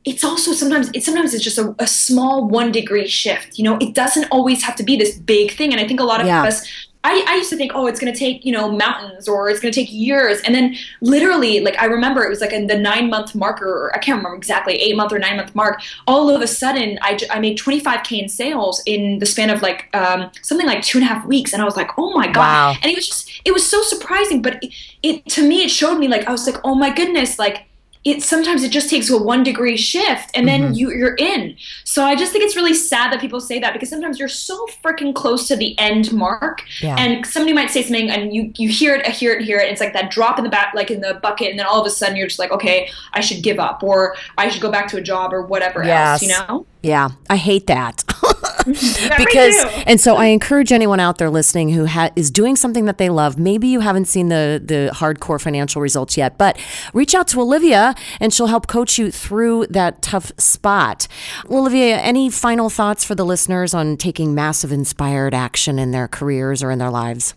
it's 0.03 0.23
also 0.23 0.53
sometimes 0.53 0.89
it's 0.95 1.05
sometimes 1.05 1.34
it's 1.34 1.43
just 1.43 1.59
a, 1.59 1.75
a 1.77 1.86
small 1.86 2.47
one 2.47 2.71
degree 2.71 3.07
shift. 3.07 3.59
You 3.59 3.65
know, 3.65 3.77
it 3.79 3.93
doesn't 3.93 4.27
always 4.32 4.63
have 4.63 4.75
to 4.77 4.84
be 4.84 4.95
this 4.95 5.17
big 5.17 5.51
thing. 5.51 5.73
And 5.73 5.82
I 5.82 5.88
think 5.88 5.99
a 5.99 6.05
lot 6.05 6.21
of 6.21 6.27
yeah. 6.27 6.43
us 6.43 6.65
I, 7.03 7.25
I, 7.27 7.35
used 7.35 7.49
to 7.49 7.57
think, 7.57 7.71
oh, 7.73 7.87
it's 7.87 7.99
going 7.99 8.13
to 8.13 8.17
take, 8.17 8.45
you 8.45 8.51
know, 8.51 8.71
mountains 8.71 9.27
or 9.27 9.49
it's 9.49 9.59
going 9.59 9.73
to 9.73 9.79
take 9.79 9.91
years. 9.91 10.39
And 10.41 10.53
then 10.53 10.75
literally, 11.01 11.59
like, 11.59 11.77
I 11.79 11.85
remember 11.85 12.23
it 12.23 12.29
was 12.29 12.41
like 12.41 12.53
in 12.53 12.67
the 12.67 12.77
nine 12.77 13.09
month 13.09 13.33
marker, 13.33 13.67
or 13.67 13.95
I 13.95 13.97
can't 13.97 14.17
remember 14.17 14.37
exactly, 14.37 14.75
eight 14.75 14.95
month 14.95 15.11
or 15.11 15.17
nine 15.17 15.37
month 15.37 15.55
mark. 15.55 15.81
All 16.07 16.29
of 16.29 16.41
a 16.41 16.47
sudden, 16.47 16.99
I, 17.01 17.19
I 17.31 17.39
made 17.39 17.57
25K 17.57 18.21
in 18.21 18.29
sales 18.29 18.83
in 18.85 19.17
the 19.17 19.25
span 19.25 19.49
of 19.49 19.61
like 19.63 19.89
um, 19.95 20.29
something 20.43 20.67
like 20.67 20.83
two 20.83 20.99
and 20.99 21.05
a 21.05 21.11
half 21.11 21.25
weeks. 21.25 21.53
And 21.53 21.61
I 21.61 21.65
was 21.65 21.75
like, 21.75 21.89
oh 21.97 22.13
my 22.13 22.27
God. 22.27 22.37
Wow. 22.37 22.75
And 22.83 22.91
it 22.91 22.95
was 22.95 23.07
just, 23.07 23.41
it 23.45 23.51
was 23.51 23.67
so 23.67 23.81
surprising. 23.81 24.43
But 24.43 24.63
it, 24.63 24.73
it, 25.01 25.25
to 25.29 25.47
me, 25.47 25.63
it 25.63 25.69
showed 25.69 25.97
me 25.97 26.07
like, 26.07 26.27
I 26.27 26.31
was 26.31 26.45
like, 26.45 26.61
oh 26.63 26.75
my 26.75 26.93
goodness, 26.93 27.39
like, 27.39 27.65
it 28.03 28.23
sometimes 28.23 28.63
it 28.63 28.71
just 28.71 28.89
takes 28.89 29.09
a 29.11 29.17
one 29.17 29.43
degree 29.43 29.77
shift 29.77 30.31
and 30.33 30.47
then 30.47 30.61
mm-hmm. 30.61 30.73
you, 30.73 30.91
you're 30.91 31.15
in. 31.15 31.55
So 31.83 32.03
I 32.03 32.15
just 32.15 32.31
think 32.31 32.43
it's 32.43 32.55
really 32.55 32.73
sad 32.73 33.13
that 33.13 33.21
people 33.21 33.39
say 33.39 33.59
that 33.59 33.73
because 33.73 33.89
sometimes 33.89 34.17
you're 34.17 34.27
so 34.27 34.65
freaking 34.83 35.13
close 35.13 35.47
to 35.49 35.55
the 35.55 35.77
end 35.77 36.11
mark 36.11 36.63
yeah. 36.81 36.95
and 36.97 37.25
somebody 37.25 37.53
might 37.53 37.69
say 37.69 37.83
something 37.83 38.09
and 38.09 38.33
you 38.33 38.51
you 38.55 38.69
hear 38.69 38.95
it, 38.95 39.05
I 39.05 39.11
hear 39.11 39.33
it, 39.33 39.43
hear 39.43 39.59
it. 39.59 39.71
It's 39.71 39.81
like 39.81 39.93
that 39.93 40.09
drop 40.09 40.39
in 40.39 40.43
the 40.43 40.49
back 40.49 40.73
like 40.73 40.89
in 40.89 41.01
the 41.01 41.15
bucket 41.21 41.51
and 41.51 41.59
then 41.59 41.67
all 41.67 41.79
of 41.79 41.85
a 41.85 41.91
sudden 41.91 42.15
you're 42.15 42.27
just 42.27 42.39
like, 42.39 42.51
okay, 42.51 42.89
I 43.13 43.21
should 43.21 43.43
give 43.43 43.59
up 43.59 43.83
or 43.83 44.15
I 44.37 44.49
should 44.49 44.61
go 44.61 44.71
back 44.71 44.87
to 44.89 44.97
a 44.97 45.01
job 45.01 45.31
or 45.31 45.45
whatever 45.45 45.83
yes. 45.83 46.09
else, 46.09 46.21
you 46.23 46.29
know? 46.29 46.65
Yeah, 46.84 47.09
I 47.29 47.38
hate 47.38 47.67
that. 47.67 48.03
because 48.65 49.55
and 49.86 49.99
so 49.99 50.15
I 50.15 50.27
encourage 50.27 50.71
anyone 50.71 50.99
out 50.99 51.17
there 51.17 51.29
listening 51.29 51.69
who 51.69 51.86
ha- 51.86 52.11
is 52.15 52.32
doing 52.32 52.55
something 52.55 52.86
that 52.86 52.97
they 52.97 53.09
love. 53.09 53.38
Maybe 53.38 53.67
you 53.67 53.79
haven't 53.79 54.05
seen 54.05 54.29
the 54.29 54.61
the 54.63 54.91
hardcore 54.93 55.41
financial 55.41 55.82
results 55.82 56.17
yet, 56.17 56.38
but 56.38 56.59
reach 56.93 57.13
out 57.13 57.27
to 57.29 57.41
Olivia 57.41 57.95
and 58.19 58.34
she'll 58.34 58.47
help 58.47 58.67
coach 58.67 58.97
you 58.97 59.11
through 59.11 59.67
that 59.67 60.01
tough 60.01 60.32
spot. 60.38 61.07
Olivia, 61.49 61.97
any 61.97 62.29
final 62.29 62.69
thoughts 62.69 63.03
for 63.03 63.15
the 63.15 63.25
listeners 63.25 63.73
on 63.73 63.97
taking 63.97 64.34
massive 64.34 64.71
inspired 64.71 65.34
action 65.34 65.77
in 65.77 65.91
their 65.91 66.07
careers 66.07 66.63
or 66.63 66.71
in 66.71 66.79
their 66.79 66.91
lives? 66.91 67.36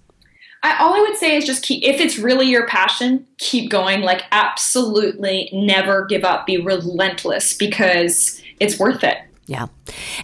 I, 0.63 0.79
all 0.79 0.95
I 0.95 1.01
would 1.01 1.19
say 1.19 1.37
is 1.37 1.45
just 1.45 1.63
keep, 1.63 1.85
if 1.85 2.01
it's 2.01 2.19
really 2.19 2.47
your 2.47 2.67
passion, 2.67 3.27
keep 3.37 3.71
going. 3.71 4.01
Like, 4.01 4.23
absolutely 4.33 5.51
never 5.53 6.07
give 6.07 6.25
up. 6.25 6.47
Be 6.47 6.57
relentless 6.57 7.53
because 7.55 8.43
it's 8.61 8.79
worth 8.79 9.05
it. 9.05 9.19
Yeah. 9.47 9.67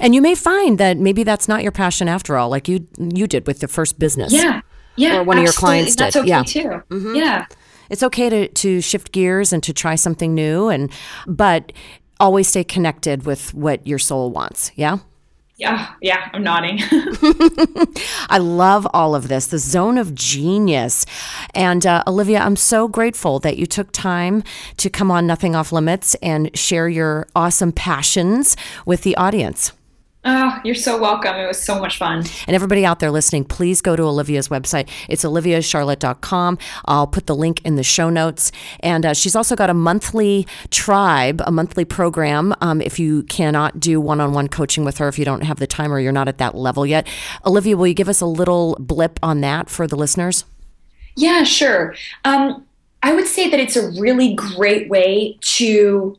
And 0.00 0.14
you 0.14 0.22
may 0.22 0.34
find 0.34 0.78
that 0.78 0.96
maybe 0.96 1.24
that's 1.24 1.48
not 1.48 1.62
your 1.62 1.72
passion 1.72 2.08
after 2.08 2.36
all, 2.36 2.48
like 2.48 2.68
you 2.68 2.86
you 2.98 3.26
did 3.26 3.46
with 3.46 3.60
the 3.60 3.68
first 3.68 3.98
business. 3.98 4.32
Yeah. 4.32 4.62
Yeah. 4.96 5.18
Or 5.18 5.24
one 5.24 5.38
absolutely. 5.38 5.40
of 5.40 5.44
your 5.44 5.52
clients 5.52 5.96
did. 5.96 6.04
That's 6.04 6.16
okay 6.16 6.28
yeah. 6.28 6.42
too. 6.42 6.82
Mm-hmm. 6.94 7.14
Yeah. 7.14 7.46
It's 7.90 8.02
okay 8.04 8.28
to, 8.28 8.48
to 8.48 8.80
shift 8.80 9.12
gears 9.12 9.52
and 9.52 9.62
to 9.64 9.72
try 9.72 9.96
something 9.96 10.34
new 10.34 10.68
and 10.68 10.92
but 11.26 11.72
always 12.20 12.46
stay 12.48 12.62
connected 12.62 13.26
with 13.26 13.52
what 13.52 13.84
your 13.86 13.98
soul 13.98 14.30
wants. 14.30 14.70
Yeah? 14.76 14.98
Yeah, 15.60 15.92
yeah, 16.00 16.30
I'm 16.32 16.42
nodding. 16.42 16.78
I 18.30 18.38
love 18.38 18.88
all 18.94 19.14
of 19.14 19.28
this, 19.28 19.48
the 19.48 19.58
zone 19.58 19.98
of 19.98 20.14
genius. 20.14 21.04
And 21.54 21.84
uh, 21.84 22.02
Olivia, 22.06 22.38
I'm 22.40 22.56
so 22.56 22.88
grateful 22.88 23.38
that 23.40 23.58
you 23.58 23.66
took 23.66 23.92
time 23.92 24.42
to 24.78 24.88
come 24.88 25.10
on 25.10 25.26
Nothing 25.26 25.54
Off 25.54 25.70
Limits 25.70 26.14
and 26.22 26.50
share 26.56 26.88
your 26.88 27.28
awesome 27.36 27.72
passions 27.72 28.56
with 28.86 29.02
the 29.02 29.14
audience. 29.18 29.72
Oh, 30.22 30.60
you're 30.64 30.74
so 30.74 31.00
welcome. 31.00 31.34
It 31.36 31.46
was 31.46 31.62
so 31.62 31.78
much 31.78 31.96
fun. 31.96 32.18
And 32.46 32.54
everybody 32.54 32.84
out 32.84 33.00
there 33.00 33.10
listening, 33.10 33.44
please 33.44 33.80
go 33.80 33.96
to 33.96 34.02
Olivia's 34.02 34.48
website. 34.48 34.86
It's 35.08 35.24
oliviacharlet.com. 35.24 36.58
I'll 36.84 37.06
put 37.06 37.26
the 37.26 37.34
link 37.34 37.62
in 37.64 37.76
the 37.76 37.82
show 37.82 38.10
notes. 38.10 38.52
And 38.80 39.06
uh, 39.06 39.14
she's 39.14 39.34
also 39.34 39.56
got 39.56 39.70
a 39.70 39.74
monthly 39.74 40.46
tribe, 40.70 41.40
a 41.46 41.50
monthly 41.50 41.86
program. 41.86 42.54
Um, 42.60 42.82
if 42.82 42.98
you 42.98 43.22
cannot 43.24 43.80
do 43.80 43.98
one 43.98 44.20
on 44.20 44.34
one 44.34 44.48
coaching 44.48 44.84
with 44.84 44.98
her, 44.98 45.08
if 45.08 45.18
you 45.18 45.24
don't 45.24 45.42
have 45.42 45.58
the 45.58 45.66
time 45.66 45.90
or 45.90 45.98
you're 45.98 46.12
not 46.12 46.28
at 46.28 46.36
that 46.36 46.54
level 46.54 46.84
yet. 46.84 47.08
Olivia, 47.46 47.78
will 47.78 47.86
you 47.86 47.94
give 47.94 48.08
us 48.08 48.20
a 48.20 48.26
little 48.26 48.76
blip 48.78 49.18
on 49.22 49.40
that 49.40 49.70
for 49.70 49.86
the 49.86 49.96
listeners? 49.96 50.44
Yeah, 51.16 51.44
sure. 51.44 51.94
Um, 52.26 52.66
I 53.02 53.14
would 53.14 53.26
say 53.26 53.48
that 53.48 53.58
it's 53.58 53.76
a 53.76 53.90
really 53.98 54.34
great 54.34 54.90
way 54.90 55.38
to 55.40 56.18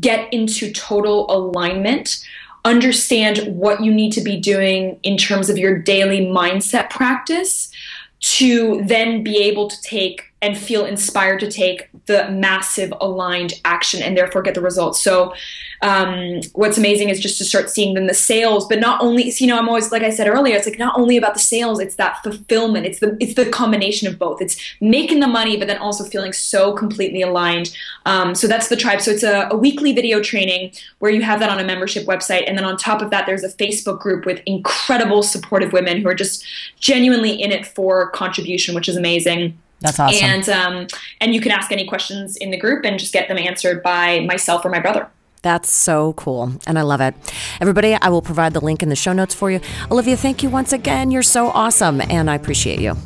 get 0.00 0.32
into 0.32 0.72
total 0.72 1.30
alignment 1.30 2.26
understand 2.66 3.38
what 3.56 3.82
you 3.84 3.94
need 3.94 4.12
to 4.12 4.20
be 4.20 4.36
doing 4.36 4.98
in 5.04 5.16
terms 5.16 5.48
of 5.48 5.56
your 5.56 5.78
daily 5.78 6.26
mindset 6.26 6.90
practice 6.90 7.70
to 8.18 8.82
then 8.84 9.22
be 9.22 9.36
able 9.38 9.68
to 9.68 9.80
take 9.82 10.24
and 10.46 10.56
feel 10.56 10.84
inspired 10.84 11.40
to 11.40 11.50
take 11.50 11.88
the 12.06 12.30
massive 12.30 12.92
aligned 13.00 13.54
action 13.64 14.00
and 14.00 14.16
therefore 14.16 14.42
get 14.42 14.54
the 14.54 14.60
results. 14.60 15.02
So 15.02 15.34
um, 15.82 16.40
what's 16.54 16.78
amazing 16.78 17.08
is 17.08 17.18
just 17.20 17.36
to 17.38 17.44
start 17.44 17.68
seeing 17.68 17.94
then 17.94 18.06
the 18.06 18.14
sales, 18.14 18.66
but 18.68 18.78
not 18.78 19.02
only, 19.02 19.32
you 19.38 19.46
know, 19.48 19.58
I'm 19.58 19.68
always, 19.68 19.90
like 19.90 20.02
I 20.02 20.10
said 20.10 20.28
earlier, 20.28 20.56
it's 20.56 20.66
like 20.66 20.78
not 20.78 20.96
only 20.96 21.16
about 21.16 21.34
the 21.34 21.40
sales, 21.40 21.80
it's 21.80 21.96
that 21.96 22.22
fulfillment. 22.22 22.86
It's 22.86 23.00
the, 23.00 23.16
it's 23.20 23.34
the 23.34 23.50
combination 23.50 24.06
of 24.06 24.18
both. 24.18 24.40
It's 24.40 24.56
making 24.80 25.18
the 25.20 25.26
money, 25.26 25.56
but 25.56 25.66
then 25.66 25.78
also 25.78 26.04
feeling 26.04 26.32
so 26.32 26.72
completely 26.72 27.22
aligned. 27.22 27.76
Um, 28.06 28.34
so 28.34 28.46
that's 28.46 28.68
the 28.68 28.76
tribe. 28.76 29.00
So 29.00 29.10
it's 29.10 29.24
a, 29.24 29.48
a 29.50 29.56
weekly 29.56 29.92
video 29.92 30.22
training 30.22 30.72
where 31.00 31.10
you 31.10 31.22
have 31.22 31.40
that 31.40 31.50
on 31.50 31.58
a 31.58 31.64
membership 31.64 32.06
website. 32.06 32.44
And 32.46 32.56
then 32.56 32.64
on 32.64 32.76
top 32.76 33.02
of 33.02 33.10
that, 33.10 33.26
there's 33.26 33.42
a 33.42 33.48
Facebook 33.48 33.98
group 33.98 34.24
with 34.24 34.40
incredible 34.46 35.22
supportive 35.22 35.72
women 35.72 36.00
who 36.00 36.08
are 36.08 36.14
just 36.14 36.44
genuinely 36.78 37.32
in 37.32 37.50
it 37.50 37.66
for 37.66 38.10
contribution, 38.10 38.74
which 38.76 38.88
is 38.88 38.96
amazing. 38.96 39.58
That's 39.80 40.00
awesome. 40.00 40.24
And 40.24 40.48
um, 40.48 40.86
and 41.20 41.34
you 41.34 41.40
can 41.40 41.52
ask 41.52 41.70
any 41.70 41.86
questions 41.86 42.36
in 42.36 42.50
the 42.50 42.58
group 42.58 42.84
and 42.84 42.98
just 42.98 43.12
get 43.12 43.28
them 43.28 43.38
answered 43.38 43.82
by 43.82 44.20
myself 44.20 44.64
or 44.64 44.70
my 44.70 44.80
brother. 44.80 45.08
That's 45.42 45.70
so 45.70 46.14
cool. 46.14 46.52
And 46.66 46.78
I 46.78 46.82
love 46.82 47.00
it. 47.00 47.14
Everybody, 47.60 47.94
I 47.94 48.08
will 48.08 48.22
provide 48.22 48.52
the 48.52 48.60
link 48.60 48.82
in 48.82 48.88
the 48.88 48.96
show 48.96 49.12
notes 49.12 49.32
for 49.32 49.50
you. 49.50 49.60
Olivia, 49.90 50.16
thank 50.16 50.42
you 50.42 50.50
once 50.50 50.72
again. 50.72 51.10
You're 51.10 51.22
so 51.22 51.48
awesome, 51.48 52.00
and 52.00 52.28
I 52.28 52.34
appreciate 52.34 52.80
you. 52.80 52.96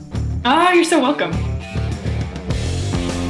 Oh, 0.45 0.73
you're 0.73 0.85
so 0.85 1.01
welcome. 1.01 1.33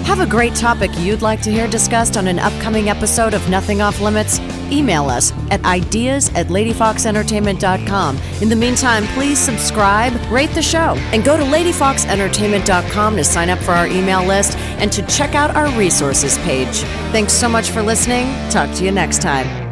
Have 0.04 0.20
a 0.20 0.26
great 0.26 0.54
topic 0.54 0.90
you'd 0.98 1.22
like 1.22 1.40
to 1.42 1.50
hear 1.50 1.66
discussed 1.66 2.16
on 2.16 2.28
an 2.28 2.38
upcoming 2.38 2.88
episode 2.88 3.34
of 3.34 3.48
Nothing 3.48 3.80
Off 3.80 4.00
Limits? 4.00 4.38
Email 4.70 5.08
us 5.08 5.32
at 5.50 5.64
ideas 5.64 6.28
at 6.34 6.46
ladyfoxentertainment.com. 6.46 8.18
In 8.40 8.48
the 8.48 8.56
meantime, 8.56 9.04
please 9.08 9.38
subscribe, 9.38 10.12
rate 10.30 10.50
the 10.50 10.62
show, 10.62 10.94
and 11.12 11.24
go 11.24 11.36
to 11.36 11.42
ladyfoxentertainment.com 11.42 13.16
to 13.16 13.24
sign 13.24 13.50
up 13.50 13.58
for 13.60 13.72
our 13.72 13.86
email 13.86 14.24
list 14.24 14.56
and 14.58 14.90
to 14.92 15.02
check 15.06 15.34
out 15.34 15.54
our 15.56 15.70
resources 15.78 16.38
page. 16.38 16.80
Thanks 17.12 17.32
so 17.32 17.48
much 17.48 17.70
for 17.70 17.82
listening. 17.82 18.26
Talk 18.50 18.74
to 18.76 18.84
you 18.84 18.90
next 18.90 19.22
time. 19.22 19.69